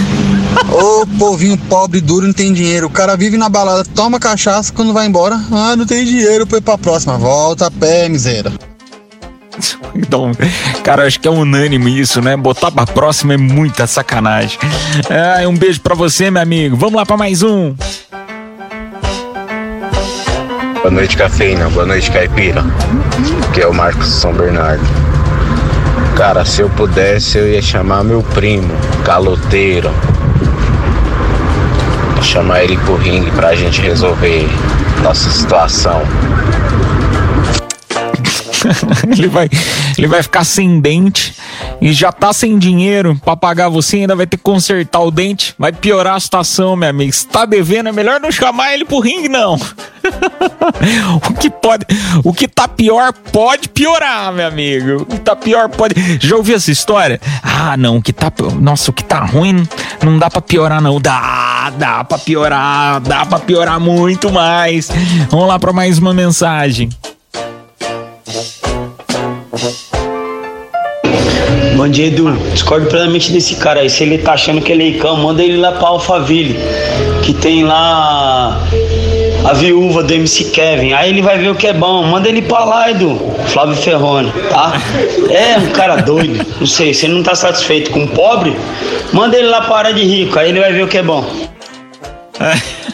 Ô 0.70 1.06
povinho 1.18 1.56
pobre, 1.56 2.02
duro, 2.02 2.26
não 2.26 2.34
tem 2.34 2.52
dinheiro. 2.52 2.86
O 2.86 2.90
cara 2.90 3.16
vive 3.16 3.38
na 3.38 3.48
balada, 3.48 3.82
toma 3.94 4.20
cachaça, 4.20 4.72
quando 4.74 4.92
vai 4.92 5.06
embora, 5.06 5.40
ah, 5.50 5.74
não 5.74 5.86
tem 5.86 6.04
dinheiro 6.04 6.46
pra 6.46 6.58
ir 6.58 6.60
pra 6.60 6.76
próxima. 6.76 7.16
Volta 7.16 7.66
a 7.66 7.70
pé, 7.70 8.08
miséria. 8.08 8.52
Então, 9.94 10.30
cara, 10.84 11.06
acho 11.06 11.18
que 11.18 11.26
é 11.26 11.30
unânime 11.30 11.98
isso, 11.98 12.20
né? 12.20 12.36
Botar 12.36 12.70
pra 12.70 12.84
próxima 12.84 13.32
é 13.32 13.38
muita 13.38 13.86
sacanagem. 13.86 14.58
Ah, 15.08 15.48
um 15.48 15.56
beijo 15.56 15.80
pra 15.80 15.94
você, 15.94 16.30
meu 16.30 16.42
amigo. 16.42 16.76
Vamos 16.76 16.96
lá 16.96 17.06
pra 17.06 17.16
mais 17.16 17.42
um. 17.42 17.74
Boa 20.86 20.94
noite, 20.94 21.16
cafeína. 21.16 21.68
Boa 21.70 21.84
noite, 21.84 22.08
caipira. 22.12 22.64
Aqui 23.48 23.60
é 23.60 23.66
o 23.66 23.74
Marcos 23.74 24.06
São 24.06 24.32
Bernardo. 24.32 24.84
Cara, 26.16 26.44
se 26.44 26.60
eu 26.60 26.70
pudesse, 26.70 27.38
eu 27.38 27.48
ia 27.48 27.60
chamar 27.60 28.04
meu 28.04 28.22
primo, 28.22 28.72
caloteiro. 29.04 29.90
Chamar 32.22 32.62
ele 32.62 32.76
pro 32.76 32.94
ringue 32.94 33.32
pra 33.32 33.56
gente 33.56 33.80
resolver 33.80 34.48
nossa 35.02 35.28
situação. 35.28 36.02
ele, 39.10 39.26
vai, 39.26 39.50
ele 39.98 40.06
vai 40.06 40.22
ficar 40.22 40.44
sem 40.44 40.80
dente 40.80 41.34
e 41.80 41.92
já 41.92 42.12
tá 42.12 42.32
sem 42.32 42.58
dinheiro 42.58 43.18
pra 43.24 43.36
pagar 43.36 43.68
você, 43.68 43.98
ainda 43.98 44.14
vai 44.14 44.26
ter 44.26 44.36
que 44.36 44.42
consertar 44.42 45.00
o 45.00 45.10
dente. 45.10 45.54
Vai 45.58 45.72
piorar 45.72 46.16
a 46.16 46.20
situação, 46.20 46.76
meu 46.76 46.88
amigo. 46.88 47.12
Se 47.12 47.26
tá 47.26 47.44
devendo, 47.44 47.88
é 47.88 47.92
melhor 47.92 48.20
não 48.20 48.30
chamar 48.30 48.74
ele 48.74 48.84
pro 48.84 49.00
ringue, 49.00 49.28
não. 49.28 49.54
o 51.16 51.34
que 51.34 51.50
pode. 51.50 51.86
O 52.22 52.32
que 52.32 52.46
tá 52.46 52.68
pior 52.68 53.12
pode 53.32 53.68
piorar, 53.68 54.32
meu 54.32 54.46
amigo. 54.46 55.02
O 55.02 55.06
que 55.06 55.18
tá 55.18 55.34
pior 55.34 55.68
pode. 55.68 55.94
Já 56.20 56.36
ouviu 56.36 56.56
essa 56.56 56.70
história? 56.70 57.20
Ah, 57.42 57.76
não, 57.76 57.96
o 57.96 58.02
que 58.02 58.12
tá. 58.12 58.32
Nossa, 58.60 58.90
o 58.90 58.94
que 58.94 59.04
tá 59.04 59.24
ruim 59.24 59.66
não 60.02 60.18
dá 60.18 60.30
pra 60.30 60.40
piorar, 60.40 60.80
não. 60.80 61.00
Dá, 61.00 61.72
dá 61.78 62.04
pra 62.04 62.18
piorar, 62.18 63.00
dá 63.00 63.24
pra 63.24 63.38
piorar 63.38 63.80
muito 63.80 64.30
mais. 64.30 64.90
Vamos 65.30 65.48
lá 65.48 65.58
pra 65.58 65.72
mais 65.72 65.98
uma 65.98 66.12
mensagem. 66.12 66.90
Bom 71.76 71.88
dia, 71.88 72.06
Edu. 72.06 72.32
Discordo 72.52 72.86
plenamente 72.86 73.30
desse 73.30 73.56
cara 73.56 73.80
aí. 73.80 73.90
Se 73.90 74.02
ele 74.02 74.18
tá 74.18 74.32
achando 74.32 74.60
que 74.60 74.72
ele 74.72 74.96
é 74.96 74.98
cão, 74.98 75.16
manda 75.18 75.42
ele 75.42 75.56
lá 75.56 75.72
pra 75.72 75.88
Alphaville, 75.88 76.58
que 77.22 77.34
tem 77.34 77.64
lá 77.64 78.58
a 79.44 79.52
viúva 79.52 80.02
do 80.02 80.12
MC 80.12 80.44
Kevin. 80.44 80.92
Aí 80.94 81.10
ele 81.10 81.22
vai 81.22 81.38
ver 81.38 81.50
o 81.50 81.54
que 81.54 81.66
é 81.66 81.72
bom. 81.72 82.02
Manda 82.04 82.28
ele 82.28 82.42
pra 82.42 82.64
lá, 82.64 82.90
Edu. 82.90 83.20
Flávio 83.46 83.76
Ferrone, 83.76 84.32
tá? 84.48 84.72
É 85.30 85.58
um 85.58 85.70
cara 85.70 85.96
doido. 85.96 86.44
Não 86.58 86.66
sei, 86.66 86.94
se 86.94 87.06
ele 87.06 87.14
não 87.14 87.22
tá 87.22 87.34
satisfeito 87.34 87.90
com 87.90 88.04
o 88.04 88.08
pobre, 88.08 88.56
manda 89.12 89.36
ele 89.36 89.48
lá 89.48 89.60
pra 89.60 89.76
área 89.76 89.94
de 89.94 90.02
rico. 90.02 90.38
Aí 90.38 90.48
ele 90.48 90.60
vai 90.60 90.72
ver 90.72 90.82
o 90.82 90.88
que 90.88 90.98
é 90.98 91.02
bom. 91.02 91.24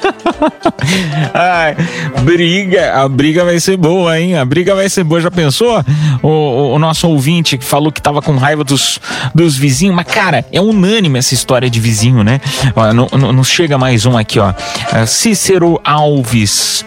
Ai, 1.34 1.76
briga, 2.22 2.94
a 3.02 3.08
briga 3.08 3.44
vai 3.44 3.58
ser 3.60 3.76
boa, 3.76 4.18
hein? 4.18 4.36
A 4.36 4.44
briga 4.44 4.74
vai 4.74 4.88
ser 4.88 5.04
boa. 5.04 5.20
Já 5.20 5.30
pensou? 5.30 5.82
O, 6.22 6.74
o- 6.74 6.78
nosso 6.78 7.08
ouvinte 7.08 7.56
que 7.56 7.64
falou 7.64 7.92
que 7.92 8.02
tava 8.02 8.20
com 8.20 8.36
raiva 8.36 8.64
dos, 8.64 8.98
dos 9.34 9.56
vizinhos, 9.56 9.94
mas 9.94 10.06
cara, 10.06 10.44
é 10.52 10.60
unânime 10.60 11.18
essa 11.18 11.32
história 11.34 11.70
de 11.70 11.78
vizinho, 11.80 12.22
né? 12.24 12.40
Ó, 12.74 12.92
não, 12.92 13.08
não- 13.16 13.32
não 13.32 13.44
chega 13.44 13.78
mais 13.78 14.04
um 14.06 14.16
aqui, 14.18 14.38
ó. 14.38 14.52
É, 14.92 15.06
Cícero 15.06 15.80
Alves. 15.84 16.84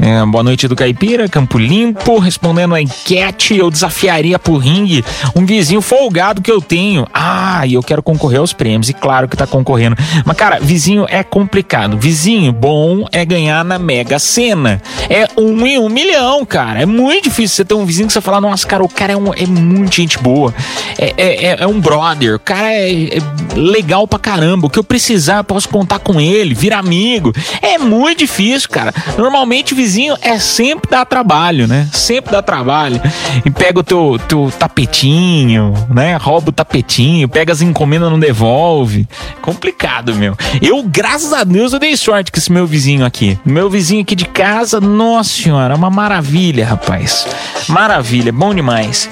É, 0.00 0.24
boa 0.26 0.44
noite 0.44 0.68
do 0.68 0.76
Caipira, 0.76 1.28
Campo 1.28 1.58
Limpo. 1.58 2.18
Respondendo 2.20 2.74
a 2.74 2.80
enquete, 2.80 3.56
eu 3.56 3.68
desafiaria 3.68 4.38
pro 4.38 4.56
ringue 4.56 5.04
um 5.34 5.44
vizinho 5.44 5.80
folgado 5.80 6.40
que 6.40 6.50
eu 6.52 6.60
tenho. 6.60 7.04
Ah, 7.12 7.66
e 7.66 7.74
eu 7.74 7.82
quero 7.82 8.00
concorrer 8.02 8.38
aos 8.38 8.52
prêmios. 8.52 8.88
E 8.88 8.92
claro 8.92 9.26
que 9.28 9.36
tá 9.36 9.44
concorrendo. 9.46 9.96
Mas, 10.24 10.36
cara, 10.36 10.60
vizinho 10.60 11.04
é 11.08 11.24
complicado. 11.24 11.98
Vizinho 11.98 12.52
bom 12.58 13.06
é 13.12 13.24
ganhar 13.24 13.64
na 13.64 13.78
Mega 13.78 14.18
Sena. 14.18 14.82
É 15.08 15.28
um 15.40 15.66
em 15.66 15.78
um 15.78 15.88
milhão, 15.88 16.44
cara. 16.44 16.82
É 16.82 16.86
muito 16.86 17.24
difícil 17.24 17.56
você 17.56 17.64
ter 17.64 17.74
um 17.74 17.84
vizinho 17.86 18.06
que 18.06 18.12
você 18.12 18.20
fala, 18.20 18.40
nossa, 18.40 18.66
cara, 18.66 18.82
o 18.84 18.88
cara 18.88 19.12
é, 19.12 19.16
um, 19.16 19.32
é 19.32 19.46
muito 19.46 19.94
gente 19.96 20.18
boa. 20.18 20.52
É, 20.98 21.14
é, 21.16 21.44
é- 21.46 21.56
é 21.60 21.66
um 21.66 21.80
brother. 21.80 22.36
O 22.36 22.38
cara 22.40 22.72
é, 22.72 23.18
é 23.18 23.20
legal 23.54 24.06
pra 24.06 24.18
caramba. 24.18 24.66
O 24.66 24.70
que 24.70 24.78
eu 24.78 24.84
precisar, 24.84 25.38
eu 25.38 25.44
posso 25.44 25.68
contar 25.68 25.98
com 26.00 26.20
ele, 26.20 26.54
vira 26.54 26.76
amigo. 26.78 27.32
É 27.62 27.78
muito 27.78 28.18
difícil, 28.18 28.68
cara. 28.68 28.92
Normalmente, 29.16 29.74
vizinho 29.74 30.16
é 30.20 30.38
sempre 30.38 30.90
dar 30.90 31.04
trabalho, 31.04 31.66
né? 31.66 31.88
Sempre 31.92 32.32
dá 32.32 32.42
trabalho. 32.42 33.00
E 33.44 33.50
pega 33.50 33.78
o 33.80 33.82
teu, 33.84 34.18
teu 34.28 34.52
tapetinho, 34.58 35.74
né? 35.90 36.16
Rouba 36.16 36.50
o 36.50 36.52
tapetinho, 36.52 37.28
pega 37.28 37.52
as 37.52 37.60
encomendas, 37.62 38.10
não 38.10 38.18
devolve. 38.18 39.06
Complicado, 39.42 40.14
meu. 40.14 40.36
Eu, 40.60 40.82
graças 40.82 41.32
a 41.32 41.44
Deus, 41.44 41.72
eu 41.72 41.78
dei 41.78 41.96
sorte 41.96 42.32
com 42.32 42.38
meu 42.52 42.66
vizinho 42.66 43.04
aqui. 43.04 43.38
Meu 43.44 43.68
vizinho 43.70 44.02
aqui 44.02 44.14
de 44.14 44.24
casa, 44.24 44.80
nossa 44.80 45.30
senhora, 45.30 45.74
uma 45.74 45.90
maravilha, 45.90 46.66
rapaz. 46.66 47.26
Maravilha, 47.68 48.32
bom 48.32 48.54
demais. 48.54 49.08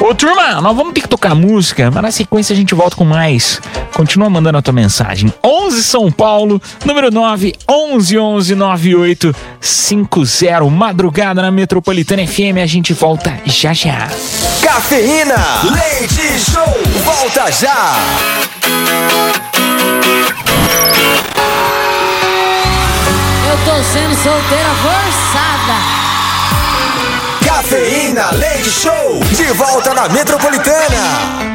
Ô, 0.00 0.14
turma, 0.14 0.60
nós 0.60 0.76
vamos 0.76 0.92
ter 0.92 1.02
que 1.02 1.08
tocar 1.08 1.34
música, 1.34 1.90
mas 1.90 2.02
na 2.02 2.10
sequência 2.10 2.52
a 2.52 2.56
gente 2.56 2.74
volta 2.74 2.96
com 2.96 3.04
mais. 3.04 3.60
Continua 3.94 4.28
mandando 4.28 4.58
a 4.58 4.62
tua 4.62 4.72
mensagem. 4.72 5.32
11 5.42 5.82
São 5.82 6.10
Paulo, 6.10 6.60
número 6.84 7.10
9 7.10 7.54
11 7.70 8.18
11 8.18 8.54
98 8.54 9.34
50. 9.60 10.64
Madrugada 10.70 11.42
na 11.42 11.50
Metropolitana 11.50 12.26
FM. 12.26 12.58
A 12.62 12.66
gente 12.66 12.92
volta 12.92 13.38
já 13.44 13.72
já. 13.72 14.08
Cafeína, 14.62 15.36
leite 15.70 16.40
show, 16.40 16.64
volta 17.04 17.50
já. 17.52 17.94
Eu 23.54 23.58
tô 23.58 23.82
sendo 23.84 24.16
solteira 24.16 24.68
forçada. 24.82 25.74
Cafeína, 27.46 28.32
leite 28.32 28.68
show, 28.68 29.20
de 29.30 29.44
volta 29.52 29.94
na 29.94 30.08
Metropolitana. 30.08 31.54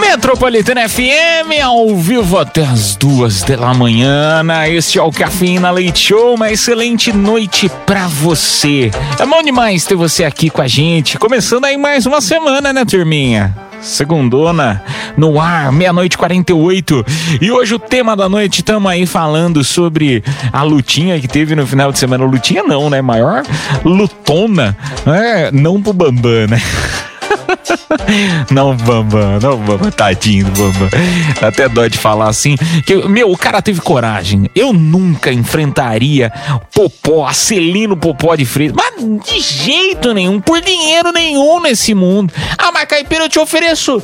Metropolitana 0.00 0.88
FM, 0.88 1.62
ao 1.62 1.94
vivo 1.94 2.38
até 2.38 2.62
as 2.62 2.96
duas 2.96 3.42
da 3.42 3.74
manhã. 3.74 4.42
Este 4.66 4.98
é 4.98 5.02
o 5.02 5.12
Cafeína 5.12 5.70
Leite 5.70 6.08
Show. 6.08 6.36
Uma 6.36 6.50
excelente 6.50 7.12
noite 7.12 7.70
pra 7.84 8.08
você. 8.08 8.90
É 9.18 9.26
bom 9.26 9.42
demais 9.42 9.84
ter 9.84 9.94
você 9.94 10.24
aqui 10.24 10.48
com 10.48 10.62
a 10.62 10.66
gente. 10.66 11.18
Começando 11.18 11.66
aí 11.66 11.76
mais 11.76 12.06
uma 12.06 12.22
semana, 12.22 12.72
né, 12.72 12.86
turminha? 12.86 13.67
Segundona, 13.80 14.82
no 15.16 15.40
ar, 15.40 15.72
meia-noite 15.72 16.14
e 16.14 16.18
48. 16.18 17.06
E 17.40 17.50
hoje 17.50 17.74
o 17.74 17.78
tema 17.78 18.16
da 18.16 18.28
noite, 18.28 18.60
estamos 18.60 18.90
aí 18.90 19.06
falando 19.06 19.62
sobre 19.64 20.22
a 20.52 20.62
lutinha 20.62 21.20
que 21.20 21.28
teve 21.28 21.54
no 21.54 21.66
final 21.66 21.92
de 21.92 21.98
semana. 21.98 22.24
Lutinha 22.24 22.62
não, 22.62 22.90
né? 22.90 23.00
Maior 23.00 23.42
lutona, 23.84 24.76
né? 25.06 25.50
Não 25.52 25.80
pro 25.80 25.92
Bambam, 25.92 26.46
né? 26.48 26.60
Não, 28.50 28.76
Bambam, 28.76 29.38
não, 29.40 29.56
Bambam, 29.58 29.90
tadinho 29.90 30.46
do 30.46 30.50
Bambam. 30.50 30.88
Até 31.40 31.68
dó 31.68 31.86
de 31.86 31.98
falar 31.98 32.28
assim. 32.28 32.56
Que, 32.84 32.96
meu, 33.08 33.30
o 33.30 33.36
cara 33.36 33.62
teve 33.62 33.80
coragem. 33.80 34.50
Eu 34.54 34.72
nunca 34.72 35.32
enfrentaria 35.32 36.32
Popó, 36.74 37.26
Acelino 37.26 37.96
Popó 37.96 38.34
de 38.34 38.44
Freitas. 38.44 38.76
Mas 38.76 39.24
de 39.24 39.40
jeito 39.40 40.12
nenhum, 40.12 40.40
por 40.40 40.60
dinheiro 40.60 41.12
nenhum 41.12 41.60
nesse 41.60 41.94
mundo. 41.94 42.32
Ah, 42.56 42.70
mas 42.72 42.84
Caipira, 42.84 43.24
eu 43.24 43.28
te 43.28 43.38
ofereço 43.38 44.02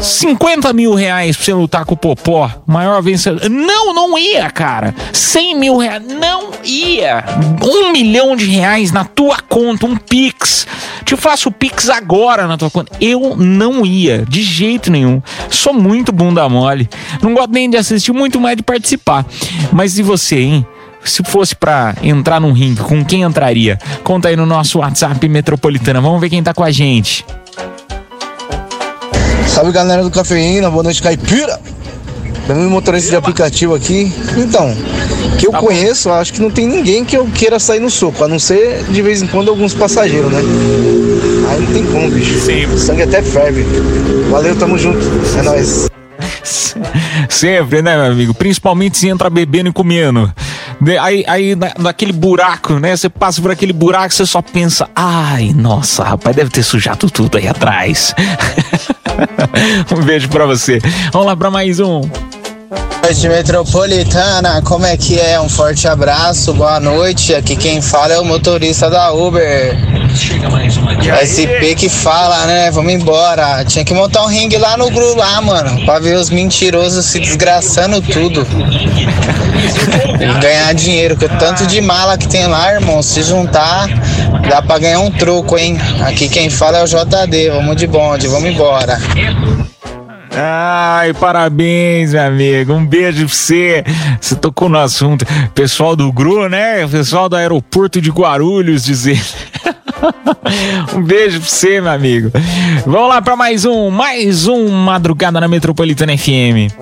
50 0.00 0.72
mil 0.72 0.94
reais 0.94 1.36
pra 1.36 1.44
você 1.44 1.52
lutar 1.54 1.84
com 1.84 1.94
o 1.94 1.96
Popó, 1.96 2.50
maior 2.66 3.00
vencedor. 3.02 3.48
Não, 3.48 3.94
não 3.94 4.18
ia, 4.18 4.50
cara. 4.50 4.94
100 5.12 5.58
mil 5.58 5.76
reais, 5.78 6.02
não 6.06 6.50
ia. 6.62 7.24
Um 7.62 7.90
milhão 7.92 8.36
de 8.36 8.46
reais 8.46 8.92
na 8.92 9.04
tua 9.04 9.38
conta, 9.48 9.86
um 9.86 9.96
Pix. 9.96 10.66
Te 11.04 11.16
faço 11.16 11.50
Pix 11.50 11.88
agora 11.90 12.46
na 12.46 12.56
tua 12.56 12.70
conta. 12.70 12.92
Eu 13.00 13.36
não 13.36 13.84
ia, 13.84 14.24
de 14.26 14.42
jeito 14.42 14.90
nenhum. 14.90 15.22
Sou 15.50 15.72
muito 15.72 16.12
bunda 16.12 16.48
mole. 16.48 16.88
Não 17.22 17.34
gosto 17.34 17.52
nem 17.52 17.68
de 17.68 17.76
assistir, 17.76 18.12
muito 18.12 18.40
mais 18.40 18.56
de 18.56 18.62
participar. 18.62 19.26
Mas 19.72 19.98
e 19.98 20.02
você, 20.02 20.40
hein? 20.40 20.66
Se 21.04 21.22
fosse 21.22 21.54
pra 21.54 21.94
entrar 22.02 22.40
num 22.40 22.52
ringue, 22.52 22.80
com 22.80 23.04
quem 23.04 23.22
entraria? 23.22 23.78
Conta 24.02 24.28
aí 24.28 24.36
no 24.36 24.46
nosso 24.46 24.78
WhatsApp 24.78 25.28
Metropolitana. 25.28 26.00
Vamos 26.00 26.20
ver 26.20 26.30
quem 26.30 26.42
tá 26.42 26.54
com 26.54 26.64
a 26.64 26.70
gente. 26.70 27.24
Salve 29.46 29.70
galera 29.70 30.02
do 30.02 30.10
Cafeína, 30.10 30.70
boa 30.70 30.82
noite 30.82 31.02
caipira. 31.02 31.60
Meu 32.48 32.70
motorista 32.70 33.10
de 33.10 33.16
aplicativo 33.16 33.74
aqui. 33.74 34.12
Então, 34.36 34.74
que 35.38 35.46
eu 35.46 35.52
conheço, 35.52 36.10
acho 36.10 36.32
que 36.32 36.40
não 36.40 36.50
tem 36.50 36.66
ninguém 36.66 37.04
que 37.04 37.16
eu 37.16 37.26
queira 37.26 37.58
sair 37.58 37.80
no 37.80 37.90
soco, 37.90 38.24
a 38.24 38.28
não 38.28 38.38
ser 38.38 38.84
de 38.84 39.02
vez 39.02 39.22
em 39.22 39.26
quando 39.26 39.48
alguns 39.50 39.74
passageiros, 39.74 40.30
né? 40.32 40.40
Aí 41.50 41.60
não 41.60 41.72
tem 41.72 41.84
como, 41.86 42.10
bicho. 42.10 42.38
Sim. 42.40 42.66
O 42.66 42.78
sangue 42.78 43.02
até 43.02 43.22
ferve. 43.22 43.64
Valeu, 44.30 44.56
tamo 44.56 44.78
junto. 44.78 44.98
É 45.38 45.42
nóis. 45.42 45.88
Sempre, 47.28 47.82
né, 47.82 47.96
meu 47.96 48.12
amigo? 48.12 48.34
Principalmente 48.34 48.96
se 48.98 49.08
entra 49.08 49.28
bebendo 49.30 49.70
e 49.70 49.72
comendo. 49.72 50.32
Aí, 51.00 51.24
aí 51.26 51.54
na- 51.54 51.72
naquele 51.78 52.12
buraco, 52.12 52.74
né? 52.74 52.96
Você 52.96 53.08
passa 53.08 53.40
por 53.40 53.50
aquele 53.50 53.72
buraco, 53.72 54.12
você 54.12 54.26
só 54.26 54.42
pensa: 54.42 54.88
ai, 54.94 55.52
nossa, 55.54 56.02
rapaz, 56.02 56.34
deve 56.34 56.50
ter 56.50 56.62
sujado 56.62 57.08
tudo 57.10 57.38
aí 57.38 57.46
atrás. 57.48 58.14
um 59.96 60.02
beijo 60.02 60.28
pra 60.28 60.46
você. 60.46 60.80
Vamos 61.12 61.26
lá 61.28 61.36
pra 61.36 61.50
mais 61.50 61.78
um. 61.80 62.02
Noite, 63.04 63.28
Metropolitana. 63.28 64.62
Como 64.62 64.86
é 64.86 64.96
que 64.96 65.20
é? 65.20 65.38
Um 65.38 65.48
forte 65.48 65.86
abraço, 65.86 66.54
boa 66.54 66.80
noite. 66.80 67.34
Aqui 67.34 67.54
quem 67.54 67.82
fala 67.82 68.14
é 68.14 68.18
o 68.18 68.24
motorista 68.24 68.88
da 68.88 69.12
Uber. 69.12 69.76
SP 71.20 71.74
que 71.76 71.90
fala, 71.90 72.46
né? 72.46 72.70
Vamos 72.70 72.94
embora. 72.94 73.62
Tinha 73.66 73.84
que 73.84 73.92
montar 73.92 74.22
um 74.24 74.26
ringue 74.26 74.56
lá 74.56 74.78
no 74.78 74.90
Gru 74.90 75.14
lá, 75.16 75.38
mano. 75.42 75.84
Pra 75.84 75.98
ver 75.98 76.16
os 76.16 76.30
mentirosos 76.30 77.04
se 77.04 77.20
desgraçando 77.20 78.00
tudo. 78.00 78.46
E 80.18 80.40
ganhar 80.40 80.72
dinheiro, 80.72 81.14
que 81.14 81.26
o 81.26 81.38
tanto 81.38 81.66
de 81.66 81.82
mala 81.82 82.16
que 82.16 82.26
tem 82.26 82.46
lá, 82.46 82.72
irmão. 82.72 83.02
Se 83.02 83.22
juntar, 83.22 83.86
dá 84.48 84.62
pra 84.62 84.78
ganhar 84.78 85.00
um 85.00 85.10
troco, 85.10 85.58
hein? 85.58 85.78
Aqui 86.00 86.26
quem 86.26 86.48
fala 86.48 86.78
é 86.78 86.82
o 86.82 86.86
JD. 86.86 87.50
Vamos 87.50 87.76
de 87.76 87.86
bonde, 87.86 88.28
vamos 88.28 88.48
embora. 88.48 88.98
Ai, 90.36 91.14
parabéns, 91.14 92.12
meu 92.12 92.22
amigo. 92.22 92.72
Um 92.72 92.84
beijo 92.84 93.26
pra 93.26 93.34
você. 93.34 93.84
Você 94.20 94.34
tocou 94.34 94.68
no 94.68 94.78
assunto. 94.78 95.24
Pessoal 95.54 95.94
do 95.94 96.10
GRU, 96.10 96.48
né? 96.48 96.86
Pessoal 96.88 97.28
do 97.28 97.36
aeroporto 97.36 98.00
de 98.00 98.10
Guarulhos 98.10 98.84
dizer. 98.84 99.22
um 100.92 101.02
beijo 101.02 101.38
pra 101.40 101.48
você, 101.48 101.80
meu 101.80 101.92
amigo. 101.92 102.32
Vamos 102.84 103.08
lá 103.08 103.22
pra 103.22 103.36
mais 103.36 103.64
um, 103.64 103.90
mais 103.90 104.48
um 104.48 104.68
Madrugada 104.68 105.40
na 105.40 105.46
Metropolitana 105.46 106.16
FM. 106.18 106.72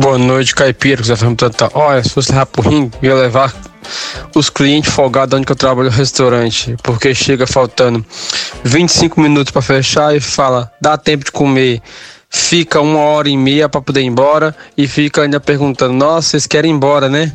Boa 0.00 0.16
noite, 0.16 0.54
caipira, 0.54 1.02
que 1.02 1.08
você 1.08 1.34
tanta. 1.36 1.70
Olha, 1.74 2.02
se 2.02 2.10
fosse 2.10 2.32
ringue, 2.62 2.92
ia 3.02 3.14
levar 3.14 3.52
os 4.34 4.48
clientes 4.48 4.92
folgados 4.92 5.38
onde 5.38 5.50
eu 5.50 5.56
trabalho 5.56 5.90
no 5.90 5.96
restaurante, 5.96 6.76
porque 6.82 7.14
chega 7.14 7.46
faltando 7.46 8.04
25 8.64 9.20
minutos 9.20 9.50
para 9.50 9.62
fechar 9.62 10.16
e 10.16 10.20
fala, 10.20 10.70
dá 10.80 10.96
tempo 10.96 11.24
de 11.24 11.32
comer. 11.32 11.82
Fica 12.28 12.80
uma 12.80 12.98
hora 12.98 13.28
e 13.28 13.36
meia 13.36 13.68
para 13.68 13.82
poder 13.82 14.00
ir 14.00 14.06
embora 14.06 14.56
e 14.76 14.88
fica 14.88 15.22
ainda 15.22 15.38
perguntando, 15.38 15.92
nossa, 15.92 16.30
vocês 16.30 16.46
querem 16.46 16.70
ir 16.70 16.74
embora, 16.74 17.08
né? 17.08 17.32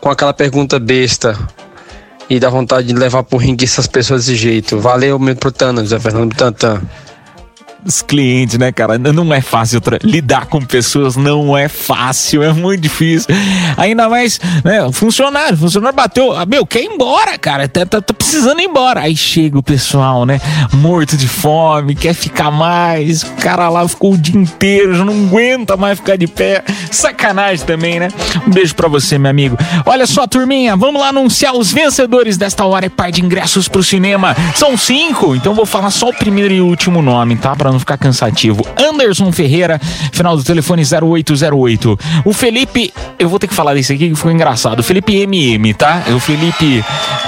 Com 0.00 0.10
aquela 0.10 0.32
pergunta 0.32 0.78
besta. 0.80 1.38
E 2.28 2.40
dá 2.40 2.50
vontade 2.50 2.88
de 2.88 2.94
levar 2.94 3.22
pro 3.22 3.38
ringue 3.38 3.64
essas 3.64 3.86
pessoas 3.86 4.26
desse 4.26 4.36
jeito. 4.36 4.78
Valeu, 4.78 5.18
meu 5.18 5.36
Protano, 5.36 5.86
Zé 5.86 6.00
Fernando 6.00 6.34
Tantan. 6.34 6.82
Os 7.84 8.02
clientes, 8.02 8.58
né, 8.58 8.72
cara? 8.72 8.98
Não 8.98 9.32
é 9.32 9.40
fácil 9.40 9.80
lidar 10.02 10.46
com 10.46 10.60
pessoas, 10.60 11.16
não 11.16 11.56
é 11.56 11.68
fácil, 11.68 12.42
é 12.44 12.52
muito 12.52 12.80
difícil. 12.80 13.34
Ainda 13.76 14.08
mais, 14.08 14.40
né, 14.64 14.90
funcionário, 14.92 15.56
funcionário 15.56 15.96
bateu, 15.96 16.32
ah, 16.36 16.44
meu, 16.46 16.66
quer 16.66 16.82
ir 16.82 16.86
embora, 16.86 17.38
cara, 17.38 17.68
tá, 17.68 17.84
tá- 17.86 18.00
tá 18.00 18.14
precisando 18.14 18.60
ir 18.60 18.64
embora. 18.64 19.00
Aí 19.00 19.16
chega 19.16 19.58
o 19.58 19.62
pessoal, 19.62 20.24
né, 20.26 20.40
morto 20.74 21.16
de 21.16 21.28
fome, 21.28 21.94
quer 21.94 22.14
ficar 22.14 22.50
mais, 22.50 23.22
o 23.22 23.30
cara 23.36 23.68
lá 23.68 23.86
ficou 23.88 24.14
o 24.14 24.18
dia 24.18 24.36
inteiro, 24.36 24.94
já 24.94 25.04
não 25.04 25.26
aguenta 25.26 25.76
mais 25.76 25.98
ficar 25.98 26.16
de 26.16 26.26
pé. 26.26 26.62
Sacanagem 26.90 27.64
também, 27.64 27.98
né? 28.00 28.08
Um 28.46 28.50
beijo 28.50 28.74
pra 28.74 28.88
você, 28.88 29.18
meu 29.18 29.30
amigo. 29.30 29.56
Olha 29.86 30.06
só, 30.06 30.26
turminha, 30.26 30.76
vamos 30.76 31.00
lá 31.00 31.08
anunciar 31.08 31.54
os 31.54 31.72
vencedores 31.72 32.36
desta 32.36 32.64
hora 32.64 32.86
e 32.86 32.90
par 32.90 33.10
de 33.10 33.24
ingressos 33.24 33.68
pro 33.68 33.82
cinema. 33.82 34.36
São 34.54 34.76
cinco, 34.76 35.34
então 35.34 35.54
vou 35.54 35.66
falar 35.66 35.90
só 35.90 36.08
o 36.08 36.14
primeiro 36.14 36.52
e 36.52 36.60
último 36.60 37.00
nome, 37.00 37.36
tá? 37.36 37.54
Pra 37.56 37.69
não 37.72 37.80
ficar 37.80 37.96
cansativo. 37.96 38.62
Anderson 38.78 39.32
Ferreira, 39.32 39.80
final 40.12 40.36
do 40.36 40.44
telefone 40.44 40.82
0808. 40.82 41.98
O 42.24 42.32
Felipe, 42.32 42.92
eu 43.18 43.28
vou 43.28 43.38
ter 43.38 43.46
que 43.46 43.54
falar 43.54 43.74
desse 43.74 43.92
aqui 43.92 44.08
que 44.08 44.14
ficou 44.14 44.30
engraçado. 44.30 44.82
Felipe 44.82 45.14
MM, 45.14 45.74
tá? 45.74 46.04
É 46.08 46.12
o 46.12 46.20
Felipe, 46.20 46.82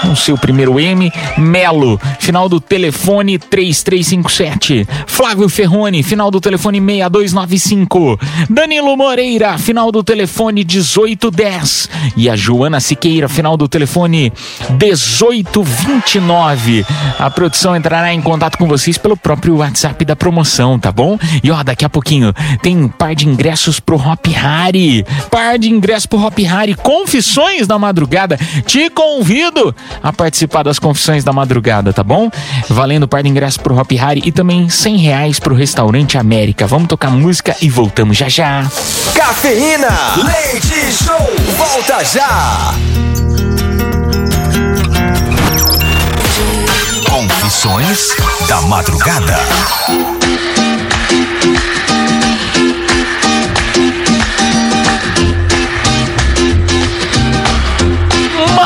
não 0.04 0.16
sei 0.16 0.34
o 0.34 0.38
primeiro 0.38 0.80
M, 0.80 1.12
Melo, 1.36 2.00
final 2.18 2.48
do 2.48 2.60
telefone 2.60 3.38
3357. 3.38 4.88
Flávio 5.06 5.48
Ferrone, 5.48 6.02
final 6.02 6.30
do 6.30 6.40
telefone 6.40 6.80
6295. 6.80 8.18
Danilo 8.48 8.96
Moreira, 8.96 9.58
final 9.58 9.92
do 9.92 10.02
telefone 10.02 10.64
1810. 10.64 11.90
E 12.16 12.30
a 12.30 12.36
Joana 12.36 12.80
Siqueira, 12.80 13.28
final 13.28 13.56
do 13.56 13.68
telefone 13.68 14.32
1829. 14.70 16.84
A 17.18 17.30
produção 17.30 17.76
entrará 17.76 18.12
em 18.12 18.20
contato 18.20 18.58
com 18.58 18.66
vocês 18.66 18.98
pelo 18.98 19.16
próprio 19.16 19.56
WhatsApp 19.56 20.04
da 20.04 20.16
promoção, 20.16 20.31
tá 20.80 20.90
bom? 20.90 21.18
E 21.42 21.50
ó, 21.50 21.62
daqui 21.62 21.84
a 21.84 21.88
pouquinho 21.88 22.32
tem 22.62 22.76
um 22.76 22.88
par 22.88 23.14
de 23.14 23.28
ingressos 23.28 23.78
pro 23.78 23.96
Hop 23.96 24.26
Hari. 24.34 25.04
Par 25.30 25.58
de 25.58 25.68
ingressos 25.70 26.06
pro 26.06 26.24
Hop 26.24 26.38
Hari. 26.38 26.74
Confissões 26.74 27.66
da 27.66 27.78
madrugada. 27.78 28.38
Te 28.66 28.88
convido 28.90 29.74
a 30.02 30.12
participar 30.12 30.62
das 30.62 30.78
confissões 30.78 31.24
da 31.24 31.32
madrugada, 31.32 31.92
tá 31.92 32.02
bom? 32.02 32.30
Valendo 32.68 33.06
par 33.06 33.22
de 33.22 33.28
ingressos 33.28 33.58
pro 33.58 33.78
Hop 33.78 33.92
Hari 33.92 34.22
e 34.24 34.32
também 34.32 34.68
100 34.68 34.96
reais 34.96 35.38
pro 35.38 35.54
Restaurante 35.54 36.16
América. 36.18 36.66
Vamos 36.66 36.88
tocar 36.88 37.10
música 37.10 37.56
e 37.60 37.68
voltamos 37.68 38.16
já 38.16 38.28
já. 38.28 38.66
Cafeína, 39.14 39.88
leite 40.16 40.92
show, 40.92 41.56
volta 41.56 42.04
já. 42.04 42.74
Confissões 47.08 48.08
da 48.48 48.62
madrugada. 48.62 50.21
Bye. 51.42 51.81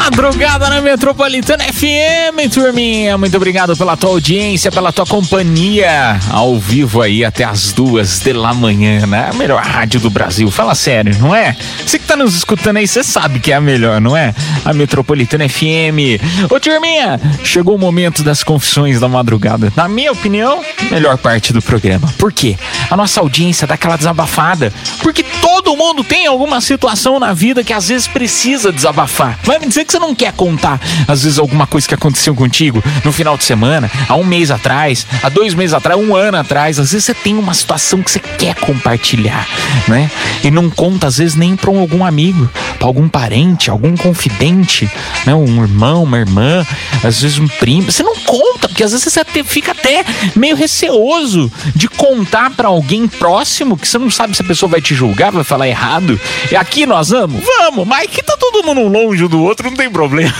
Madrugada 0.07 0.71
na 0.71 0.81
Metropolitana 0.81 1.65
FM, 1.65 2.49
turminha. 2.55 3.19
Muito 3.19 3.37
obrigado 3.37 3.77
pela 3.77 3.97
tua 3.97 4.11
audiência, 4.11 4.71
pela 4.71 4.93
tua 4.93 5.05
companhia. 5.05 6.17
Ao 6.31 6.57
vivo 6.61 7.03
aí 7.03 7.25
até 7.25 7.43
as 7.43 7.73
duas 7.73 8.21
da 8.21 8.55
manhã, 8.55 9.05
né? 9.05 9.31
A 9.33 9.35
melhor 9.35 9.61
rádio 9.61 9.99
do 9.99 10.09
Brasil. 10.09 10.49
Fala 10.49 10.77
sério, 10.77 11.17
não 11.19 11.35
é? 11.35 11.57
Você 11.85 11.99
que 11.99 12.07
tá 12.07 12.15
nos 12.15 12.37
escutando 12.37 12.77
aí, 12.77 12.87
você 12.87 13.03
sabe 13.03 13.41
que 13.41 13.51
é 13.51 13.57
a 13.57 13.61
melhor, 13.61 14.01
não 14.01 14.17
é? 14.17 14.33
A 14.65 14.73
Metropolitana 14.73 15.49
FM. 15.49 16.23
Ô, 16.49 16.61
turminha, 16.61 17.21
chegou 17.43 17.75
o 17.75 17.79
momento 17.79 18.23
das 18.23 18.45
confissões 18.45 19.01
da 19.01 19.09
madrugada. 19.09 19.73
Na 19.75 19.89
minha 19.89 20.13
opinião, 20.13 20.63
melhor 20.89 21.19
parte 21.19 21.53
do 21.53 21.61
programa. 21.61 22.15
Por 22.17 22.33
quê? 22.33 22.57
A 22.89 22.97
nossa 22.97 23.19
audiência 23.19 23.67
dá 23.67 23.75
aquela 23.75 23.97
desabafada. 23.97 24.73
Porque 25.03 25.25
todo 25.43 25.77
mundo 25.77 26.05
tem 26.05 26.29
alguma 26.29 26.61
situação 26.61 27.19
na 27.19 27.33
vida 27.33 27.65
que 27.65 27.73
às 27.73 27.89
vezes 27.89 28.07
precisa 28.07 28.71
desabafar. 28.71 29.37
Vai 29.43 29.59
me 29.59 29.67
dizer 29.67 29.85
que 29.85 29.96
você 29.97 29.99
não 29.99 30.15
quer 30.15 30.33
contar, 30.33 30.79
às 31.09 31.23
vezes, 31.23 31.39
alguma 31.39 31.67
coisa 31.67 31.89
que 31.89 31.95
aconteceu 31.95 32.35
contigo 32.35 32.83
no 33.03 33.13
final 33.13 33.37
de 33.37 33.45
semana, 33.45 33.91
há 34.09 34.15
um 34.15 34.25
mês 34.25 34.51
atrás, 34.51 35.07
há 35.23 35.29
dois 35.29 35.55
meses 35.55 35.73
atrás, 35.73 35.99
um 35.99 36.15
ano 36.15 36.37
atrás. 36.37 36.79
Às 36.79 36.93
vezes 36.93 37.07
você 37.07 37.15
tem 37.15 37.37
uma 37.37 37.55
situação 37.55 38.03
que 38.03 38.11
você 38.11 38.19
quer 38.19 38.55
compartilhar, 38.57 39.49
né? 39.89 40.11
E 40.45 40.51
não 40.51 40.69
conta, 40.69 41.07
às 41.07 41.17
vezes, 41.17 41.35
nem 41.35 41.57
para 41.57 41.71
algum 41.71 42.05
amigo, 42.05 42.51
para 42.79 42.87
algum 42.87 43.09
parente, 43.09 43.71
algum 43.71 43.97
confidente, 43.97 44.91
né? 45.25 45.35
Um 45.35 45.63
irmão, 45.63 46.03
uma 46.03 46.19
irmã, 46.19 46.67
às 47.03 47.23
vezes 47.23 47.39
um 47.39 47.49
primo. 47.49 47.91
Você 47.91 48.03
não 48.03 48.17
conta, 48.17 48.69
porque 48.69 48.85
às 48.85 48.93
vezes 48.93 49.11
você 49.11 49.25
fica 49.45 49.73
até 49.73 50.05
meio 50.35 50.57
receoso 50.57 51.51
de 51.75 51.89
contar 51.89 52.51
para 52.51 52.69
alguém 52.69 53.09
próximo 53.09 53.77
que 53.77 53.89
você 53.89 53.99
não 53.99 54.11
sabe 54.11 54.37
se 54.37 54.43
a 54.43 54.47
pessoa 54.47 54.71
vai 54.71 54.83
te 54.83 54.95
julgar, 54.95 55.33
vai 55.33 55.45
falar 55.45 55.69
errado. 55.69 56.21
E 56.51 56.57
aqui 56.57 56.85
nós 56.85 57.09
vamos? 57.09 57.43
Vamos, 57.61 57.87
mas 57.87 58.05
aqui 58.05 58.23
tá 58.23 58.37
todo 58.37 58.65
mundo 58.65 58.87
longe 58.87 59.27
do 59.27 59.43
outro, 59.43 59.71
não 59.71 59.77
tem 59.77 59.86
problema. 59.91 60.33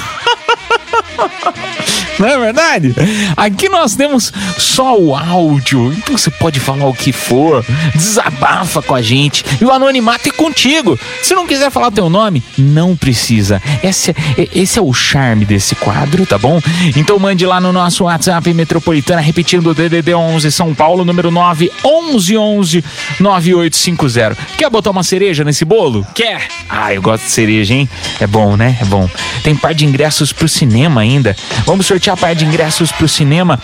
Não 2.19 2.29
é 2.29 2.39
verdade? 2.39 2.95
Aqui 3.37 3.69
nós 3.69 3.95
temos 3.95 4.33
só 4.59 4.99
o 4.99 5.15
áudio, 5.15 5.93
então 5.93 6.17
você 6.17 6.31
pode 6.31 6.59
falar 6.61 6.87
o 6.87 6.95
que 6.95 7.13
for, 7.13 7.65
desabafa 7.95 8.81
com 8.83 8.95
a 8.95 9.03
gente 9.03 9.45
e 9.61 9.65
o 9.65 9.71
anonimato 9.73 10.29
é 10.29 10.33
contigo. 10.33 10.99
Se 11.23 11.35
não 11.35 11.47
quiser 11.47 11.71
falar 11.71 11.91
teu 11.91 12.09
nome, 12.09 12.43
não 12.57 12.97
precisa. 12.97 13.61
Esse, 13.83 14.11
é- 14.11 14.49
esse 14.55 14.79
é 14.79 14.83
o 14.83 14.93
charme 14.95 15.45
desse 15.45 15.75
quadro, 15.75 16.25
tá 16.25 16.39
bom? 16.39 16.61
Então 16.97 17.19
mande 17.19 17.45
lá 17.45 17.61
no 17.61 17.73
nosso 17.73 18.05
WhatsApp 18.05 18.53
Metropolitana, 18.55 19.21
repetindo 19.21 19.69
o 19.71 19.75
DDD 19.75 20.15
11 20.15 20.51
São 20.53 20.75
Paulo, 20.75 21.05
número 21.05 21.31
9 21.31 21.71
11 21.85 22.37
11 22.37 22.85
9850. 23.21 24.37
Quer 24.57 24.71
botar 24.71 24.91
uma 24.91 25.03
cereja 25.03 25.45
nesse 25.45 25.65
bolo? 25.65 26.07
Quer? 26.15 26.49
Ah, 26.69 26.95
eu 26.95 27.03
gosto 27.03 27.25
de 27.25 27.31
cereja, 27.31 27.75
hein? 27.75 27.89
É 28.21 28.27
bom, 28.27 28.57
né? 28.57 28.77
É 28.81 28.85
bom. 28.85 29.09
Tem 29.43 29.55
par 29.57 29.75
de 29.75 29.85
ingressos 29.85 30.33
pro 30.33 30.49
cinema 30.49 31.01
ainda. 31.01 31.37
Vamos 31.65 31.87
sortear 31.87 32.06
par 32.15 32.35
de 32.35 32.45
ingressos 32.45 32.93
pro 32.93 33.09
cinema 33.09 33.59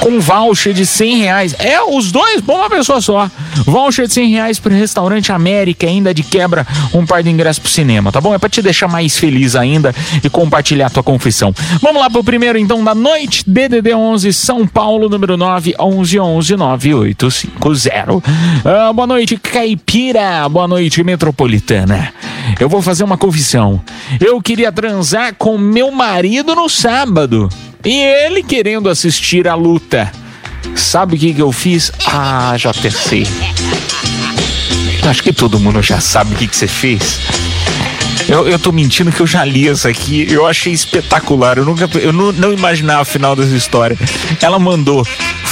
com 0.00 0.20
voucher 0.20 0.72
de 0.72 0.86
100 0.86 1.16
reais. 1.18 1.54
É, 1.58 1.82
os 1.82 2.12
dois, 2.12 2.40
bom, 2.40 2.56
uma 2.58 2.70
pessoa 2.70 3.00
só. 3.00 3.28
Voucher 3.64 4.06
de 4.06 4.12
100 4.14 4.30
reais 4.30 4.58
pro 4.58 4.72
restaurante 4.72 5.32
América, 5.32 5.86
ainda 5.86 6.14
de 6.14 6.22
quebra, 6.22 6.66
um 6.94 7.04
par 7.04 7.22
de 7.22 7.30
ingressos 7.30 7.58
pro 7.58 7.70
cinema, 7.70 8.12
tá 8.12 8.20
bom? 8.20 8.34
É 8.34 8.38
pra 8.38 8.48
te 8.48 8.62
deixar 8.62 8.88
mais 8.88 9.18
feliz 9.18 9.56
ainda 9.56 9.94
e 10.22 10.30
compartilhar 10.30 10.90
tua 10.90 11.02
confissão. 11.02 11.52
Vamos 11.80 12.00
lá 12.00 12.08
pro 12.08 12.22
primeiro, 12.22 12.58
então, 12.58 12.84
da 12.84 12.94
noite. 12.94 13.42
DDD 13.46 13.94
11, 13.94 14.32
São 14.32 14.66
Paulo, 14.66 15.08
número 15.08 15.36
9 15.36 15.74
11 15.78 16.20
11 16.20 16.56
9850. 16.56 18.22
Ah, 18.64 18.92
boa 18.92 19.06
noite, 19.06 19.36
Caipira. 19.36 20.48
Boa 20.48 20.68
noite, 20.68 21.02
Metropolitana. 21.02 22.12
Eu 22.60 22.68
vou 22.68 22.80
fazer 22.80 23.04
uma 23.04 23.18
confissão. 23.18 23.80
Eu 24.20 24.40
queria 24.40 24.70
transar 24.70 25.34
com 25.34 25.58
meu 25.58 25.90
marido 25.90 26.54
no 26.54 26.68
sábado. 26.68 27.48
E 27.86 28.02
ele 28.02 28.42
querendo 28.42 28.90
assistir 28.90 29.46
a 29.46 29.54
luta. 29.54 30.10
Sabe 30.74 31.14
o 31.14 31.18
que, 31.18 31.32
que 31.32 31.40
eu 31.40 31.52
fiz? 31.52 31.92
Ah, 32.04 32.56
já 32.58 32.74
pensei. 32.74 33.24
Acho 35.08 35.22
que 35.22 35.32
todo 35.32 35.60
mundo 35.60 35.80
já 35.80 36.00
sabe 36.00 36.34
o 36.34 36.36
que, 36.36 36.48
que 36.48 36.56
você 36.56 36.66
fez. 36.66 37.20
Eu, 38.28 38.48
eu 38.48 38.58
tô 38.58 38.72
mentindo 38.72 39.12
que 39.12 39.20
eu 39.20 39.26
já 39.26 39.44
li 39.44 39.68
essa 39.68 39.88
aqui. 39.88 40.26
Eu 40.28 40.44
achei 40.48 40.72
espetacular. 40.72 41.58
Eu 41.58 41.64
nunca. 41.64 41.88
Eu 42.00 42.12
não, 42.12 42.32
não 42.32 42.52
imaginava 42.52 43.02
o 43.02 43.04
final 43.04 43.36
dessa 43.36 43.54
história. 43.54 43.96
Ela 44.42 44.58
mandou 44.58 45.06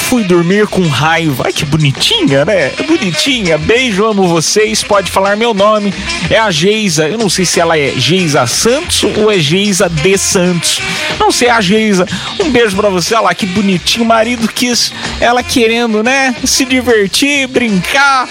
fui 0.05 0.23
dormir 0.23 0.67
com 0.67 0.87
raiva. 0.87 1.45
Ai, 1.47 1.53
que 1.53 1.65
bonitinha, 1.65 2.45
né? 2.45 2.71
Bonitinha. 2.87 3.57
Beijo, 3.57 4.05
amo 4.05 4.29
vocês. 4.29 4.83
Pode 4.83 5.11
falar 5.11 5.37
meu 5.37 5.55
nome. 5.55 5.93
É 6.31 6.39
a 6.39 6.51
Geisa. 6.51 7.09
Eu 7.09 7.19
não 7.19 7.29
sei 7.29 7.45
se 7.45 7.59
ela 7.59 7.79
é 7.79 7.93
Geisa 7.97 8.47
Santos 8.47 9.03
ou 9.17 9.31
é 9.31 9.39
Geisa 9.39 9.89
de 9.89 10.19
Santos. 10.19 10.81
Não 11.19 11.33
sei, 11.33 11.49
é 11.49 11.51
a 11.53 11.61
Geisa. 11.61 12.07
Um 12.39 12.51
beijo 12.51 12.77
pra 12.77 12.91
você. 12.91 13.15
Olha 13.15 13.25
lá, 13.25 13.35
que 13.35 13.47
bonitinho. 13.47 14.05
O 14.05 14.09
marido 14.09 14.47
quis 14.47 14.93
ela 15.21 15.43
querendo, 15.43 16.03
né? 16.03 16.35
Se 16.45 16.65
divertir, 16.65 17.47
brincar, 17.49 18.29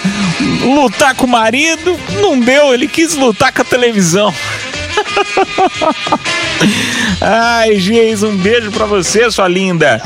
lutar 0.62 1.14
com 1.14 1.26
o 1.26 1.28
marido. 1.28 1.98
Não 2.20 2.38
deu, 2.38 2.72
ele 2.72 2.86
quis 2.86 3.14
lutar 3.14 3.52
com 3.52 3.62
a 3.62 3.64
televisão. 3.64 4.32
Ai, 7.20 7.78
Geis, 7.78 8.22
um 8.22 8.36
beijo 8.36 8.70
pra 8.70 8.86
você, 8.86 9.30
sua 9.30 9.48
linda. 9.48 10.00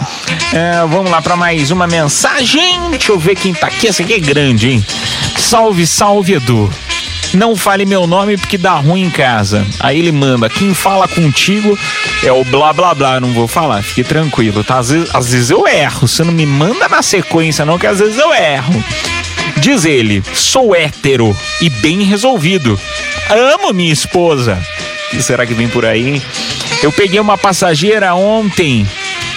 É, 0.53 0.87
vamos 0.87 1.11
lá 1.11 1.21
pra 1.21 1.37
mais 1.37 1.71
uma 1.71 1.87
mensagem. 1.87 2.91
Deixa 2.91 3.13
eu 3.13 3.19
ver 3.19 3.37
quem 3.37 3.55
tá 3.55 3.67
aqui. 3.67 3.89
Essa 3.89 4.03
aqui 4.03 4.15
é 4.15 4.19
grande, 4.19 4.71
hein? 4.71 4.87
Salve, 5.37 5.87
salve, 5.87 6.35
Edu. 6.35 6.71
Não 7.35 7.55
fale 7.55 7.85
meu 7.85 8.07
nome 8.07 8.39
porque 8.39 8.57
dá 8.57 8.75
ruim 8.75 9.03
em 9.03 9.11
casa. 9.11 9.67
Aí 9.81 9.99
ele 9.99 10.13
manda: 10.13 10.49
quem 10.49 10.73
fala 10.73 11.07
contigo 11.07 11.79
é 12.25 12.33
o 12.33 12.45
blá 12.45 12.73
blá 12.73 12.95
blá. 12.95 13.21
Não 13.21 13.33
vou 13.33 13.47
falar, 13.47 13.83
fique 13.83 14.03
tranquilo, 14.03 14.65
tá? 14.65 14.79
Às 14.79 14.91
vezes, 14.91 15.15
às 15.15 15.31
vezes 15.31 15.51
eu 15.51 15.67
erro. 15.67 16.09
Você 16.09 16.25
não 16.25 16.33
me 16.33 16.47
manda 16.47 16.89
na 16.89 17.03
sequência, 17.03 17.65
não, 17.65 17.79
que 17.79 17.87
às 17.87 17.99
vezes 17.99 18.19
eu 18.19 18.33
erro. 18.33 18.83
Diz 19.61 19.85
ele: 19.85 20.23
sou 20.35 20.75
hétero 20.75 21.37
e 21.61 21.69
bem 21.69 22.03
resolvido. 22.03 22.79
Amo 23.31 23.73
minha 23.73 23.93
esposa. 23.93 24.59
O 25.07 25.17
que 25.17 25.23
será 25.23 25.47
que 25.47 25.55
vem 25.55 25.69
por 25.69 25.85
aí? 25.85 26.23
Eu 26.83 26.93
peguei 26.93 27.19
uma 27.19 27.37
passageira 27.37 28.15
ontem. 28.15 28.87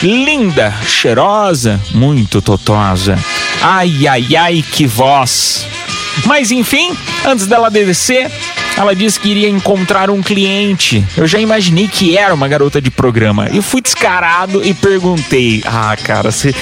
Linda, 0.04 0.74
cheirosa, 0.88 1.80
muito 1.92 2.42
totosa. 2.42 3.18
Ai, 3.62 4.08
ai, 4.08 4.36
ai, 4.36 4.66
que 4.72 4.86
voz. 4.86 5.66
Mas 6.26 6.52
enfim, 6.52 6.96
antes 7.26 7.48
dela 7.48 7.70
descer, 7.70 8.32
ela 8.82 8.96
disse 8.96 9.20
que 9.20 9.30
iria 9.30 9.48
encontrar 9.48 10.10
um 10.10 10.22
cliente. 10.22 11.06
Eu 11.16 11.28
já 11.28 11.40
imaginei 11.40 11.88
que 11.88 12.18
era 12.18 12.34
uma 12.34 12.48
garota 12.48 12.82
de 12.82 12.90
programa. 12.90 13.48
Eu 13.54 13.62
fui 13.62 13.82
descarado 13.82 14.66
e 14.66 14.74
perguntei: 14.74 15.64
Ah, 15.66 15.96
cara, 16.04 16.32
você 16.32 16.54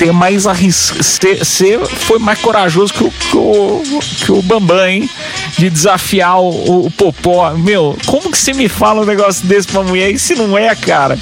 é 0.00 0.12
mais. 0.12 0.44
Você 0.44 1.78
foi 1.86 2.18
mais 2.18 2.38
corajoso 2.40 2.92
que 2.92 3.04
o, 3.04 3.10
que 3.10 3.36
o, 3.36 3.82
que 4.24 4.32
o 4.32 4.42
Bambam, 4.42 4.86
hein? 4.86 5.10
De 5.58 5.68
desafiar 5.68 6.40
o, 6.40 6.86
o 6.86 6.90
Popó. 6.90 7.52
Meu, 7.54 7.98
como 8.06 8.30
que 8.30 8.38
você 8.38 8.54
me 8.54 8.68
fala 8.68 9.02
um 9.02 9.06
negócio 9.06 9.46
desse 9.46 9.68
pra 9.68 9.82
mulher? 9.82 10.10
E 10.10 10.18
se 10.18 10.34
não 10.34 10.56
é, 10.56 10.74
cara? 10.74 11.18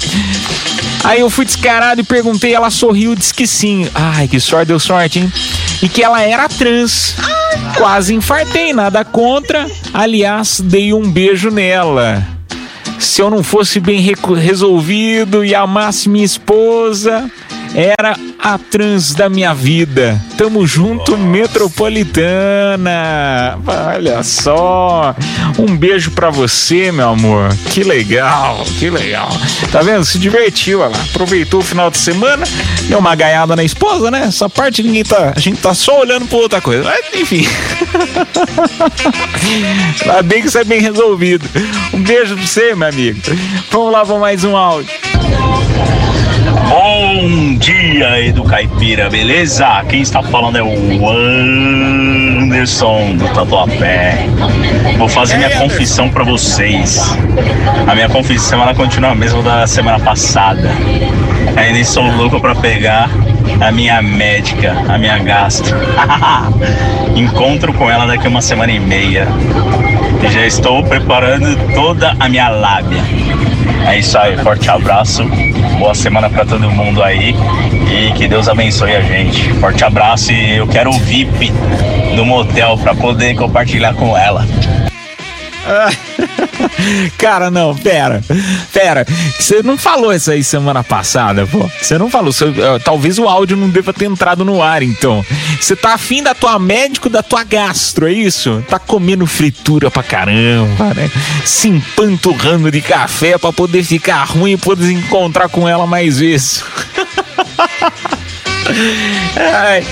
Aí 1.03 1.19
eu 1.19 1.29
fui 1.29 1.45
descarado 1.45 1.99
e 1.99 2.03
perguntei, 2.03 2.53
ela 2.53 2.69
sorriu 2.69 3.13
e 3.13 3.15
disse 3.15 3.33
que 3.33 3.45
sim. 3.45 3.89
Ai, 3.93 4.27
que 4.27 4.39
sorte, 4.39 4.67
deu 4.67 4.79
sorte, 4.79 5.19
hein? 5.19 5.33
E 5.81 5.89
que 5.89 6.03
ela 6.03 6.21
era 6.21 6.47
trans. 6.47 7.15
Quase 7.77 8.13
infartei, 8.13 8.73
nada 8.73 9.03
contra. 9.03 9.67
Aliás, 9.93 10.59
dei 10.59 10.93
um 10.93 11.09
beijo 11.09 11.49
nela. 11.49 12.25
Se 12.99 13.21
eu 13.21 13.29
não 13.29 13.43
fosse 13.43 13.79
bem 13.79 13.99
resolvido 14.37 15.43
e 15.43 15.55
amasse 15.55 16.07
minha 16.07 16.25
esposa, 16.25 17.29
era 17.73 18.15
a 18.41 18.57
trans 18.57 19.13
da 19.13 19.29
minha 19.29 19.53
vida. 19.53 20.19
Tamo 20.37 20.65
junto, 20.65 21.17
metropolitana. 21.17 23.59
Olha 23.93 24.23
só. 24.23 25.13
Um 25.59 25.77
beijo 25.77 26.09
pra 26.11 26.29
você, 26.31 26.91
meu 26.91 27.09
amor. 27.09 27.55
Que 27.69 27.83
legal, 27.83 28.65
que 28.79 28.89
legal. 28.89 29.29
Tá 29.71 29.83
vendo? 29.83 30.03
Se 30.03 30.17
divertiu, 30.17 30.79
olha 30.79 30.97
lá. 30.97 31.03
Aproveitou 31.03 31.59
o 31.59 31.63
final 31.63 31.91
de 31.91 31.99
semana, 31.99 32.43
deu 32.87 32.97
uma 32.97 33.13
gaiada 33.13 33.55
na 33.55 33.63
esposa, 33.63 34.09
né? 34.09 34.23
Essa 34.27 34.49
parte 34.49 34.81
ninguém 34.81 35.03
tá. 35.03 35.33
A 35.35 35.39
gente 35.39 35.61
tá 35.61 35.75
só 35.75 35.99
olhando 35.99 36.25
pra 36.25 36.39
outra 36.39 36.59
coisa. 36.59 36.83
Mas, 36.83 37.05
enfim. 37.13 37.47
Ainda 40.01 40.23
bem 40.23 40.41
que 40.41 40.47
isso 40.47 40.57
é 40.57 40.63
bem 40.63 40.81
resolvido. 40.81 41.47
Um 41.93 42.01
beijo 42.01 42.35
pra 42.35 42.47
você, 42.47 42.73
meu 42.73 42.87
amigo. 42.87 43.21
Vamos 43.69 43.91
lá, 43.91 44.03
vamos 44.03 44.21
mais 44.21 44.43
um 44.43 44.57
áudio. 44.57 44.89
Bom 47.03 47.55
dia, 47.55 48.27
Edu 48.27 48.43
Caipira, 48.43 49.09
beleza? 49.09 49.83
Quem 49.89 50.01
está 50.01 50.21
falando 50.21 50.57
é 50.57 50.61
o 50.61 51.09
Anderson 51.09 53.15
do 53.15 53.27
Tatuapé. 53.29 54.27
Vou 54.99 55.09
fazer 55.09 55.37
minha 55.37 55.49
confissão 55.49 56.11
para 56.11 56.23
vocês. 56.23 57.17
A 57.87 57.95
minha 57.95 58.07
confissão 58.07 58.61
ela 58.61 58.75
continua 58.75 59.13
a 59.13 59.15
mesma 59.15 59.41
da 59.41 59.65
semana 59.65 59.99
passada. 59.99 60.69
Ainda 61.57 61.79
estou 61.79 62.05
louco 62.05 62.39
para 62.39 62.53
pegar 62.53 63.09
a 63.59 63.71
minha 63.71 63.99
médica, 64.03 64.71
a 64.87 64.95
minha 64.95 65.17
gastro. 65.17 65.75
Encontro 67.17 67.73
com 67.73 67.89
ela 67.89 68.05
daqui 68.05 68.27
uma 68.27 68.43
semana 68.43 68.73
e 68.73 68.79
meia. 68.79 69.27
E 70.23 70.31
já 70.31 70.45
estou 70.45 70.83
preparando 70.83 71.57
toda 71.73 72.15
a 72.19 72.29
minha 72.29 72.49
lábia. 72.49 73.01
É 73.87 73.97
isso 73.97 74.17
aí, 74.17 74.37
forte 74.37 74.69
abraço, 74.69 75.23
boa 75.77 75.93
semana 75.95 76.29
pra 76.29 76.45
todo 76.45 76.69
mundo 76.69 77.03
aí 77.03 77.35
e 77.91 78.11
que 78.13 78.27
Deus 78.27 78.47
abençoe 78.47 78.95
a 78.95 79.01
gente. 79.01 79.51
Forte 79.55 79.83
abraço 79.83 80.31
e 80.31 80.57
eu 80.57 80.67
quero 80.67 80.89
o 80.89 80.99
VIP 80.99 81.51
do 82.15 82.25
motel 82.25 82.77
pra 82.77 82.93
poder 82.95 83.35
compartilhar 83.35 83.93
com 83.93 84.17
ela. 84.17 84.45
Ah, 85.67 85.89
Cara, 87.17 87.51
não, 87.51 87.75
pera. 87.75 88.21
Pera. 88.73 89.05
Você 89.37 89.61
não 89.63 89.77
falou 89.77 90.13
isso 90.13 90.31
aí 90.31 90.43
semana 90.43 90.83
passada, 90.83 91.45
pô. 91.45 91.69
Você 91.81 91.97
não 91.97 92.09
falou. 92.09 92.31
Você, 92.31 92.45
eh, 92.45 92.79
talvez 92.83 93.19
o 93.19 93.27
áudio 93.27 93.57
não 93.57 93.69
deva 93.69 93.93
ter 93.93 94.05
entrado 94.05 94.43
no 94.43 94.61
ar, 94.61 94.83
então. 94.83 95.25
Você 95.59 95.75
tá 95.75 95.93
afim 95.93 96.23
da 96.23 96.33
tua 96.33 96.57
médico, 96.59 97.09
da 97.09 97.21
tua 97.23 97.43
gastro, 97.43 98.07
é 98.07 98.13
isso? 98.13 98.63
Tá 98.67 98.79
comendo 98.79 99.25
fritura 99.25 99.91
pra 99.91 100.03
caramba, 100.03 100.93
né? 100.93 101.09
Se 101.45 101.69
empanturrando 101.69 102.71
de 102.71 102.81
café 102.81 103.37
pra 103.37 103.51
poder 103.51 103.83
ficar 103.83 104.23
ruim 104.23 104.53
e 104.53 104.57
poder 104.57 104.91
encontrar 104.91 105.49
com 105.49 105.67
ela 105.67 105.85
mais 105.85 106.19
vezes. 106.19 106.63
Ai, 109.35 109.85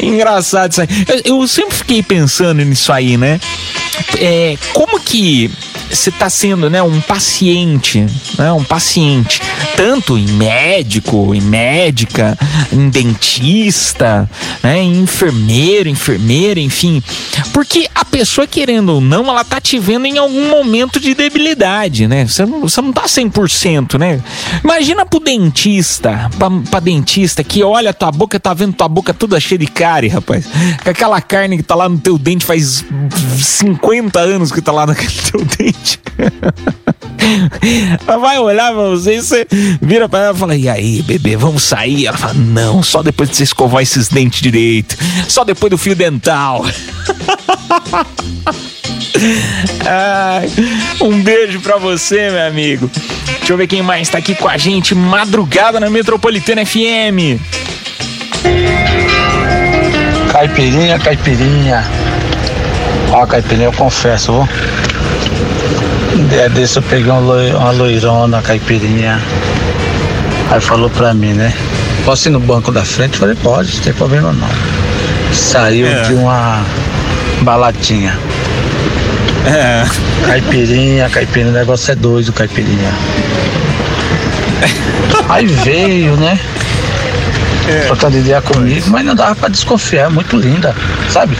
engraçado 0.00 0.72
isso 0.72 0.80
aí. 0.82 0.88
Eu, 1.24 1.40
eu 1.40 1.48
sempre 1.48 1.76
fiquei 1.76 2.02
pensando 2.02 2.64
nisso 2.64 2.92
aí, 2.92 3.16
né? 3.16 3.40
É, 4.18 4.56
como 4.72 5.00
que 5.00 5.50
você 5.90 6.10
está 6.10 6.30
sendo 6.30 6.70
né, 6.70 6.82
um 6.82 7.00
paciente, 7.00 8.06
né, 8.38 8.52
um 8.52 8.64
paciente, 8.64 9.40
tanto 9.76 10.16
em 10.16 10.26
médico, 10.26 11.34
em 11.34 11.40
médica, 11.40 12.38
em 12.72 12.88
dentista, 12.88 14.30
né, 14.62 14.80
em 14.80 15.00
enfermeiro, 15.00 15.88
enfermeira, 15.88 16.60
enfim. 16.60 17.02
Porque 17.52 17.88
a 17.94 18.04
pessoa, 18.04 18.46
querendo 18.46 18.90
ou 18.90 19.00
não, 19.00 19.28
ela 19.28 19.44
tá 19.44 19.60
te 19.60 19.78
vendo 19.78 20.06
em 20.06 20.18
algum 20.18 20.48
momento 20.48 21.00
de 21.00 21.14
debilidade, 21.14 22.06
né? 22.06 22.26
Você 22.26 22.46
não, 22.46 22.60
você 22.60 22.80
não 22.80 22.92
tá 22.92 23.02
100%, 23.02 23.98
né? 23.98 24.20
Imagina 24.62 25.04
pro 25.04 25.20
dentista, 25.20 26.30
pra, 26.38 26.50
pra 26.70 26.80
dentista 26.80 27.42
que 27.42 27.62
olha 27.62 27.92
tua 27.92 28.12
boca, 28.12 28.38
tá 28.38 28.54
vendo 28.54 28.74
tua 28.74 28.88
boca 28.88 29.12
toda 29.12 29.40
cheia 29.40 29.58
de 29.58 29.66
cárie, 29.66 30.08
rapaz. 30.08 30.46
Com 30.82 30.90
aquela 30.90 31.20
carne 31.20 31.56
que 31.56 31.62
tá 31.62 31.74
lá 31.74 31.88
no 31.88 31.98
teu 31.98 32.16
dente 32.16 32.44
faz 32.44 32.84
50 33.38 34.20
anos 34.20 34.52
que 34.52 34.60
tá 34.60 34.72
lá 34.72 34.86
naquele 34.86 35.12
teu 35.30 35.44
dente. 35.44 35.79
Ela 38.06 38.18
vai 38.18 38.38
olhar 38.38 38.72
pra 38.72 38.82
você 38.82 39.16
e 39.16 39.22
você 39.22 39.46
vira 39.80 40.08
pra 40.08 40.20
ela 40.20 40.34
e 40.34 40.38
fala: 40.38 40.56
E 40.56 40.68
aí, 40.68 41.02
bebê, 41.02 41.36
vamos 41.36 41.62
sair? 41.62 42.06
Ela 42.06 42.16
fala: 42.16 42.34
Não, 42.34 42.82
só 42.82 43.02
depois 43.02 43.30
de 43.30 43.36
você 43.36 43.44
escovar 43.44 43.82
esses 43.82 44.08
dentes 44.08 44.40
direito. 44.40 44.96
Só 45.28 45.44
depois 45.44 45.70
do 45.70 45.78
fio 45.78 45.94
dental. 45.94 46.64
Ai, 49.86 50.50
um 51.00 51.20
beijo 51.22 51.60
pra 51.60 51.76
você, 51.76 52.30
meu 52.30 52.46
amigo. 52.46 52.90
Deixa 53.38 53.52
eu 53.52 53.56
ver 53.56 53.66
quem 53.66 53.82
mais 53.82 54.08
tá 54.08 54.18
aqui 54.18 54.34
com 54.34 54.48
a 54.48 54.56
gente. 54.56 54.94
Madrugada 54.94 55.78
na 55.78 55.90
Metropolitana 55.90 56.64
FM. 56.64 57.40
Caipirinha, 60.32 60.98
caipirinha. 60.98 61.84
Ó, 63.12 63.26
caipirinha, 63.26 63.66
eu 63.66 63.72
confesso, 63.72 64.32
ó. 64.32 64.46
Dia 66.28 66.48
desse 66.48 66.76
eu 66.78 66.82
peguei 66.82 67.10
uma 67.10 67.20
loi- 67.20 67.52
uma 67.52 67.70
loirona, 67.70 68.42
caipirinha. 68.42 69.20
Aí 70.50 70.60
falou 70.60 70.90
pra 70.90 71.14
mim, 71.14 71.32
né? 71.32 71.52
Posso 72.04 72.28
ir 72.28 72.32
no 72.32 72.40
banco 72.40 72.72
da 72.72 72.84
frente? 72.84 73.14
Eu 73.14 73.20
falei, 73.20 73.36
pode, 73.36 73.74
não 73.76 73.82
tem 73.82 73.92
problema 73.92 74.32
não. 74.32 74.48
Saiu 75.32 75.86
É. 75.86 76.02
de 76.02 76.14
uma 76.14 76.62
balatinha. 77.42 78.18
É. 79.46 79.84
Caipirinha, 80.26 81.08
caipirinha, 81.08 81.50
o 81.50 81.54
negócio 81.54 81.92
é 81.92 81.94
doido, 81.94 82.32
caipirinha. 82.32 82.92
Aí 85.28 85.46
veio, 85.46 86.16
né? 86.16 86.38
Trocando 87.86 88.18
ideia 88.18 88.42
comigo, 88.42 88.90
mas 88.90 89.04
não 89.06 89.14
dava 89.14 89.34
pra 89.36 89.48
desconfiar, 89.48 90.06
é 90.06 90.08
muito 90.08 90.36
linda, 90.36 90.74
sabe? 91.08 91.36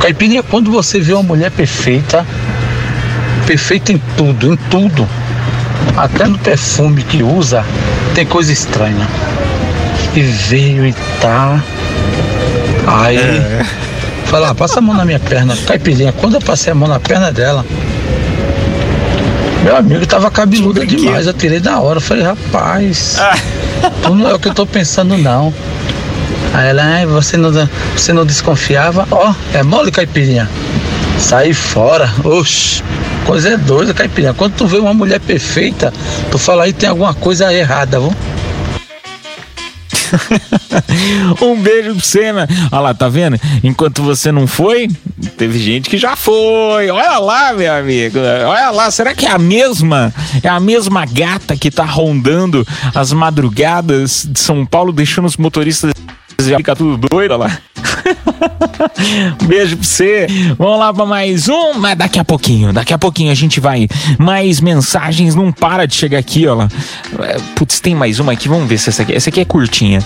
Caipirinha, 0.00 0.42
quando 0.42 0.72
você 0.72 0.98
vê 0.98 1.12
uma 1.12 1.22
mulher 1.22 1.50
perfeita, 1.52 2.26
perfeita 3.40 3.92
em 3.92 4.00
tudo, 4.16 4.52
em 4.52 4.56
tudo, 4.70 5.06
até 5.96 6.26
no 6.26 6.38
perfume 6.38 7.02
que 7.02 7.22
usa, 7.22 7.64
tem 8.14 8.24
coisa 8.26 8.52
estranha. 8.52 9.06
E 10.14 10.20
veio 10.20 10.86
e 10.86 10.92
tá. 11.20 11.62
Aí. 12.86 13.18
Fala, 14.26 14.50
ah, 14.50 14.54
passa 14.54 14.78
a 14.78 14.82
mão 14.82 14.94
na 14.94 15.04
minha 15.04 15.18
perna. 15.18 15.56
Caipirinha, 15.66 16.12
quando 16.12 16.34
eu 16.34 16.40
passei 16.40 16.72
a 16.72 16.74
mão 16.74 16.88
na 16.88 17.00
perna 17.00 17.32
dela, 17.32 17.64
meu 19.64 19.76
amigo 19.76 20.06
tava 20.06 20.30
cabeluda 20.30 20.86
demais. 20.86 21.26
Eu 21.26 21.32
tirei 21.34 21.60
da 21.60 21.78
hora. 21.80 21.98
Eu 21.98 22.00
falei, 22.00 22.22
rapaz, 22.24 23.18
tu 24.02 24.14
não 24.14 24.28
é 24.30 24.34
o 24.34 24.38
que 24.38 24.48
eu 24.48 24.54
tô 24.54 24.66
pensando, 24.66 25.16
não. 25.16 25.52
Aí 26.52 26.68
ela, 26.70 26.82
"Ai, 26.82 27.06
você 27.06 27.36
não, 27.36 27.50
você 27.96 28.12
não 28.12 28.24
desconfiava? 28.26 29.06
Ó, 29.10 29.32
é 29.54 29.62
mole, 29.62 29.90
caipirinha. 29.92 30.48
Sai 31.18 31.52
fora. 31.52 32.10
Oxi, 32.24 32.82
coisa 33.26 33.50
é 33.50 33.56
doida, 33.56 33.94
caipirinha. 33.94 34.34
Quando 34.34 34.54
tu 34.54 34.66
vê 34.66 34.78
uma 34.78 34.94
mulher 34.94 35.20
perfeita, 35.20 35.92
tu 36.30 36.38
fala 36.38 36.64
aí 36.64 36.72
tem 36.72 36.88
alguma 36.88 37.14
coisa 37.14 37.52
errada, 37.52 37.98
viu? 38.00 38.14
um 41.42 41.60
beijo 41.60 41.94
você, 41.94 42.32
né? 42.32 42.46
Olha 42.70 42.80
lá, 42.80 42.94
tá 42.94 43.08
vendo? 43.08 43.38
Enquanto 43.62 44.02
você 44.02 44.32
não 44.32 44.46
foi, 44.46 44.88
teve 45.36 45.58
gente 45.58 45.88
que 45.88 45.96
já 45.96 46.16
foi. 46.16 46.90
Olha 46.90 47.18
lá, 47.18 47.52
meu 47.52 47.72
amigo. 47.72 48.18
Olha 48.18 48.70
lá, 48.70 48.90
será 48.90 49.14
que 49.14 49.26
é 49.26 49.30
a 49.30 49.38
mesma? 49.38 50.12
É 50.42 50.48
a 50.48 50.60
mesma 50.60 51.04
gata 51.06 51.56
que 51.56 51.70
tá 51.70 51.84
rondando 51.84 52.66
as 52.94 53.12
madrugadas 53.12 54.26
de 54.28 54.40
São 54.40 54.64
Paulo, 54.66 54.92
deixando 54.92 55.26
os 55.26 55.36
motoristas 55.36 55.92
já 56.48 56.56
ficar 56.56 56.74
tudo 56.74 57.08
doido, 57.08 57.36
lá. 57.36 57.58
Beijo 59.46 59.76
pra 59.76 59.86
você. 59.86 60.26
Vamos 60.58 60.78
lá 60.78 60.92
pra 60.92 61.06
mais 61.06 61.48
um, 61.48 61.74
mas 61.74 61.96
daqui 61.96 62.18
a 62.18 62.24
pouquinho, 62.24 62.72
daqui 62.72 62.92
a 62.92 62.98
pouquinho 62.98 63.30
a 63.30 63.34
gente 63.34 63.60
vai. 63.60 63.88
Mais 64.18 64.60
mensagens, 64.60 65.34
não 65.34 65.52
para 65.52 65.86
de 65.86 65.94
chegar 65.94 66.18
aqui, 66.18 66.46
ó. 66.46 66.66
É, 67.20 67.36
Putz, 67.54 67.80
tem 67.80 67.94
mais 67.94 68.18
uma 68.18 68.32
aqui, 68.32 68.48
vamos 68.48 68.68
ver 68.68 68.78
se 68.78 68.88
essa 68.88 69.02
aqui. 69.02 69.14
Essa 69.14 69.30
aqui 69.30 69.40
é 69.40 69.44
curtinha. 69.44 70.02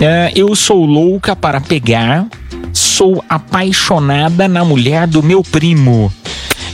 É, 0.00 0.32
eu 0.34 0.54
sou 0.54 0.84
louca 0.84 1.34
para 1.34 1.60
pegar, 1.60 2.26
sou 2.72 3.24
apaixonada 3.28 4.48
na 4.48 4.64
mulher 4.64 5.06
do 5.06 5.22
meu 5.22 5.42
primo. 5.42 6.12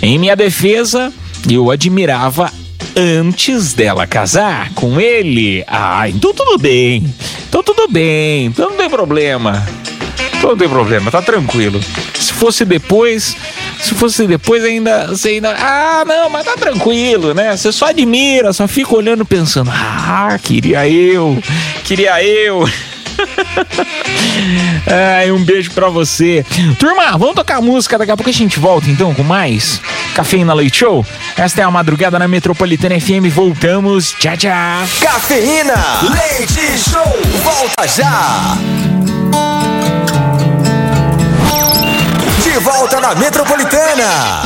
Em 0.02 0.18
minha 0.18 0.36
defesa, 0.36 1.12
eu 1.48 1.70
admirava 1.70 2.50
antes 2.96 3.72
dela 3.72 4.06
casar 4.06 4.70
com 4.74 5.00
ele. 5.00 5.64
Ah, 5.66 6.08
então 6.08 6.32
tudo 6.32 6.58
bem. 6.58 7.04
Então 7.48 7.62
tudo 7.62 7.88
bem. 7.88 8.46
Então 8.46 8.70
não 8.70 8.76
tem 8.76 8.88
problema. 8.88 9.66
Não 10.44 10.58
tem 10.58 10.68
problema, 10.68 11.10
tá 11.10 11.22
tranquilo. 11.22 11.80
Se 12.14 12.34
fosse 12.34 12.66
depois, 12.66 13.34
se 13.80 13.94
fosse 13.94 14.26
depois 14.26 14.62
ainda, 14.62 15.06
você 15.06 15.30
ainda, 15.30 15.56
ah, 15.58 16.04
não, 16.06 16.28
mas 16.28 16.44
tá 16.44 16.54
tranquilo, 16.54 17.32
né? 17.32 17.56
Você 17.56 17.72
só 17.72 17.86
admira, 17.86 18.52
só 18.52 18.68
fica 18.68 18.94
olhando 18.94 19.24
pensando, 19.24 19.70
ah, 19.72 20.38
queria 20.40 20.86
eu, 20.86 21.42
queria 21.82 22.22
eu. 22.22 22.68
Ai, 25.16 25.32
um 25.32 25.42
beijo 25.42 25.70
pra 25.70 25.88
você. 25.88 26.44
Turma, 26.78 27.16
vamos 27.16 27.36
tocar 27.36 27.62
música. 27.62 27.96
Daqui 27.96 28.10
a 28.10 28.16
pouco 28.16 28.28
a 28.28 28.32
gente 28.32 28.58
volta 28.58 28.90
então 28.90 29.14
com 29.14 29.22
mais 29.22 29.80
Cafeína 30.14 30.52
Leite 30.52 30.78
Show. 30.78 31.06
Esta 31.36 31.62
é 31.62 31.64
a 31.64 31.70
madrugada 31.70 32.18
na 32.18 32.28
Metropolitana 32.28 33.00
FM. 33.00 33.32
Voltamos. 33.32 34.14
Tchau, 34.18 34.36
tchau. 34.36 34.52
Cafeína, 35.00 35.74
leite 36.02 36.78
show, 36.78 37.18
volta 37.42 37.88
já. 37.88 38.58
Volta 42.84 43.00
na 43.00 43.14
Metropolitana. 43.14 44.42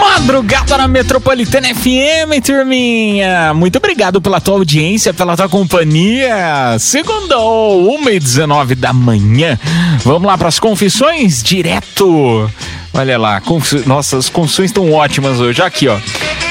Madrugada 0.00 0.76
na 0.78 0.88
Metropolitana 0.88 1.68
FM, 1.74 2.40
turminha. 2.44 3.52
Muito 3.54 3.76
obrigado 3.76 4.20
pela 4.20 4.40
tua 4.40 4.54
audiência, 4.54 5.12
pela 5.12 5.36
tua 5.36 5.48
companhia. 5.48 6.76
Segundou, 6.78 7.98
1h19 8.02 8.74
da 8.74 8.92
manhã. 8.92 9.58
Vamos 10.04 10.26
lá 10.26 10.36
para 10.38 10.48
as 10.48 10.58
confissões 10.58 11.42
direto. 11.42 12.50
Olha 12.92 13.18
lá, 13.18 13.40
confi- 13.40 13.82
nossa, 13.86 14.16
as 14.18 14.28
confissões 14.28 14.70
estão 14.70 14.92
ótimas 14.92 15.38
hoje. 15.40 15.62
Aqui, 15.62 15.88
ó. 15.88 15.96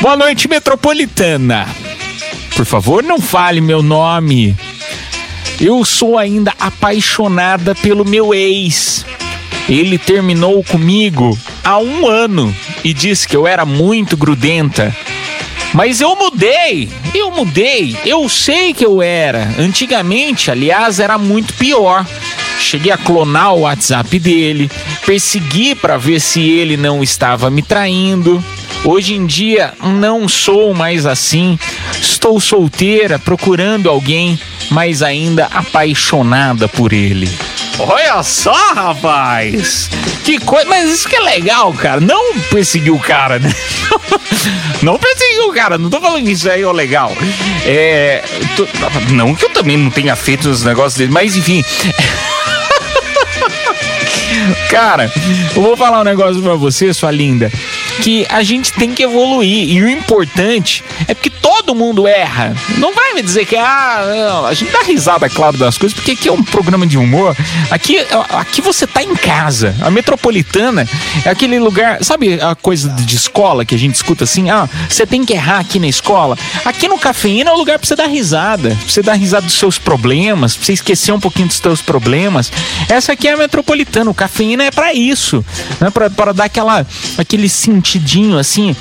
Boa 0.02 0.16
noite, 0.16 0.48
Metropolitana. 0.48 1.68
Por 2.56 2.66
favor, 2.66 3.04
não 3.04 3.20
fale 3.20 3.62
meu 3.62 3.82
nome. 3.82 4.56
Eu 5.60 5.84
sou 5.84 6.18
ainda 6.18 6.54
apaixonada 6.60 7.76
pelo 7.76 8.06
meu 8.06 8.34
ex. 8.34 9.06
Ele 9.68 9.98
terminou 9.98 10.64
comigo 10.64 11.38
há 11.64 11.78
um 11.78 12.08
ano 12.08 12.56
e 12.84 12.94
disse 12.94 13.28
que 13.28 13.36
eu 13.36 13.46
era 13.46 13.66
muito 13.66 14.16
grudenta. 14.16 14.96
Mas 15.74 16.02
eu 16.02 16.16
mudei, 16.16 16.90
eu 17.14 17.30
mudei, 17.30 17.96
eu 18.06 18.28
sei 18.28 18.74
que 18.74 18.86
eu 18.86 19.02
era. 19.02 19.54
Antigamente, 19.60 20.50
aliás, 20.50 21.00
era 21.00 21.18
muito 21.18 21.54
pior. 21.54 22.06
Cheguei 22.58 22.92
a 22.92 22.98
clonar 22.98 23.54
o 23.54 23.62
WhatsApp 23.62 24.18
dele, 24.18 24.72
persegui 25.06 25.76
para 25.76 25.98
ver 25.98 26.20
se 26.20 26.42
ele 26.42 26.76
não 26.76 27.04
estava 27.04 27.50
me 27.50 27.62
traindo. 27.62 28.44
Hoje 28.84 29.14
em 29.14 29.26
dia 29.26 29.74
não 29.82 30.28
sou 30.28 30.74
mais 30.74 31.06
assim. 31.06 31.60
Estou 32.02 32.40
solteira, 32.40 33.20
procurando 33.20 33.90
alguém, 33.90 34.40
mas 34.70 35.02
ainda 35.02 35.46
apaixonada 35.46 36.68
por 36.68 36.94
ele. 36.94 37.30
Olha 37.78 38.22
só, 38.24 38.54
rapaz! 38.74 39.90
Que 40.24 40.38
coisa, 40.40 40.68
mas 40.68 40.90
isso 40.92 41.08
que 41.08 41.16
é 41.16 41.20
legal, 41.22 41.74
cara. 41.74 42.02
Não 42.02 42.38
perseguir 42.52 42.92
o 42.94 43.00
cara, 43.00 43.40
né? 43.40 43.52
Não 44.82 44.98
perseguir 44.98 45.42
o 45.42 45.52
cara, 45.52 45.78
não 45.78 45.90
tô 45.90 46.00
falando 46.00 46.24
que 46.24 46.32
isso 46.32 46.50
aí 46.50 46.62
é 46.62 46.72
legal. 46.72 47.12
É. 47.66 48.24
tô- 48.56 48.66
não 49.14 49.36
que 49.36 49.44
eu 49.44 49.50
também 49.50 49.76
não 49.76 49.90
tenha 49.92 50.16
feito 50.16 50.50
os 50.50 50.64
negócios 50.64 50.98
dele, 50.98 51.12
mas 51.12 51.36
enfim. 51.36 51.62
Cara, 54.70 55.12
eu 55.56 55.62
vou 55.62 55.76
falar 55.76 56.02
um 56.02 56.04
negócio 56.04 56.42
pra 56.42 56.54
você, 56.54 56.94
sua 56.94 57.12
linda. 57.12 57.52
Que 58.02 58.26
a 58.30 58.44
gente 58.44 58.72
tem 58.74 58.94
que 58.94 59.04
evoluir. 59.04 59.70
E 59.70 59.82
o 59.82 59.90
importante 59.90 60.84
é 61.08 61.14
porque 61.14 61.29
todo 61.60 61.76
mundo 61.76 62.08
erra. 62.08 62.56
Não 62.78 62.94
vai 62.94 63.14
me 63.14 63.22
dizer 63.22 63.46
que, 63.46 63.56
ah, 63.56 64.06
não, 64.08 64.46
a 64.46 64.54
gente 64.54 64.72
dá 64.72 64.82
risada, 64.84 65.30
claro, 65.30 65.58
das 65.58 65.78
coisas, 65.78 65.94
porque 65.94 66.12
aqui 66.12 66.30
é 66.30 66.32
um 66.32 66.44
programa 66.44 66.88
de 66.88 66.98
humor. 66.98 67.36
Aqui, 67.70 68.00
aqui 68.30 68.62
você 68.62 68.88
tá 68.88 69.04
em 69.04 69.16
casa. 69.16 69.76
A 69.82 69.92
metropolitana 69.92 70.88
é 71.26 71.30
aquele 71.30 71.60
lugar. 71.60 72.04
Sabe 72.04 72.40
a 72.42 72.56
coisa 72.56 72.90
de 72.90 73.16
escola 73.16 73.66
que 73.66 73.76
a 73.76 73.78
gente 73.78 73.96
escuta 73.96 74.24
assim? 74.24 74.50
Ah, 74.50 74.70
você 74.88 75.06
tem 75.06 75.26
que 75.26 75.34
errar 75.34 75.60
aqui 75.60 75.80
na 75.80 75.88
escola. 75.88 76.38
Aqui 76.64 76.88
no 76.88 76.98
Cafeína 76.98 77.50
é 77.50 77.54
o 77.54 77.58
lugar 77.58 77.78
pra 77.78 77.88
você 77.88 77.96
dar 77.96 78.08
risada. 78.08 78.70
Pra 78.70 78.88
você 78.88 79.02
dar 79.02 79.14
risada 79.14 79.46
dos 79.46 79.56
seus 79.56 79.78
problemas, 79.78 80.56
pra 80.56 80.66
você 80.66 80.74
esquecer 80.74 81.12
um 81.12 81.20
pouquinho 81.20 81.48
dos 81.48 81.58
seus 81.58 81.82
problemas. 81.82 82.52
Essa 82.88 83.14
aqui 83.14 83.28
é 83.28 83.34
a 83.34 83.38
metropolitana. 83.38 84.10
O 84.10 84.14
Cafeína 84.14 84.64
é 84.64 84.72
pra 84.72 84.94
isso. 84.94 85.44
Né? 85.80 85.90
Pra, 85.90 86.10
pra 86.10 86.32
dar 86.32 86.46
aquela, 86.46 86.88
aquele 87.18 87.50
sentidinho 87.50 88.38
assim 88.38 88.76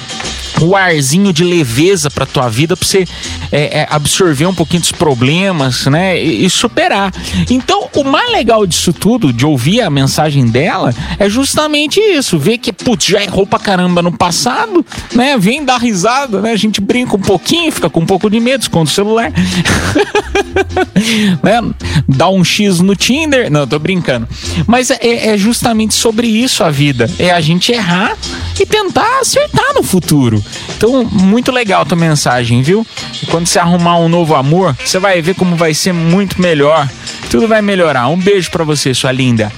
o 0.60 0.76
arzinho 0.76 1.32
de 1.32 1.44
leveza 1.44 2.10
pra 2.10 2.26
tua 2.26 2.48
vida 2.48 2.76
pra 2.76 2.86
você 2.86 3.06
é, 3.50 3.80
é, 3.80 3.88
absorver 3.90 4.46
um 4.46 4.54
pouquinho 4.54 4.80
dos 4.80 4.92
problemas, 4.92 5.86
né? 5.86 6.22
E, 6.22 6.44
e 6.44 6.50
superar. 6.50 7.12
Então, 7.50 7.88
o 7.94 8.04
mais 8.04 8.30
legal 8.30 8.66
disso 8.66 8.92
tudo, 8.92 9.32
de 9.32 9.46
ouvir 9.46 9.80
a 9.80 9.90
mensagem 9.90 10.46
dela, 10.46 10.94
é 11.18 11.28
justamente 11.28 12.00
isso. 12.00 12.38
Ver 12.38 12.58
que, 12.58 12.72
putz, 12.72 13.06
já 13.06 13.22
errou 13.22 13.46
pra 13.46 13.58
caramba 13.58 14.02
no 14.02 14.12
passado, 14.12 14.84
né? 15.14 15.36
Vem 15.38 15.64
dar 15.64 15.78
risada, 15.78 16.40
né? 16.40 16.52
A 16.52 16.56
gente 16.56 16.80
brinca 16.80 17.16
um 17.16 17.20
pouquinho, 17.20 17.72
fica 17.72 17.88
com 17.88 18.00
um 18.00 18.06
pouco 18.06 18.28
de 18.28 18.40
medo, 18.40 18.62
esconde 18.62 18.90
o 18.90 18.94
celular. 18.94 19.32
né? 21.42 21.60
Dá 22.08 22.28
um 22.28 22.44
X 22.44 22.80
no 22.80 22.94
Tinder. 22.94 23.50
Não, 23.50 23.66
tô 23.66 23.78
brincando. 23.78 24.28
Mas 24.66 24.90
é, 24.90 25.28
é 25.28 25.38
justamente 25.38 25.94
sobre 25.94 26.26
isso 26.26 26.64
a 26.64 26.70
vida. 26.70 27.10
É 27.18 27.30
a 27.30 27.40
gente 27.40 27.72
errar 27.72 28.16
e 28.60 28.66
tentar 28.66 29.20
acertar 29.20 29.74
no 29.74 29.82
futuro. 29.82 30.42
Então, 30.76 31.04
muito 31.04 31.52
legal 31.52 31.82
a 31.82 31.84
tua 31.84 31.96
mensagem, 31.96 32.62
viu? 32.62 32.86
E 33.22 33.26
quando 33.26 33.46
você 33.46 33.58
arrumar 33.58 33.98
um 33.98 34.08
novo 34.08 34.34
amor, 34.34 34.76
você 34.84 34.98
vai 34.98 35.20
ver 35.22 35.34
como 35.34 35.56
vai 35.56 35.74
ser 35.74 35.92
muito 35.92 36.40
melhor. 36.40 36.88
Tudo 37.30 37.46
vai 37.46 37.62
melhorar. 37.62 38.08
Um 38.08 38.16
beijo 38.16 38.50
pra 38.50 38.64
você, 38.64 38.94
sua 38.94 39.12
linda. 39.12 39.52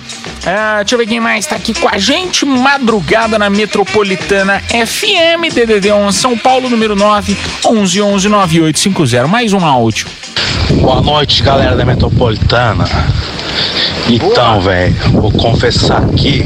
Ah, 0.44 0.78
deixa 0.78 0.94
eu 0.94 0.98
ver 0.98 1.06
quem 1.06 1.20
mais 1.20 1.46
tá 1.46 1.56
aqui 1.56 1.74
com 1.74 1.88
a 1.88 1.98
gente. 1.98 2.44
Madrugada 2.44 3.38
na 3.38 3.50
Metropolitana 3.50 4.60
FM, 4.60 5.52
DDD 5.52 5.92
1, 5.92 6.12
São 6.12 6.36
Paulo, 6.36 6.68
número 6.68 6.96
9, 6.96 7.36
11 7.64 8.02
11 8.02 8.28
9850. 8.28 9.28
Mais 9.28 9.52
um 9.52 9.64
áudio. 9.64 10.06
Boa 10.80 11.00
noite, 11.00 11.42
galera 11.42 11.76
da 11.76 11.84
Metropolitana. 11.84 12.84
Então, 14.08 14.60
velho, 14.60 14.94
vou 15.12 15.30
confessar 15.32 16.02
aqui 16.02 16.44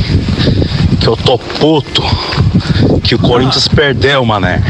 que 0.97 1.07
eu 1.07 1.16
tô 1.16 1.38
puto 1.38 2.03
que 3.03 3.14
o 3.14 3.18
Corinthians 3.18 3.68
perdeu, 3.68 4.24
mané. 4.24 4.62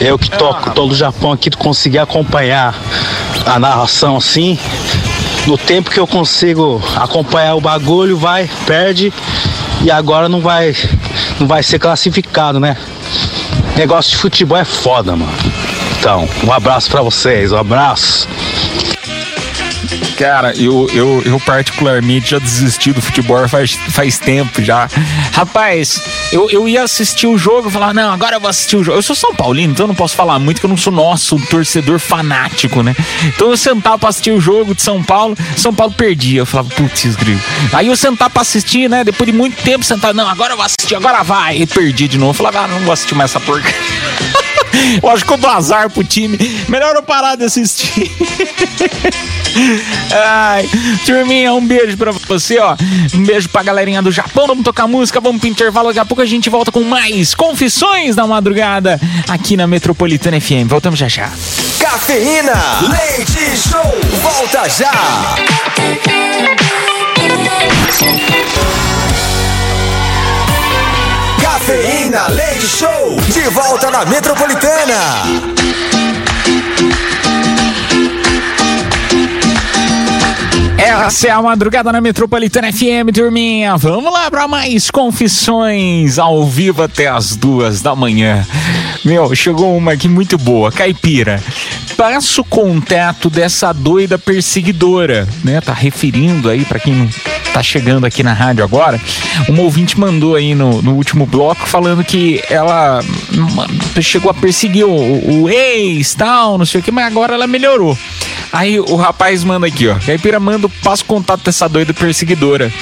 Eu 0.00 0.18
que 0.18 0.30
toco 0.30 0.70
todo 0.70 0.92
o 0.92 0.94
Japão 0.94 1.32
aqui, 1.32 1.50
consegui 1.50 1.98
acompanhar 1.98 2.74
a 3.44 3.58
narração 3.58 4.16
assim. 4.16 4.58
No 5.46 5.58
tempo 5.58 5.90
que 5.90 5.98
eu 5.98 6.06
consigo 6.06 6.82
acompanhar 6.96 7.54
o 7.54 7.60
bagulho, 7.60 8.16
vai, 8.16 8.48
perde 8.66 9.12
e 9.82 9.90
agora 9.90 10.28
não 10.28 10.40
vai 10.40 10.74
não 11.38 11.46
vai 11.46 11.62
ser 11.62 11.78
classificado, 11.78 12.60
né? 12.60 12.76
Negócio 13.76 14.10
de 14.10 14.16
futebol 14.18 14.58
é 14.58 14.64
foda, 14.64 15.16
mano. 15.16 15.32
Então, 15.98 16.28
um 16.44 16.52
abraço 16.52 16.90
pra 16.90 17.02
vocês, 17.02 17.52
um 17.52 17.56
abraço. 17.56 18.28
Cara, 20.20 20.52
eu, 20.54 20.86
eu, 20.92 21.22
eu 21.24 21.40
particularmente 21.40 22.32
já 22.32 22.38
desisti 22.38 22.92
do 22.92 23.00
futebol 23.00 23.48
faz, 23.48 23.72
faz 23.72 24.18
tempo 24.18 24.62
já. 24.62 24.86
Rapaz, 25.32 25.98
eu, 26.30 26.50
eu 26.50 26.68
ia 26.68 26.82
assistir 26.82 27.26
o 27.26 27.38
jogo 27.38 27.70
e 27.70 27.72
falar, 27.72 27.94
não, 27.94 28.12
agora 28.12 28.36
eu 28.36 28.40
vou 28.40 28.50
assistir 28.50 28.76
o 28.76 28.84
jogo. 28.84 28.98
Eu 28.98 29.02
sou 29.02 29.16
São 29.16 29.34
Paulino, 29.34 29.72
então 29.72 29.84
eu 29.84 29.88
não 29.88 29.94
posso 29.94 30.14
falar 30.14 30.38
muito, 30.38 30.60
que 30.60 30.66
eu 30.66 30.68
não 30.68 30.76
sou 30.76 30.92
nosso 30.92 31.38
torcedor 31.46 31.98
fanático, 31.98 32.82
né? 32.82 32.94
Então 33.24 33.48
eu 33.48 33.56
sentava 33.56 33.98
pra 33.98 34.10
assistir 34.10 34.32
o 34.32 34.38
jogo 34.38 34.74
de 34.74 34.82
São 34.82 35.02
Paulo, 35.02 35.34
São 35.56 35.72
Paulo 35.72 35.94
perdia. 35.94 36.40
Eu 36.40 36.46
falava, 36.46 36.68
putz, 36.68 37.16
grilo. 37.16 37.40
Aí 37.72 37.86
eu 37.86 37.96
sentava 37.96 38.28
pra 38.28 38.42
assistir, 38.42 38.90
né? 38.90 39.02
Depois 39.02 39.24
de 39.24 39.34
muito 39.34 39.56
tempo, 39.62 39.82
sentar, 39.86 40.12
não, 40.12 40.28
agora 40.28 40.52
eu 40.52 40.56
vou 40.58 40.66
assistir, 40.66 40.96
agora 40.96 41.22
vai. 41.22 41.62
E 41.62 41.66
perdi 41.66 42.06
de 42.06 42.18
novo. 42.18 42.32
Eu 42.32 42.34
falava, 42.34 42.66
ah, 42.66 42.68
não 42.68 42.80
vou 42.80 42.92
assistir 42.92 43.14
mais 43.14 43.30
essa 43.30 43.40
porca. 43.40 43.72
Eu 45.02 45.10
acho 45.10 45.24
que 45.24 45.32
eu 45.32 45.36
dou 45.36 45.50
azar 45.50 45.90
pro 45.90 46.04
time. 46.04 46.38
Melhor 46.68 46.94
eu 46.94 47.02
parar 47.02 47.36
de 47.36 47.44
assistir. 47.44 48.10
Ai, 50.12 50.68
turminha, 51.04 51.52
um 51.52 51.66
beijo 51.66 51.96
pra 51.96 52.12
você, 52.12 52.58
ó. 52.58 52.76
Um 53.14 53.24
beijo 53.24 53.48
pra 53.48 53.62
galerinha 53.62 54.00
do 54.02 54.10
Japão. 54.10 54.46
Vamos 54.46 54.64
tocar 54.64 54.86
música, 54.86 55.20
vamos 55.20 55.40
pro 55.40 55.48
intervalo. 55.48 55.88
Daqui 55.88 55.98
a 55.98 56.04
pouco 56.04 56.22
a 56.22 56.26
gente 56.26 56.48
volta 56.48 56.70
com 56.70 56.82
mais 56.82 57.34
Confissões 57.34 58.14
da 58.16 58.26
Madrugada 58.26 59.00
aqui 59.28 59.56
na 59.56 59.66
Metropolitana 59.66 60.40
FM. 60.40 60.66
Voltamos 60.66 60.98
já 60.98 61.08
já. 61.08 61.30
Cafeína, 61.78 62.52
leite 62.88 63.56
show, 63.56 63.98
volta 64.22 64.68
já. 64.68 64.90
Cafeína, 71.60 72.26
leite 72.28 72.66
show, 72.66 73.16
de 73.28 73.48
volta 73.50 73.90
na 73.90 74.06
Metropolitana. 74.06 75.59
Essa 80.82 81.28
é 81.28 81.30
a 81.30 81.42
madrugada 81.42 81.92
na 81.92 82.00
Metropolitana 82.00 82.72
FM, 82.72 83.12
turminha. 83.12 83.76
Vamos 83.76 84.10
lá 84.10 84.30
para 84.30 84.48
mais 84.48 84.90
confissões 84.90 86.18
ao 86.18 86.46
vivo 86.46 86.82
até 86.82 87.06
as 87.06 87.36
duas 87.36 87.82
da 87.82 87.94
manhã. 87.94 88.46
Meu, 89.04 89.34
chegou 89.34 89.76
uma 89.76 89.92
aqui 89.92 90.08
muito 90.08 90.38
boa. 90.38 90.72
Caipira, 90.72 91.38
passa 91.98 92.40
o 92.40 92.44
contato 92.44 93.28
dessa 93.28 93.74
doida 93.74 94.18
perseguidora, 94.18 95.28
né? 95.44 95.60
Tá 95.60 95.74
referindo 95.74 96.48
aí 96.48 96.64
para 96.64 96.80
quem 96.80 96.94
não 96.94 97.08
tá 97.52 97.62
chegando 97.62 98.06
aqui 98.06 98.22
na 98.22 98.32
rádio 98.32 98.64
agora. 98.64 98.98
Uma 99.50 99.62
ouvinte 99.62 100.00
mandou 100.00 100.34
aí 100.34 100.54
no, 100.54 100.80
no 100.80 100.94
último 100.94 101.26
bloco 101.26 101.66
falando 101.66 102.02
que 102.02 102.42
ela 102.48 103.00
chegou 104.00 104.30
a 104.30 104.34
perseguir 104.34 104.86
o, 104.86 105.42
o 105.42 105.50
ex, 105.50 106.14
tal, 106.14 106.56
não 106.56 106.64
sei 106.64 106.80
o 106.80 106.82
que, 106.82 106.90
mas 106.90 107.06
agora 107.06 107.34
ela 107.34 107.46
melhorou. 107.46 107.98
Aí 108.52 108.80
o 108.80 108.96
rapaz 108.96 109.44
manda 109.44 109.66
aqui, 109.66 109.86
ó. 109.88 109.94
Caipira 109.94 110.40
manda, 110.40 110.69
passa 110.82 111.02
o 111.02 111.06
contato 111.06 111.44
dessa 111.44 111.68
doida 111.68 111.92
perseguidora. 111.92 112.72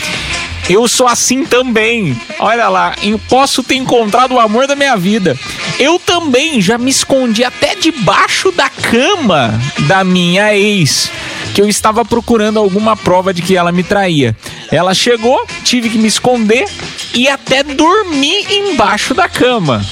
Eu 0.68 0.86
sou 0.86 1.06
assim 1.06 1.44
também. 1.44 2.14
Olha 2.38 2.68
lá, 2.68 2.94
posso 3.26 3.62
ter 3.62 3.76
encontrado 3.76 4.34
o 4.34 4.40
amor 4.40 4.66
da 4.66 4.76
minha 4.76 4.96
vida. 4.96 5.38
Eu 5.78 5.98
também 5.98 6.60
já 6.60 6.76
me 6.76 6.90
escondi 6.90 7.42
até 7.42 7.74
debaixo 7.74 8.52
da 8.52 8.68
cama 8.68 9.58
da 9.86 10.04
minha 10.04 10.54
ex, 10.54 11.10
que 11.54 11.62
eu 11.62 11.68
estava 11.68 12.04
procurando 12.04 12.58
alguma 12.58 12.94
prova 12.96 13.32
de 13.32 13.40
que 13.40 13.56
ela 13.56 13.72
me 13.72 13.82
traía. 13.82 14.36
Ela 14.70 14.92
chegou, 14.92 15.46
tive 15.64 15.88
que 15.88 15.96
me 15.96 16.08
esconder 16.08 16.68
e 17.14 17.28
até 17.28 17.62
dormi 17.62 18.44
embaixo 18.50 19.14
da 19.14 19.26
cama. 19.26 19.82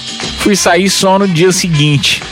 Fui 0.40 0.54
sair 0.54 0.90
só 0.90 1.18
no 1.18 1.26
dia 1.26 1.50
seguinte. 1.52 2.22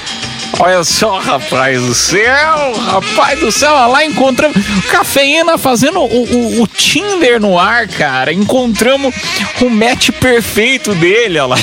Olha 0.60 0.84
só, 0.84 1.18
rapaz 1.18 1.80
do 1.80 1.94
céu, 1.94 2.74
rapaz 2.86 3.40
do 3.40 3.50
céu, 3.50 3.72
lá 3.88 4.04
encontramos 4.04 4.56
cafeína 4.88 5.58
fazendo 5.58 6.00
o, 6.00 6.04
o, 6.04 6.62
o 6.62 6.66
Tinder 6.66 7.40
no 7.40 7.58
ar, 7.58 7.88
cara. 7.88 8.32
Encontramos 8.32 9.14
o 9.60 9.68
match 9.68 10.10
perfeito 10.12 10.94
dele, 10.94 11.38
olha 11.40 11.46
lá. 11.46 11.56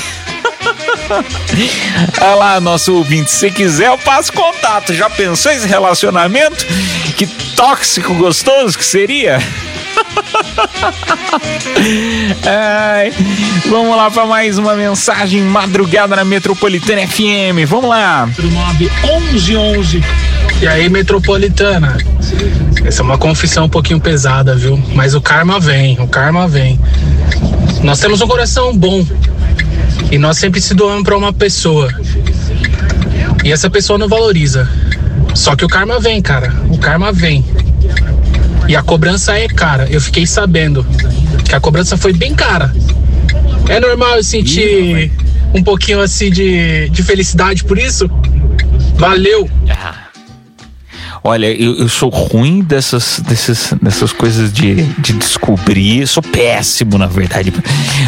Olha 2.21 2.35
lá, 2.35 2.61
nosso 2.61 2.95
ouvinte, 2.95 3.29
se 3.29 3.51
quiser 3.51 3.87
eu 3.87 3.97
passo 3.97 4.31
contato. 4.31 4.93
Já 4.93 5.09
pensou 5.09 5.51
esse 5.51 5.67
relacionamento? 5.67 6.65
Que 7.17 7.27
tóxico 7.27 8.13
gostoso 8.13 8.77
que 8.77 8.85
seria? 8.85 9.39
Ai, 12.45 13.13
vamos 13.69 13.95
lá 13.95 14.09
para 14.11 14.25
mais 14.25 14.57
uma 14.57 14.75
mensagem 14.75 15.41
madrugada 15.41 16.15
na 16.15 16.25
Metropolitana 16.25 17.07
FM. 17.07 17.67
Vamos 17.67 17.89
lá. 17.89 18.29
1111. 19.03 20.03
E 20.61 20.67
aí, 20.67 20.89
Metropolitana? 20.89 21.97
Essa 22.83 23.01
é 23.01 23.03
uma 23.03 23.17
confissão 23.17 23.65
um 23.65 23.69
pouquinho 23.69 23.99
pesada, 23.99 24.55
viu? 24.55 24.81
Mas 24.93 25.13
o 25.15 25.21
karma 25.21 25.59
vem, 25.59 25.99
o 25.99 26.07
karma 26.07 26.47
vem. 26.47 26.79
Nós 27.83 27.99
temos 27.99 28.21
um 28.21 28.27
coração 28.27 28.75
bom 28.75 29.05
e 30.11 30.17
nós 30.17 30.37
sempre 30.37 30.61
se 30.61 30.73
doamos 30.73 31.03
para 31.03 31.17
uma 31.17 31.33
pessoa. 31.33 31.89
E 33.43 33.51
essa 33.51 33.69
pessoa 33.69 33.97
não 33.97 34.07
valoriza. 34.07 34.69
Só 35.33 35.55
que 35.55 35.65
o 35.65 35.67
karma 35.67 35.99
vem, 35.99 36.21
cara. 36.21 36.53
O 36.69 36.77
karma 36.77 37.11
vem. 37.11 37.43
E 38.71 38.75
a 38.77 38.81
cobrança 38.81 39.37
é 39.37 39.49
cara. 39.49 39.85
Eu 39.91 39.99
fiquei 39.99 40.25
sabendo 40.25 40.87
que 41.43 41.53
a 41.53 41.59
cobrança 41.59 41.97
foi 41.97 42.13
bem 42.13 42.33
cara. 42.33 42.73
É 43.67 43.81
normal 43.81 44.15
eu 44.15 44.23
sentir 44.23 45.11
um 45.53 45.61
pouquinho 45.61 45.99
assim 45.99 46.31
de, 46.31 46.87
de 46.87 47.03
felicidade 47.03 47.65
por 47.65 47.77
isso? 47.77 48.09
Valeu! 48.95 49.49
Olha, 51.23 51.45
eu, 51.45 51.75
eu 51.77 51.87
sou 51.87 52.09
ruim 52.09 52.61
dessas, 52.61 53.19
dessas, 53.19 53.73
dessas 53.79 54.11
coisas 54.11 54.51
de, 54.51 54.83
de 54.97 55.13
descobrir. 55.13 56.07
Sou 56.07 56.23
péssimo, 56.23 56.97
na 56.97 57.05
verdade. 57.05 57.53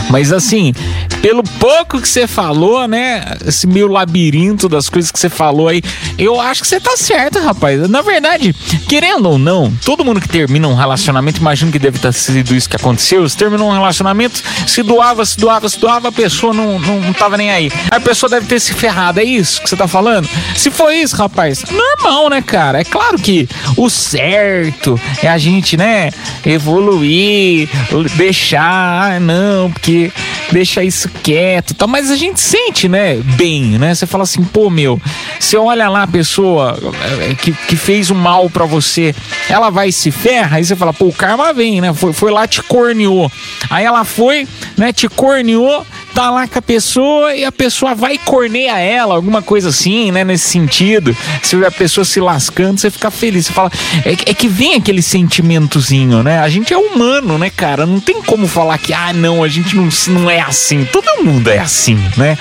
Mas 0.09 0.33
assim, 0.33 0.73
pelo 1.21 1.43
pouco 1.43 2.01
que 2.01 2.09
você 2.09 2.25
falou, 2.25 2.87
né? 2.87 3.23
Esse 3.45 3.67
meio 3.67 3.87
labirinto 3.87 4.67
das 4.67 4.89
coisas 4.89 5.11
que 5.11 5.19
você 5.19 5.29
falou 5.29 5.67
aí, 5.67 5.83
eu 6.17 6.41
acho 6.41 6.61
que 6.61 6.67
você 6.67 6.79
tá 6.79 6.97
certo, 6.97 7.37
rapaz. 7.37 7.87
Na 7.87 8.01
verdade, 8.01 8.51
querendo 8.89 9.29
ou 9.29 9.37
não, 9.37 9.71
todo 9.85 10.03
mundo 10.03 10.19
que 10.19 10.27
termina 10.27 10.67
um 10.67 10.73
relacionamento, 10.73 11.39
imagino 11.39 11.71
que 11.71 11.77
deve 11.77 11.99
ter 11.99 12.11
sido 12.13 12.55
isso 12.55 12.67
que 12.67 12.77
aconteceu. 12.77 13.21
Você 13.29 13.37
terminou 13.37 13.69
um 13.69 13.73
relacionamento, 13.73 14.41
se 14.65 14.81
doava, 14.81 15.23
se 15.23 15.37
doava, 15.37 15.69
se 15.69 15.79
doava, 15.79 16.07
a 16.07 16.11
pessoa 16.11 16.51
não, 16.51 16.79
não, 16.79 16.99
não 16.99 17.13
tava 17.13 17.37
nem 17.37 17.51
aí. 17.51 17.71
A 17.91 17.99
pessoa 17.99 18.27
deve 18.27 18.47
ter 18.47 18.59
se 18.59 18.73
ferrado, 18.73 19.19
é 19.19 19.23
isso 19.23 19.61
que 19.61 19.69
você 19.69 19.75
tá 19.75 19.87
falando? 19.87 20.27
Se 20.55 20.71
foi 20.71 20.95
isso, 20.95 21.15
rapaz, 21.15 21.63
normal, 21.69 22.31
né, 22.31 22.41
cara? 22.41 22.81
É 22.81 22.83
claro 22.83 23.02
que 23.21 23.47
o 23.77 23.89
certo 23.89 24.99
é 25.21 25.27
a 25.27 25.37
gente, 25.37 25.77
né, 25.77 26.11
evoluir, 26.45 27.69
deixar, 28.15 29.13
ah, 29.13 29.19
não, 29.19 29.71
porque 29.71 30.11
deixa 30.51 30.83
isso 30.83 31.09
quieto 31.21 31.73
tal, 31.73 31.87
mas 31.87 32.11
a 32.11 32.15
gente 32.15 32.39
sente, 32.39 32.87
né, 32.87 33.15
bem, 33.35 33.77
né? 33.79 33.93
Você 33.93 34.05
fala 34.05 34.23
assim, 34.23 34.43
pô, 34.43 34.69
meu, 34.69 35.01
você 35.39 35.57
olha 35.57 35.89
lá 35.89 36.03
a 36.03 36.07
pessoa 36.07 36.77
eh, 37.21 37.35
que, 37.35 37.51
que 37.51 37.75
fez 37.75 38.09
o 38.09 38.15
mal 38.15 38.49
pra 38.49 38.65
você, 38.65 39.15
ela 39.49 39.69
vai 39.69 39.91
se 39.91 40.11
ferra, 40.11 40.57
aí 40.57 40.65
você 40.65 40.75
fala, 40.75 40.93
pô, 40.93 41.05
o 41.05 41.13
karma 41.13 41.53
vem, 41.53 41.81
né? 41.81 41.93
Foi, 41.93 42.13
foi 42.13 42.31
lá, 42.31 42.47
te 42.47 42.61
corneou. 42.63 43.31
Aí 43.69 43.85
ela 43.85 44.03
foi, 44.03 44.47
né, 44.77 44.93
te 44.93 45.07
corneou, 45.09 45.85
tá 46.13 46.29
lá 46.29 46.47
com 46.47 46.59
a 46.59 46.61
pessoa 46.61 47.35
e 47.35 47.43
a 47.43 47.51
pessoa 47.51 47.95
vai 47.95 48.17
corneia 48.17 48.79
ela, 48.79 49.15
alguma 49.15 49.41
coisa 49.41 49.69
assim, 49.69 50.11
né? 50.11 50.23
Nesse 50.23 50.49
sentido. 50.49 51.15
Se 51.41 51.55
a 51.63 51.71
pessoa 51.71 52.05
se 52.05 52.19
lascando, 52.19 52.79
você 52.79 52.91
fica 52.91 53.09
feliz. 53.09 53.47
Você 53.47 53.53
fala, 53.53 53.71
é, 54.05 54.11
é 54.11 54.33
que 54.33 54.47
vem 54.47 54.75
aquele 54.75 55.01
sentimentozinho, 55.01 56.23
né? 56.23 56.39
A 56.39 56.49
gente 56.49 56.73
é 56.73 56.77
humano, 56.77 57.37
né, 57.37 57.49
cara? 57.49 57.85
Não 57.85 57.99
tem 57.99 58.21
como 58.21 58.47
falar 58.47 58.77
que, 58.77 58.93
ah, 58.93 59.11
não, 59.13 59.43
a 59.43 59.47
gente 59.47 59.75
não, 59.75 59.89
não 60.09 60.29
é 60.29 60.39
assim. 60.39 60.85
Todo 60.85 61.23
mundo 61.23 61.49
é 61.49 61.59
assim, 61.59 61.97
né? 62.15 62.37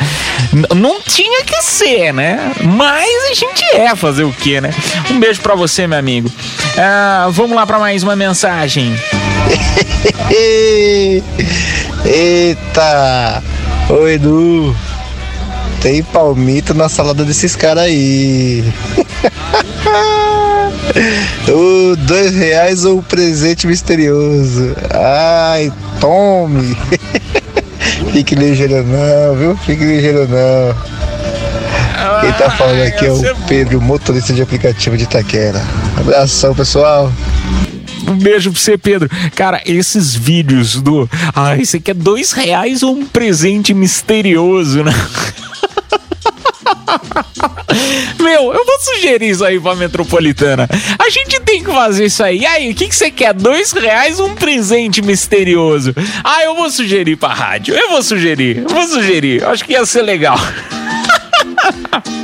Não 0.77 1.01
tinha 1.01 1.43
que 1.45 1.63
ser, 1.63 2.13
né? 2.13 2.53
Mas 2.63 3.31
a 3.31 3.35
gente 3.35 3.65
é 3.75 3.95
fazer 3.97 4.25
o 4.25 4.33
quê, 4.33 4.61
né? 4.61 4.71
Um 5.11 5.19
beijo 5.19 5.41
pra 5.41 5.55
você, 5.55 5.87
meu 5.87 5.99
amigo. 5.99 6.31
Ah, 6.77 7.29
vamos 7.31 7.57
lá 7.57 7.67
pra 7.67 7.79
mais 7.79 8.03
uma 8.03 8.17
mensagem. 8.17 8.93
Eita! 12.05 13.43
Ô 13.89 14.09
Edu, 14.09 14.75
tem 15.81 16.03
palmito 16.03 16.75
na 16.75 16.89
salada 16.89 17.25
desses 17.25 17.57
caras 17.57 17.85
aí. 17.85 18.65
o 21.49 21.97
dois 21.97 22.35
reais 22.35 22.85
ou 22.85 22.99
um 22.99 23.03
presente 23.03 23.67
misterioso. 23.67 24.75
Ai, 24.91 25.73
tome! 26.01 26.77
Fique 28.13 28.35
ligeiro 28.35 28.85
não, 28.85 29.37
viu? 29.37 29.57
Fique 29.59 29.85
ligeiro 29.85 30.29
não. 30.29 30.75
Quem 32.21 32.33
tá 32.33 32.51
falando 32.51 32.83
aqui 32.83 33.07
é 33.07 33.13
o 33.13 33.37
Pedro, 33.49 33.81
motorista 33.81 34.33
de 34.33 34.43
aplicativo 34.43 34.97
de 34.97 35.05
Itaquera. 35.05 35.63
Abração, 35.97 36.55
pessoal. 36.55 37.13
Um 38.07 38.17
beijo 38.17 38.51
pra 38.51 38.61
você, 38.61 38.77
Pedro. 38.77 39.09
Cara, 39.35 39.61
esses 39.67 40.15
vídeos 40.15 40.81
do. 40.81 41.09
Ah, 41.35 41.53
aqui 41.53 41.91
é 41.91 41.95
dois 41.95 42.33
reais 42.33 42.83
ou 42.83 42.97
um 42.97 43.07
presente 43.07 43.75
misterioso, 43.75 44.83
né? 44.83 44.93
Meu, 48.19 48.53
eu 48.53 48.65
vou 48.65 48.79
sugerir 48.81 49.31
isso 49.31 49.45
aí 49.45 49.59
pra 49.59 49.75
Metropolitana. 49.75 50.69
A 50.99 51.11
gente 51.11 51.41
tem 51.41 51.63
que 51.63 51.71
fazer 51.71 52.07
isso 52.07 52.23
aí. 52.23 52.41
E 52.41 52.47
aí, 52.47 52.71
o 52.71 52.75
que, 52.75 52.89
que 52.89 52.95
você 52.95 53.11
quer? 53.11 53.35
Dois 53.35 53.73
reais 53.73 54.21
um 54.21 54.35
presente 54.35 55.03
misterioso. 55.03 55.95
Ah, 56.23 56.45
eu 56.45 56.55
vou 56.55 56.71
sugerir 56.71 57.17
pra 57.17 57.33
rádio. 57.33 57.75
Eu 57.75 57.91
vou 57.91 58.03
sugerir. 58.03 58.59
Eu 58.59 58.69
vou 58.69 58.87
sugerir. 58.87 59.45
Acho 59.45 59.65
que 59.65 59.73
ia 59.73 59.85
ser 59.87 60.03
legal. 60.03 60.39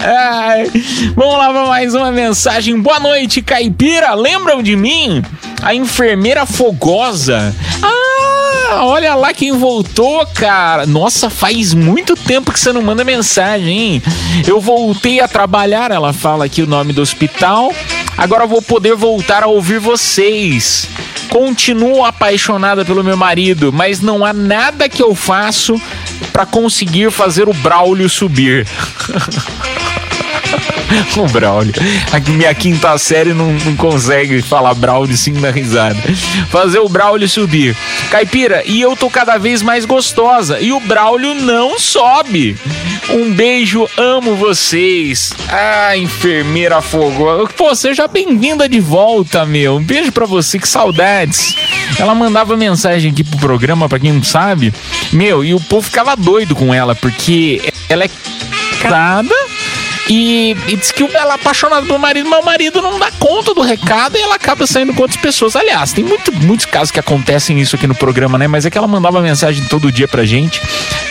Ai, 0.00 0.70
vamos 1.14 1.38
lá 1.38 1.50
para 1.50 1.66
mais 1.66 1.94
uma 1.94 2.10
mensagem. 2.10 2.80
Boa 2.80 2.98
noite, 2.98 3.42
caipira. 3.42 4.14
Lembram 4.14 4.62
de 4.62 4.76
mim? 4.76 5.22
A 5.62 5.74
enfermeira 5.74 6.46
fogosa. 6.46 7.54
Ah, 7.82 8.84
olha 8.86 9.14
lá 9.14 9.32
quem 9.32 9.52
voltou, 9.52 10.26
cara. 10.34 10.86
Nossa, 10.86 11.30
faz 11.30 11.74
muito 11.74 12.16
tempo 12.16 12.52
que 12.52 12.58
você 12.58 12.72
não 12.72 12.82
manda 12.82 13.04
mensagem, 13.04 13.68
hein? 13.68 14.02
Eu 14.46 14.60
voltei 14.60 15.20
a 15.20 15.28
trabalhar. 15.28 15.90
Ela 15.90 16.12
fala 16.12 16.46
aqui 16.46 16.62
o 16.62 16.66
nome 16.66 16.92
do 16.92 17.02
hospital. 17.02 17.72
Agora 18.16 18.46
vou 18.46 18.60
poder 18.60 18.94
voltar 18.94 19.42
a 19.42 19.46
ouvir 19.46 19.78
vocês. 19.78 20.88
Continuo 21.28 22.04
apaixonada 22.04 22.84
pelo 22.84 23.04
meu 23.04 23.16
marido, 23.16 23.72
mas 23.72 24.00
não 24.00 24.24
há 24.24 24.32
nada 24.32 24.88
que 24.88 25.02
eu 25.02 25.14
faço 25.14 25.80
para 26.32 26.46
conseguir 26.46 27.10
fazer 27.10 27.48
o 27.48 27.54
Braulio 27.54 28.08
subir. 28.08 28.66
o 31.16 31.26
Braulio. 31.28 31.72
Aqui 32.12 32.30
minha 32.32 32.54
quinta 32.54 32.96
série 32.98 33.32
não, 33.32 33.52
não 33.52 33.76
consegue 33.76 34.42
falar 34.42 34.74
Braulio 34.74 35.16
sem 35.16 35.34
dar 35.34 35.52
risada. 35.52 35.96
Fazer 36.50 36.78
o 36.78 36.88
Braulio 36.88 37.28
subir. 37.28 37.76
Caipira, 38.10 38.62
e 38.66 38.80
eu 38.80 38.96
tô 38.96 39.08
cada 39.08 39.38
vez 39.38 39.62
mais 39.62 39.84
gostosa. 39.84 40.58
E 40.60 40.72
o 40.72 40.80
Braulio 40.80 41.34
não 41.34 41.78
sobe. 41.78 42.56
Um 43.12 43.32
beijo, 43.32 43.88
amo 43.96 44.36
vocês. 44.36 45.32
Ah, 45.48 45.96
enfermeira 45.96 46.80
fogosa. 46.80 47.48
Pô, 47.56 47.74
seja 47.74 48.06
bem-vinda 48.06 48.68
de 48.68 48.78
volta, 48.78 49.44
meu. 49.44 49.76
Um 49.76 49.82
beijo 49.82 50.12
pra 50.12 50.26
você, 50.26 50.60
que 50.60 50.68
saudades. 50.68 51.56
Ela 51.98 52.14
mandava 52.14 52.56
mensagem 52.56 53.10
aqui 53.10 53.24
pro 53.24 53.38
programa, 53.38 53.88
pra 53.88 53.98
quem 53.98 54.12
não 54.12 54.22
sabe. 54.22 54.72
Meu, 55.12 55.44
e 55.44 55.52
o 55.54 55.60
povo 55.60 55.82
ficava 55.82 56.14
doido 56.14 56.54
com 56.54 56.72
ela, 56.72 56.94
porque 56.94 57.60
ela 57.88 58.04
é 58.04 58.10
casada. 58.80 59.34
E, 60.12 60.56
e 60.66 60.76
diz 60.76 60.90
que 60.90 61.04
ela 61.04 61.34
é 61.34 61.36
apaixonada 61.36 61.86
pelo 61.86 62.00
marido, 62.00 62.28
mas 62.28 62.40
o 62.40 62.44
marido 62.44 62.82
não 62.82 62.98
dá 62.98 63.12
conta 63.12 63.54
do 63.54 63.60
recado 63.60 64.18
e 64.18 64.20
ela 64.20 64.34
acaba 64.34 64.66
saindo 64.66 64.92
com 64.92 65.02
outras 65.02 65.20
pessoas. 65.20 65.54
Aliás, 65.54 65.92
tem 65.92 66.02
muito, 66.02 66.32
muitos 66.32 66.66
casos 66.66 66.90
que 66.90 66.98
acontecem 66.98 67.60
isso 67.60 67.76
aqui 67.76 67.86
no 67.86 67.94
programa, 67.94 68.36
né? 68.36 68.48
Mas 68.48 68.66
é 68.66 68.70
que 68.70 68.76
ela 68.76 68.88
mandava 68.88 69.20
mensagem 69.20 69.64
todo 69.68 69.92
dia 69.92 70.08
pra 70.08 70.24
gente. 70.24 70.60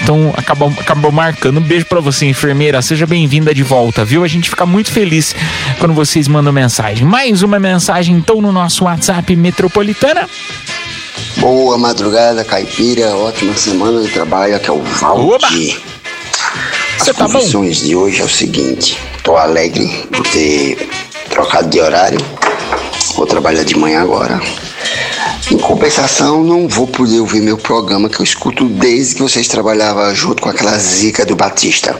Então 0.01 0.33
acabou, 0.35 0.73
acabou 0.77 1.13
marcando. 1.13 1.59
Um 1.59 1.63
beijo 1.63 1.85
pra 1.85 2.01
você, 2.01 2.25
enfermeira. 2.25 2.81
Seja 2.81 3.07
bem-vinda 3.07 3.53
de 3.53 3.63
volta, 3.63 4.03
viu? 4.03 4.21
A 4.21 4.27
gente 4.27 4.49
fica 4.49 4.65
muito 4.65 4.91
feliz 4.91 5.33
quando 5.79 5.93
vocês 5.93 6.27
mandam 6.27 6.51
mensagem. 6.51 7.07
Mais 7.07 7.41
uma 7.41 7.57
mensagem, 7.57 8.17
então, 8.17 8.41
no 8.41 8.51
nosso 8.51 8.83
WhatsApp 8.83 9.33
Metropolitana. 9.33 10.27
Boa 11.37 11.77
madrugada, 11.77 12.43
caipira. 12.43 13.15
Ótima 13.15 13.53
semana 13.55 14.01
de 14.01 14.09
trabalho. 14.09 14.57
Aqui 14.57 14.69
é 14.69 14.73
o 14.73 14.81
Valdir. 14.81 15.77
As 15.77 15.98
Você 16.99 17.13
tá 17.13 17.27
bom? 17.27 17.33
confissões 17.33 17.77
de 17.77 17.95
hoje 17.95 18.21
é 18.21 18.25
o 18.25 18.29
seguinte. 18.29 18.99
Tô 19.23 19.37
alegre 19.37 19.87
por 20.11 20.27
ter 20.27 20.89
trocado 21.29 21.69
de 21.69 21.79
horário. 21.79 22.19
Vou 23.15 23.25
trabalhar 23.25 23.63
de 23.63 23.75
manhã 23.77 24.01
agora. 24.01 24.39
Em 25.49 25.57
compensação, 25.57 26.43
não 26.43 26.67
vou 26.67 26.85
poder 26.87 27.19
ouvir 27.21 27.41
meu 27.41 27.57
programa 27.57 28.09
que 28.09 28.19
eu 28.19 28.23
escuto 28.23 28.65
desde 28.65 29.15
que 29.15 29.21
vocês 29.21 29.47
trabalhavam 29.47 30.13
junto 30.13 30.43
com 30.43 30.49
aquela 30.49 30.77
zica 30.77 31.25
do 31.25 31.37
Batista. 31.37 31.99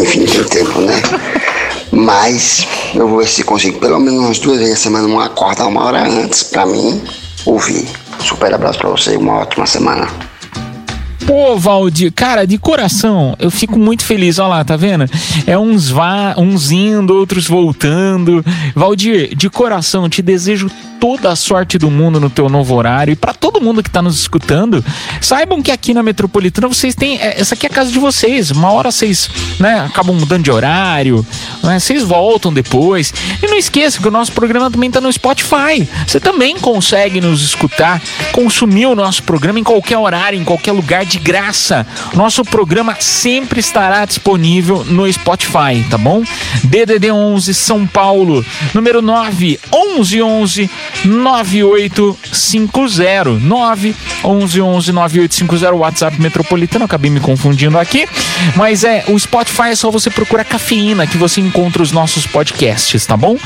Enfim, 0.00 0.24
tem 0.24 0.44
tempo, 0.44 0.80
né? 0.80 0.94
Mas 1.90 2.66
eu 2.94 3.08
vou 3.08 3.18
ver 3.18 3.28
se 3.28 3.42
consigo 3.42 3.80
pelo 3.80 3.98
menos 3.98 4.20
umas 4.20 4.38
duas 4.38 4.58
vezes 4.58 4.74
a 4.74 4.82
semana 4.82 5.08
uma 5.08 5.26
acordar 5.26 5.66
uma 5.66 5.84
hora 5.84 6.08
antes 6.08 6.44
pra 6.44 6.64
mim 6.64 7.02
ouvir. 7.44 7.88
Super 8.20 8.54
abraço 8.54 8.78
pra 8.78 8.88
você 8.88 9.14
e 9.14 9.16
uma 9.16 9.40
ótima 9.40 9.66
semana. 9.66 10.29
Pô, 11.30 11.56
Valdir, 11.56 12.12
cara, 12.12 12.44
de 12.44 12.58
coração, 12.58 13.36
eu 13.38 13.52
fico 13.52 13.78
muito 13.78 14.04
feliz. 14.04 14.40
Olha 14.40 14.48
lá, 14.48 14.64
tá 14.64 14.76
vendo? 14.76 15.08
É 15.46 15.56
uns, 15.56 15.88
vá, 15.88 16.34
uns 16.36 16.72
indo, 16.72 17.14
outros 17.14 17.46
voltando. 17.46 18.44
Valdir, 18.74 19.36
de 19.36 19.48
coração, 19.48 20.08
te 20.08 20.22
desejo 20.22 20.68
toda 21.00 21.30
a 21.30 21.36
sorte 21.36 21.78
do 21.78 21.90
mundo 21.90 22.20
no 22.20 22.28
teu 22.28 22.48
novo 22.48 22.74
horário. 22.74 23.12
E 23.12 23.16
pra 23.16 23.32
todo 23.32 23.60
mundo 23.60 23.82
que 23.82 23.88
tá 23.88 24.02
nos 24.02 24.20
escutando, 24.20 24.84
saibam 25.20 25.62
que 25.62 25.70
aqui 25.70 25.94
na 25.94 26.02
Metropolitana 26.02 26.68
vocês 26.68 26.94
têm. 26.94 27.16
é, 27.18 27.40
Essa 27.40 27.54
aqui 27.54 27.66
é 27.66 27.70
a 27.70 27.72
casa 27.72 27.90
de 27.90 27.98
vocês. 27.98 28.50
Uma 28.50 28.70
hora 28.72 28.90
vocês 28.90 29.30
né, 29.58 29.80
acabam 29.80 30.14
mudando 30.14 30.42
de 30.42 30.50
horário, 30.50 31.24
né, 31.62 31.78
vocês 31.78 32.02
voltam 32.02 32.52
depois. 32.52 33.14
E 33.42 33.46
não 33.46 33.56
esqueça 33.56 33.98
que 33.98 34.06
o 34.06 34.10
nosso 34.10 34.32
programa 34.32 34.70
também 34.70 34.90
tá 34.90 35.00
no 35.00 35.10
Spotify. 35.10 35.88
Você 36.06 36.20
também 36.20 36.58
consegue 36.58 37.20
nos 37.20 37.40
escutar, 37.42 38.02
consumir 38.32 38.86
o 38.86 38.94
nosso 38.94 39.22
programa 39.22 39.58
em 39.58 39.64
qualquer 39.64 39.96
horário, 39.96 40.38
em 40.38 40.44
qualquer 40.44 40.72
lugar, 40.72 41.06
de 41.06 41.19
graça. 41.22 41.86
Nosso 42.14 42.44
programa 42.44 42.96
sempre 43.00 43.60
estará 43.60 44.04
disponível 44.04 44.84
no 44.84 45.10
Spotify, 45.12 45.84
tá 45.88 45.96
bom? 45.98 46.22
DDD 46.64 47.10
11 47.10 47.54
São 47.54 47.86
Paulo, 47.86 48.44
número 48.74 49.00
9 49.02 49.58
11 49.72 50.22
11 50.22 50.70
9850 51.04 53.30
9 53.40 53.94
11 54.24 54.60
11 54.60 54.92
9850 54.92 55.74
WhatsApp 55.74 56.20
metropolitano. 56.20 56.84
Acabei 56.84 57.10
me 57.10 57.20
confundindo 57.20 57.78
aqui, 57.78 58.06
mas 58.56 58.84
é 58.84 59.04
o 59.08 59.18
Spotify 59.18 59.68
é 59.70 59.74
só 59.74 59.90
você 59.90 60.10
procurar 60.10 60.44
cafeína 60.44 61.06
que 61.06 61.16
você 61.16 61.40
encontra 61.40 61.82
os 61.82 61.92
nossos 61.92 62.26
podcasts, 62.26 63.06
tá 63.06 63.16
bom? 63.16 63.36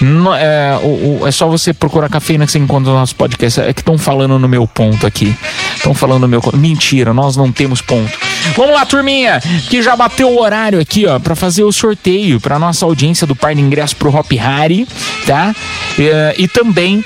No- 0.00 0.34
é, 0.34 0.78
o- 0.82 1.20
o- 1.22 1.26
é 1.26 1.30
só 1.30 1.46
você 1.48 1.72
procurar 1.72 2.08
cafeína 2.08 2.44
que 2.46 2.52
você 2.52 2.58
encontra 2.58 2.90
os 2.92 2.98
nossos 2.98 3.12
podcasts. 3.12 3.58
É 3.58 3.72
que 3.72 3.80
estão 3.80 3.96
falando 3.98 4.38
no 4.38 4.48
meu 4.48 4.66
ponto 4.66 5.06
aqui. 5.06 5.34
Estão 5.76 5.94
falando 5.94 6.22
no 6.22 6.28
meu. 6.28 6.40
Mentira, 6.54 6.99
nós 7.06 7.36
não 7.36 7.50
temos 7.50 7.80
ponto. 7.80 8.18
Vamos 8.56 8.74
lá, 8.74 8.84
turminha, 8.86 9.40
que 9.68 9.82
já 9.82 9.94
bateu 9.94 10.28
o 10.28 10.40
horário 10.40 10.80
aqui, 10.80 11.06
ó, 11.06 11.18
pra 11.18 11.34
fazer 11.34 11.62
o 11.62 11.72
sorteio 11.72 12.40
pra 12.40 12.58
nossa 12.58 12.84
audiência 12.84 13.26
do 13.26 13.36
par 13.36 13.54
de 13.54 13.60
ingresso 13.60 13.96
pro 13.96 14.14
Hop 14.14 14.32
Harry, 14.32 14.86
tá? 15.26 15.54
É, 15.98 16.34
e 16.38 16.48
também 16.48 17.04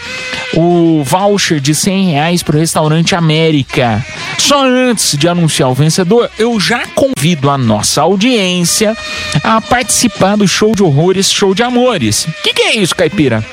o 0.54 1.02
voucher 1.04 1.60
de 1.60 1.74
100 1.74 2.12
reais 2.12 2.42
pro 2.42 2.58
restaurante 2.58 3.14
América. 3.14 4.04
Só 4.38 4.64
antes 4.64 5.16
de 5.16 5.28
anunciar 5.28 5.70
o 5.70 5.74
vencedor, 5.74 6.30
eu 6.38 6.58
já 6.60 6.86
convido 6.94 7.50
a 7.50 7.58
nossa 7.58 8.02
audiência 8.02 8.96
a 9.42 9.60
participar 9.60 10.36
do 10.36 10.46
show 10.46 10.74
de 10.74 10.82
horrores, 10.82 11.30
show 11.30 11.54
de 11.54 11.62
amores. 11.62 12.24
O 12.26 12.42
que, 12.42 12.52
que 12.52 12.62
é 12.62 12.76
isso, 12.76 12.94
caipira? 12.94 13.44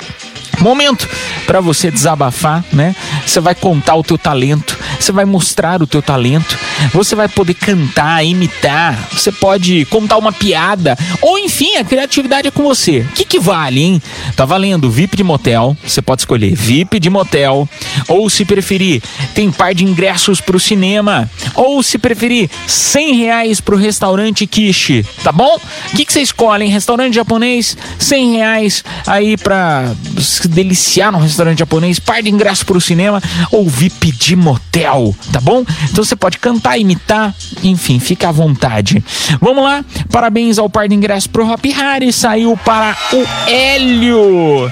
Momento 0.60 1.10
para 1.48 1.60
você 1.60 1.89
desabafar, 1.89 2.64
né? 2.72 2.96
Você 3.26 3.39
vai 3.39 3.56
contar 3.56 3.96
o 3.96 4.04
teu 4.04 4.18
talento, 4.18 4.78
você 5.02 5.12
vai 5.12 5.26
mostrar 5.26 5.82
o 5.82 5.88
teu 5.88 6.02
talento, 6.02 6.58
você 6.94 7.16
vai 7.16 7.28
poder 7.28 7.54
cantar, 7.54 8.24
imitar, 8.24 9.10
você 9.12 9.32
pode 9.32 9.86
contar 9.86 10.18
uma 10.18 10.32
piada, 10.32 10.98
ou 11.22 11.38
enfim, 11.38 11.76
a 11.78 11.84
criatividade 11.84 12.48
é 12.48 12.52
com 12.52 12.64
você. 12.64 13.00
O 13.00 13.14
que, 13.14 13.26
que 13.26 13.40
vale, 13.40 13.82
hein? 13.82 14.02
Tá 14.36 14.46
valendo 14.46 14.90
VIP 14.90 15.18
de 15.18 15.24
motel, 15.24 15.76
você 15.86 16.02
pode 16.02 16.22
escolher 16.22 16.56
VIP 16.56 17.00
de 17.00 17.10
motel, 17.10 17.68
ou 18.08 18.30
se 18.30 18.46
preferir, 18.46 19.02
tem 19.34 19.52
par 19.52 19.74
de 19.74 19.84
ingressos 19.84 20.42
pro 20.42 20.60
cinema, 20.60 21.30
ou 21.56 21.82
se 21.84 21.98
preferir, 21.98 22.50
100 22.68 23.16
reais 23.16 23.62
pro 23.62 23.78
restaurante 23.78 24.48
Kishi, 24.48 25.06
tá 25.24 25.32
bom? 25.32 25.60
O 25.94 25.96
que, 25.96 26.06
que 26.06 26.14
você 26.14 26.22
escolhe, 26.22 26.66
hein? 26.66 26.72
Restaurante 26.72 27.14
japonês, 27.16 27.78
100 28.00 28.36
reais 28.36 28.84
aí 29.06 29.38
pra 29.38 29.94
se 30.20 30.48
deliciar 30.48 31.12
no 31.12 31.20
restaurante 31.20 31.60
japonês, 31.60 32.00
par 32.00 32.22
de 32.22 32.30
ingresso 32.30 32.66
pro 32.66 32.82
cinema 32.82 33.22
ou 33.52 33.68
VIP 33.68 34.12
de 34.12 34.36
motel, 34.36 35.16
tá 35.32 35.40
bom? 35.40 35.64
Então 35.90 36.04
você 36.04 36.16
pode 36.16 36.38
cantar, 36.38 36.70
imitar, 36.78 37.34
enfim, 37.63 37.99
fica 37.99 38.30
à 38.30 38.32
vontade. 38.32 39.03
Vamos 39.39 39.63
lá, 39.63 39.84
parabéns 40.11 40.57
ao 40.57 40.69
par 40.69 40.88
de 40.88 40.95
ingresso 40.95 41.30
pro 41.30 41.47
Hop 41.47 41.65
Harry, 41.65 42.11
saiu 42.11 42.57
para 42.57 42.95
o 43.13 43.49
Hélio. 43.49 44.72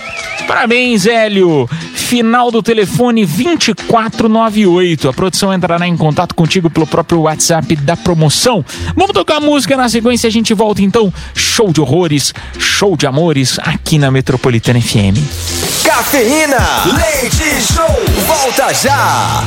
Parabéns, 0.50 1.06
Hélio. 1.06 1.70
Final 1.94 2.50
do 2.50 2.64
telefone 2.64 3.24
2498. 3.24 5.08
A 5.08 5.14
produção 5.14 5.54
entrará 5.54 5.88
em 5.88 5.96
contato 5.96 6.34
contigo 6.34 6.72
pelo 6.72 6.88
próprio 6.88 7.22
WhatsApp 7.22 7.76
da 7.76 7.96
promoção. 7.96 8.66
Vamos 8.96 9.14
tocar 9.14 9.40
música 9.40 9.78
na 9.78 9.88
sequência, 9.88 10.28
a 10.28 10.32
gente 10.32 10.52
volta 10.56 10.82
então. 10.82 11.14
Show 11.36 11.72
de 11.72 11.80
horrores, 11.80 12.34
show 12.58 12.98
de 12.98 13.06
amores 13.06 13.60
aqui 13.60 14.00
na 14.00 14.10
Metropolitana 14.10 14.82
FM. 14.82 15.22
Cafeína, 15.86 16.58
leite 16.98 17.62
show, 17.62 17.86
volta 18.26 18.74
já. 18.74 19.44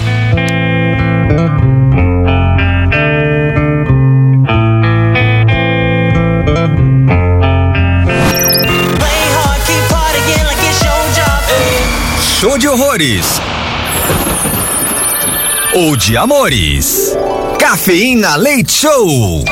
show 12.43 12.59
de 12.59 12.67
horrores 12.67 13.41
ou 15.77 15.97
de 15.97 16.17
amores. 16.17 17.17
Cafeína 17.57 18.35
Leite 18.35 18.73
Show. 18.73 19.45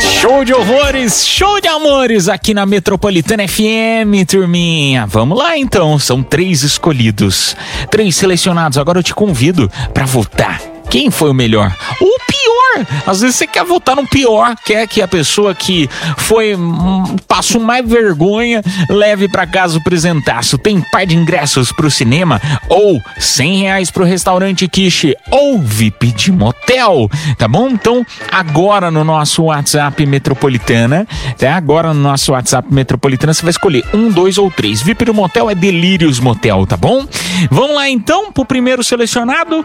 Show 0.00 0.46
de 0.46 0.54
horrores, 0.54 1.26
show 1.26 1.60
de 1.60 1.68
amores 1.68 2.26
aqui 2.26 2.54
na 2.54 2.64
Metropolitana 2.64 3.46
FM, 3.46 4.24
turminha. 4.26 5.04
Vamos 5.04 5.36
lá 5.36 5.58
então, 5.58 5.98
são 5.98 6.22
três 6.22 6.62
escolhidos, 6.62 7.54
três 7.90 8.16
selecionados. 8.16 8.78
Agora 8.78 9.00
eu 9.00 9.02
te 9.02 9.14
convido 9.14 9.70
para 9.92 10.06
votar 10.06 10.75
quem 10.90 11.10
foi 11.10 11.30
o 11.30 11.34
melhor? 11.34 11.74
O 12.00 12.18
pior! 12.26 12.86
Às 13.06 13.20
vezes 13.20 13.36
você 13.36 13.46
quer 13.46 13.64
votar 13.64 13.96
no 13.96 14.06
pior, 14.06 14.54
quer 14.64 14.86
que 14.86 15.00
a 15.00 15.08
pessoa 15.08 15.54
que 15.54 15.88
foi 16.16 16.54
hum, 16.54 17.16
passou 17.26 17.60
mais 17.60 17.86
vergonha 17.88 18.62
leve 18.88 19.28
pra 19.28 19.46
casa 19.46 19.78
o 19.78 19.84
presentaço. 19.84 20.58
Tem 20.58 20.80
par 20.80 21.06
de 21.06 21.16
ingressos 21.16 21.72
pro 21.72 21.90
cinema 21.90 22.40
ou 22.68 23.00
cem 23.18 23.62
reais 23.62 23.90
pro 23.90 24.04
restaurante 24.04 24.68
quiche 24.68 25.16
ou 25.30 25.58
VIP 25.58 26.12
de 26.12 26.32
motel, 26.32 27.08
tá 27.38 27.48
bom? 27.48 27.68
Então 27.68 28.04
agora 28.30 28.90
no 28.90 29.04
nosso 29.04 29.44
WhatsApp 29.44 30.04
Metropolitana, 30.04 31.06
tá? 31.38 31.56
Agora 31.56 31.94
no 31.94 32.00
nosso 32.00 32.32
WhatsApp 32.32 32.72
Metropolitana 32.72 33.32
você 33.32 33.42
vai 33.42 33.50
escolher 33.50 33.84
um, 33.94 34.10
dois 34.10 34.38
ou 34.38 34.50
três. 34.50 34.82
VIP 34.82 35.06
do 35.06 35.14
motel 35.14 35.50
é 35.50 35.54
Delírios 35.54 36.20
Motel, 36.20 36.66
tá 36.66 36.76
bom? 36.76 37.06
Vamos 37.50 37.74
lá 37.74 37.88
então 37.88 38.32
pro 38.32 38.44
primeiro 38.44 38.84
selecionado. 38.84 39.64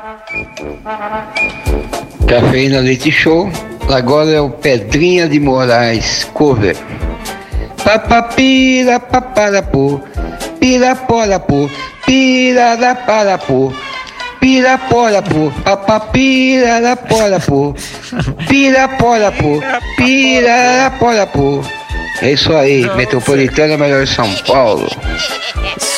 Cafeína 2.27 2.79
Leite 2.79 3.11
Show. 3.11 3.49
Agora 3.89 4.31
é 4.31 4.39
o 4.39 4.49
Pedrinha 4.49 5.27
de 5.27 5.39
Moraes, 5.39 6.23
cover. 6.33 6.77
Papapira, 7.83 8.99
paparapô, 8.99 9.99
piraporapô, 10.59 11.67
piraraparapô, 12.05 13.73
piraporapô, 14.39 15.51
papapiraraporapô, 15.63 17.73
piraporapô, 18.47 19.61
piraraporapô. 19.97 21.63
É 22.21 22.31
isso 22.33 22.53
aí, 22.53 22.87
Metropolitana 22.95 23.75
Melhor 23.77 24.05
São 24.07 24.31
Paulo. 24.45 24.87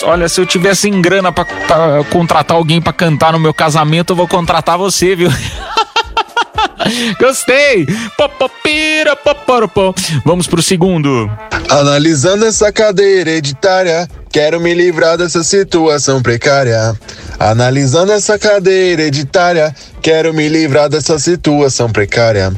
Olha, 0.04 0.30
se 0.30 0.40
eu 0.40 0.46
tivesse 0.46 0.88
em 0.88 1.02
grana 1.02 1.34
pra, 1.34 1.44
pra 1.44 2.04
contratar 2.10 2.56
alguém 2.56 2.82
pra 2.82 2.94
cantar 2.94 3.34
no 3.34 3.40
meu 3.40 3.54
casamento, 3.54 4.14
eu 4.14 4.16
vou 4.16 4.28
contratar 4.28 4.78
você, 4.78 5.16
viu? 5.18 5.30
Gostei! 7.20 7.86
Popopira, 8.18 9.16
poporopó. 9.16 9.94
Vamos 10.26 10.48
pro 10.48 10.62
segundo. 10.62 11.30
Analisando 11.70 12.46
essa 12.46 12.72
cadeia 12.72 13.22
hereditária, 13.22 14.08
quero 14.32 14.60
me 14.60 14.74
livrar 14.74 15.18
dessa 15.18 15.44
situação 15.44 16.22
precária. 16.22 16.98
Analisando 17.40 18.12
essa 18.12 18.40
cadeia 18.40 18.94
hereditária, 18.94 19.76
quero 20.02 20.34
me 20.34 20.48
livrar 20.48 20.88
dessa 20.90 21.20
situação 21.20 21.90
precária. 21.90 22.54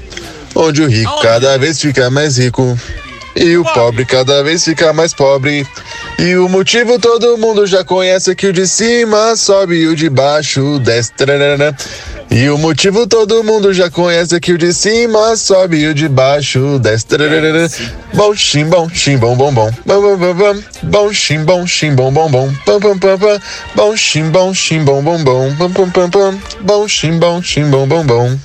Onde 0.55 0.82
o 0.82 0.88
rico 0.88 1.20
cada 1.22 1.57
vez 1.57 1.82
fica 1.82 2.09
mais 2.09 2.38
rico 2.38 2.78
e 3.36 3.58
o 3.58 3.64
pobre 3.64 4.06
cada 4.06 4.42
vez 4.44 4.64
fica 4.64 4.94
mais 4.94 5.14
pobre. 5.14 5.68
E 6.18 6.36
o 6.38 6.48
motivo 6.48 6.98
todo 6.98 7.38
mundo 7.38 7.68
já 7.68 7.84
conhece 7.84 8.34
que 8.34 8.48
o 8.48 8.54
de 8.54 8.66
cima 8.66 9.36
sobe 9.36 9.76
e 9.76 9.88
o 9.88 9.96
de 9.96 10.10
baixo 10.10 10.80
desce. 10.80 11.12
E 12.32 12.50
o 12.50 12.58
motivo 12.58 13.06
todo 13.06 13.44
mundo 13.44 13.74
já 13.74 13.90
conhece 13.90 14.40
que 14.40 14.54
o 14.54 14.58
de 14.58 14.74
cima 14.74 15.36
sobe 15.36 15.78
e 15.78 15.88
o 15.88 15.94
de 15.94 16.08
baixo 16.08 16.80
desce. 16.80 17.06
Bom, 18.14 18.34
xim, 18.34 18.66
bom, 18.66 18.90
xim, 18.90 19.18
bom, 19.18 19.36
bom, 19.36 19.54
bom. 19.54 19.70
Bom, 19.86 20.02
bom, 20.02 20.18
bom, 20.18 20.34
bom. 20.34 20.62
Bom, 20.84 21.14
xim, 21.14 21.44
bom, 21.44 21.68
xim, 21.68 21.94
bom, 21.94 22.12
bom, 22.12 22.30
bom. 22.30 22.52
Pam, 22.66 22.80
pam, 22.80 22.98
pam, 22.98 23.20
pam. 23.20 23.40
Bom, 23.76 23.96
xim, 23.96 24.30
bom, 24.30 24.54
xim, 24.54 24.84
bom, 24.84 25.04
bom, 25.04 25.22
bom. 25.24 25.54
Pam, 25.58 25.72
pam, 25.72 25.90
pam, 25.92 26.10
pam. 26.10 26.40
Bom, 26.62 26.88
xim, 26.88 27.20
bom, 27.20 27.42
xim, 27.42 27.70
bom, 27.70 27.86
bom, 27.86 28.06
bom. 28.06 28.38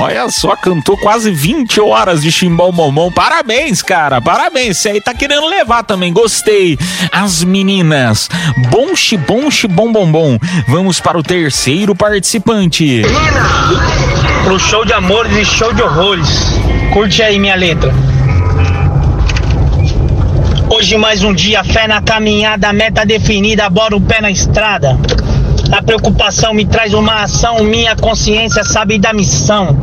Olha 0.00 0.28
só, 0.28 0.56
cantou 0.56 0.96
quase 0.96 1.30
20 1.30 1.80
horas 1.80 2.22
de 2.22 2.32
chimbão 2.32 2.72
momão. 2.72 3.12
Parabéns, 3.12 3.80
cara. 3.80 4.20
Parabéns. 4.20 4.78
Você 4.78 4.88
aí 4.90 5.00
tá 5.00 5.14
querendo 5.14 5.46
levar 5.46 5.84
também. 5.84 6.12
Gostei. 6.12 6.76
As 7.12 7.44
meninas. 7.44 8.28
Bom 8.70 8.96
xibom, 8.96 9.50
xibom, 9.50 9.92
bom, 9.92 10.10
bom. 10.10 10.38
Vamos 10.66 11.00
para 11.00 11.18
o 11.18 11.22
terceiro 11.22 11.94
participante. 11.94 13.02
Pro 14.42 14.58
show 14.58 14.84
de 14.84 14.92
amores 14.92 15.36
e 15.36 15.44
show 15.44 15.72
de 15.72 15.82
horrores. 15.82 16.28
Curte 16.92 17.22
aí 17.22 17.38
minha 17.38 17.54
letra. 17.54 17.94
Hoje 20.70 20.96
mais 20.96 21.22
um 21.22 21.32
dia, 21.32 21.62
fé 21.62 21.86
na 21.86 22.02
caminhada, 22.02 22.72
meta 22.72 23.06
definida, 23.06 23.70
bora 23.70 23.94
o 23.94 24.00
pé 24.00 24.20
na 24.20 24.30
estrada. 24.30 24.98
A 25.72 25.82
preocupação 25.82 26.54
me 26.54 26.64
traz 26.64 26.94
uma 26.94 27.22
ação, 27.22 27.62
minha 27.64 27.96
consciência 27.96 28.64
sabe 28.64 28.98
da 28.98 29.12
missão. 29.12 29.76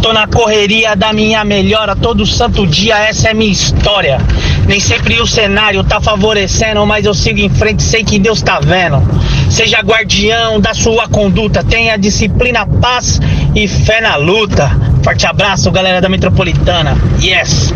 Tô 0.00 0.12
na 0.12 0.26
correria 0.26 0.94
da 0.94 1.12
minha 1.12 1.44
melhora, 1.44 1.96
todo 1.96 2.24
santo 2.24 2.66
dia 2.66 2.96
essa 2.98 3.30
é 3.30 3.34
minha 3.34 3.50
história. 3.50 4.18
Nem 4.66 4.78
sempre 4.78 5.20
o 5.20 5.26
cenário 5.26 5.82
tá 5.82 6.00
favorecendo, 6.00 6.86
mas 6.86 7.04
eu 7.04 7.14
sigo 7.14 7.40
em 7.40 7.48
frente, 7.48 7.82
sei 7.82 8.04
que 8.04 8.18
Deus 8.18 8.40
tá 8.40 8.60
vendo. 8.60 9.02
Seja 9.50 9.80
guardião 9.80 10.60
da 10.60 10.72
sua 10.72 11.08
conduta, 11.08 11.64
tenha 11.64 11.96
disciplina, 11.96 12.66
paz 12.66 13.20
e 13.54 13.66
fé 13.66 14.00
na 14.00 14.16
luta. 14.16 14.70
Forte 15.02 15.26
abraço, 15.26 15.70
galera 15.70 16.00
da 16.00 16.08
Metropolitana. 16.08 16.96
Yes! 17.20 17.72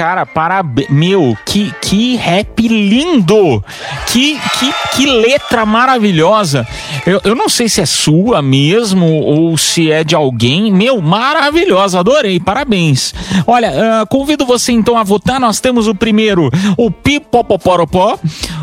Cara, 0.00 0.24
parabéns. 0.24 0.88
Meu, 0.88 1.36
que, 1.44 1.70
que 1.82 2.16
rap 2.16 2.66
lindo! 2.66 3.62
Que, 4.06 4.40
que, 4.58 4.72
que 4.96 5.04
letra 5.04 5.66
maravilhosa! 5.66 6.66
Eu, 7.06 7.20
eu 7.24 7.34
não 7.34 7.48
sei 7.48 7.68
se 7.68 7.80
é 7.80 7.86
sua 7.86 8.42
mesmo 8.42 9.06
ou 9.06 9.56
se 9.56 9.90
é 9.90 10.04
de 10.04 10.14
alguém. 10.14 10.72
Meu, 10.72 11.00
maravilhosa, 11.00 12.00
adorei, 12.00 12.38
parabéns. 12.38 13.14
Olha, 13.46 13.72
ah, 14.02 14.06
convido 14.06 14.44
você 14.46 14.72
então 14.72 14.96
a 14.96 15.02
votar. 15.02 15.40
Nós 15.40 15.60
temos 15.60 15.86
o 15.86 15.94
primeiro, 15.94 16.50
o 16.76 16.90
Pipopoporopó. 16.90 18.18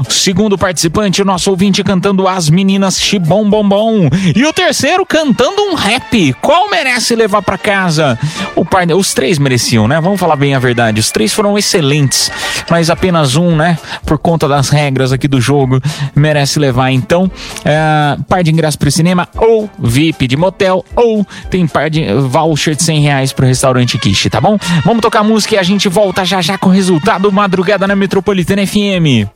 O 0.08 0.12
segundo 0.12 0.58
participante, 0.58 1.22
o 1.22 1.26
nosso 1.26 1.50
ouvinte 1.50 1.84
cantando 1.84 2.28
As 2.28 2.50
Meninas 2.50 3.00
Chibom 3.00 3.50
Bom 3.50 3.68
Bom. 3.68 4.10
E 4.36 4.46
o 4.46 4.54
terceiro 4.54 5.06
cantando 5.06 5.62
um 5.64 5.76
rap. 5.76 6.34
Qual 6.42 6.70
merece 6.70 7.16
levar 7.16 7.42
pra 7.42 7.58
casa? 7.58 8.18
O 8.56 8.64
par... 8.64 8.88
Os 8.88 9.14
três 9.14 9.38
mereciam, 9.40 9.88
né? 9.88 10.00
Vamos 10.00 10.20
falar 10.20 10.36
bem 10.36 10.54
a 10.54 10.60
verdade. 10.60 11.00
Os 11.00 11.12
três 11.12 11.34
foram 11.34 11.58
excelentes, 11.58 12.32
mas 12.70 12.90
apenas 12.90 13.36
um, 13.36 13.56
né? 13.56 13.78
Por 14.06 14.18
conta 14.18 14.48
das 14.48 14.70
regras 14.70 15.12
aqui 15.12 15.28
do 15.28 15.42
jogo, 15.42 15.82
merece 16.16 16.60
levar. 16.60 16.92
Então, 16.92 17.30
é, 17.66 18.18
par 18.28 18.44
de 18.44 18.52
ingresso 18.52 18.78
pro 18.78 18.92
cinema, 18.92 19.28
ou 19.36 19.70
VIP 19.80 20.28
de 20.28 20.38
motel, 20.38 20.84
ou 20.96 21.26
tem 21.50 21.68
par 21.68 21.90
de 21.90 22.06
voucher 22.14 22.76
de 22.76 22.84
100 22.84 23.02
reais 23.02 23.34
pro 23.34 23.46
restaurante 23.46 23.98
Kishi, 23.98 24.30
tá 24.30 24.42
bom? 24.42 24.58
Vamos 24.86 25.02
tocar 25.02 25.24
música 25.24 25.56
e 25.56 25.58
a 25.58 25.64
gente 25.64 25.88
volta 25.90 26.26
já 26.26 26.42
já 26.42 26.58
com 26.58 26.70
o 26.70 26.72
resultado 26.72 27.32
Madrugada 27.32 27.88
na 27.88 27.96
Metropolitana 27.96 28.66
FM. 28.66 29.28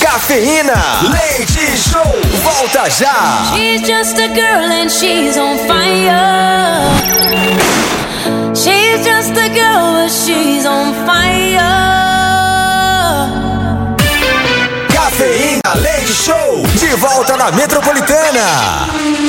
Cafeína, 0.00 0.74
leite 1.10 1.76
show, 1.76 2.02
volta 2.42 2.90
já. 2.90 3.52
She's 3.54 3.86
just 3.86 4.18
a 4.18 4.28
girl 4.28 4.70
and 4.70 4.88
she's 4.88 5.36
on 5.36 5.58
fire. 5.66 7.22
She's 8.54 9.04
just 9.04 9.36
a 9.36 9.48
girl, 9.48 9.94
but 9.94 10.10
she's 10.10 10.66
on 10.66 10.92
fire. 11.06 12.11
Show, 16.06 16.62
de 16.80 16.96
volta 16.96 17.36
na 17.36 17.52
Metropolitana. 17.52 19.21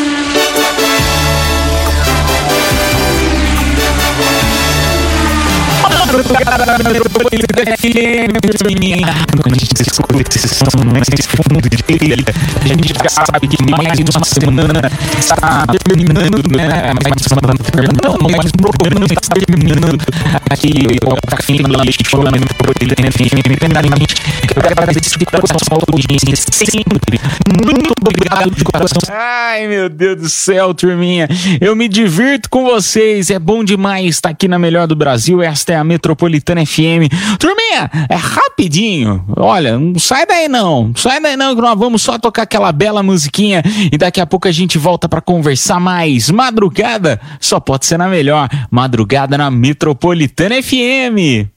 Ai, 29.12 29.68
meu 29.68 29.90
Deus 29.90 30.22
do 30.22 30.30
céu, 30.30 30.74
turminha. 30.74 31.28
Eu 31.60 31.76
me 31.76 31.88
divirto 31.88 32.50
com 32.50 32.64
vocês. 32.64 33.30
É 33.30 33.40
bom 33.40 33.64
demais 33.64 34.16
estar 34.16 34.30
aqui 34.30 34.48
na 34.48 34.58
melhor 34.58 34.88
do 34.88 34.96
Brasil. 34.96 35.42
Esta 35.42 35.74
é 35.74 35.76
a 35.76 35.84
Metropolitana 35.84 36.12
FM. 36.16 37.38
Turminha, 37.39 37.89
é 38.09 38.16
rapidinho. 38.16 39.24
Olha, 39.38 39.78
não 39.78 39.99
sai 39.99 40.26
daí 40.26 40.47
não. 40.47 40.93
Sai 40.95 41.22
daí 41.22 41.36
não, 41.36 41.55
que 41.55 41.61
nós 41.61 41.78
vamos 41.78 42.01
só 42.01 42.18
tocar 42.18 42.43
aquela 42.43 42.72
bela 42.72 43.03
musiquinha 43.03 43.64
e 43.91 43.97
daqui 43.97 44.22
a 44.22 44.26
pouco 44.26 44.47
a 44.47 44.51
gente 44.51 44.78
volta 44.78 45.07
para 45.07 45.22
conversar 45.22 45.80
mais. 45.80 46.30
Madrugada 46.30 47.20
só 47.39 47.59
pode 47.59 47.86
ser 47.86 47.97
na 47.97 48.07
melhor. 48.07 48.49
Madrugada 48.72 49.38
na 49.38 49.49
Metropolitana 49.49 50.61
FM. 50.61 51.53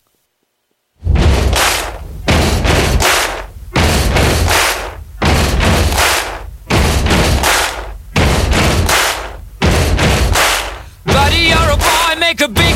Make 12.37 12.43
a 12.43 12.49
big 12.49 12.76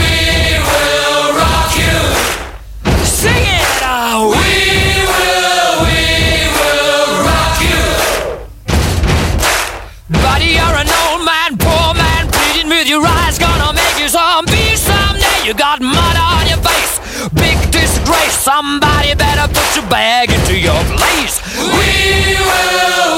You 15.51 15.57
got 15.57 15.81
mud 15.81 16.15
on 16.15 16.47
your 16.47 16.63
face, 16.63 17.27
big 17.33 17.59
disgrace. 17.73 18.31
Somebody 18.39 19.13
better 19.15 19.51
put 19.53 19.75
your 19.75 19.83
bag 19.89 20.31
into 20.31 20.57
your 20.57 20.81
place. 20.95 21.43
We 21.59 22.39
will, 22.39 23.10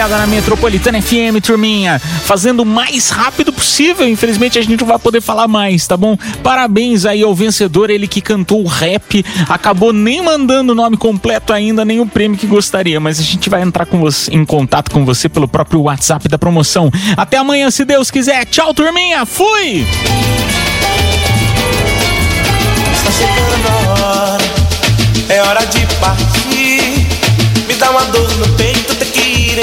Madrugada 0.00 0.26
na 0.26 0.26
Metropolitana 0.26 1.02
FM, 1.02 1.42
turminha. 1.42 1.98
Fazendo 1.98 2.60
o 2.60 2.66
mais 2.66 3.10
rápido 3.10 3.52
possível. 3.52 4.08
Infelizmente 4.08 4.58
a 4.58 4.62
gente 4.62 4.80
não 4.80 4.86
vai 4.86 4.98
poder 4.98 5.20
falar 5.20 5.46
mais, 5.46 5.86
tá 5.86 5.94
bom? 5.94 6.16
Parabéns 6.42 7.04
aí 7.04 7.22
ao 7.22 7.34
vencedor, 7.34 7.90
ele 7.90 8.08
que 8.08 8.22
cantou 8.22 8.64
rap. 8.64 9.22
Acabou 9.46 9.92
nem 9.92 10.22
mandando 10.22 10.72
o 10.72 10.74
nome 10.74 10.96
completo 10.96 11.52
ainda, 11.52 11.84
nem 11.84 12.00
o 12.00 12.06
prêmio 12.06 12.38
que 12.38 12.46
gostaria. 12.46 12.98
Mas 12.98 13.20
a 13.20 13.22
gente 13.22 13.50
vai 13.50 13.60
entrar 13.60 13.84
com 13.84 14.00
você, 14.00 14.34
em 14.34 14.42
contato 14.42 14.90
com 14.90 15.04
você 15.04 15.28
pelo 15.28 15.46
próprio 15.46 15.82
WhatsApp 15.82 16.26
da 16.30 16.38
promoção. 16.38 16.90
Até 17.14 17.36
amanhã, 17.36 17.70
se 17.70 17.84
Deus 17.84 18.10
quiser. 18.10 18.46
Tchau, 18.46 18.72
turminha. 18.72 19.26
Fui! 19.26 19.84
Está 22.94 23.10
chegando 23.10 23.68
a 23.68 24.32
hora, 24.32 24.44
é 25.28 25.42
hora 25.42 25.66
de 25.66 25.86
partir. 25.96 27.06
Me 27.68 27.74
dá 27.74 27.90
uma 27.90 28.04
dor 28.06 28.30
no 28.38 28.49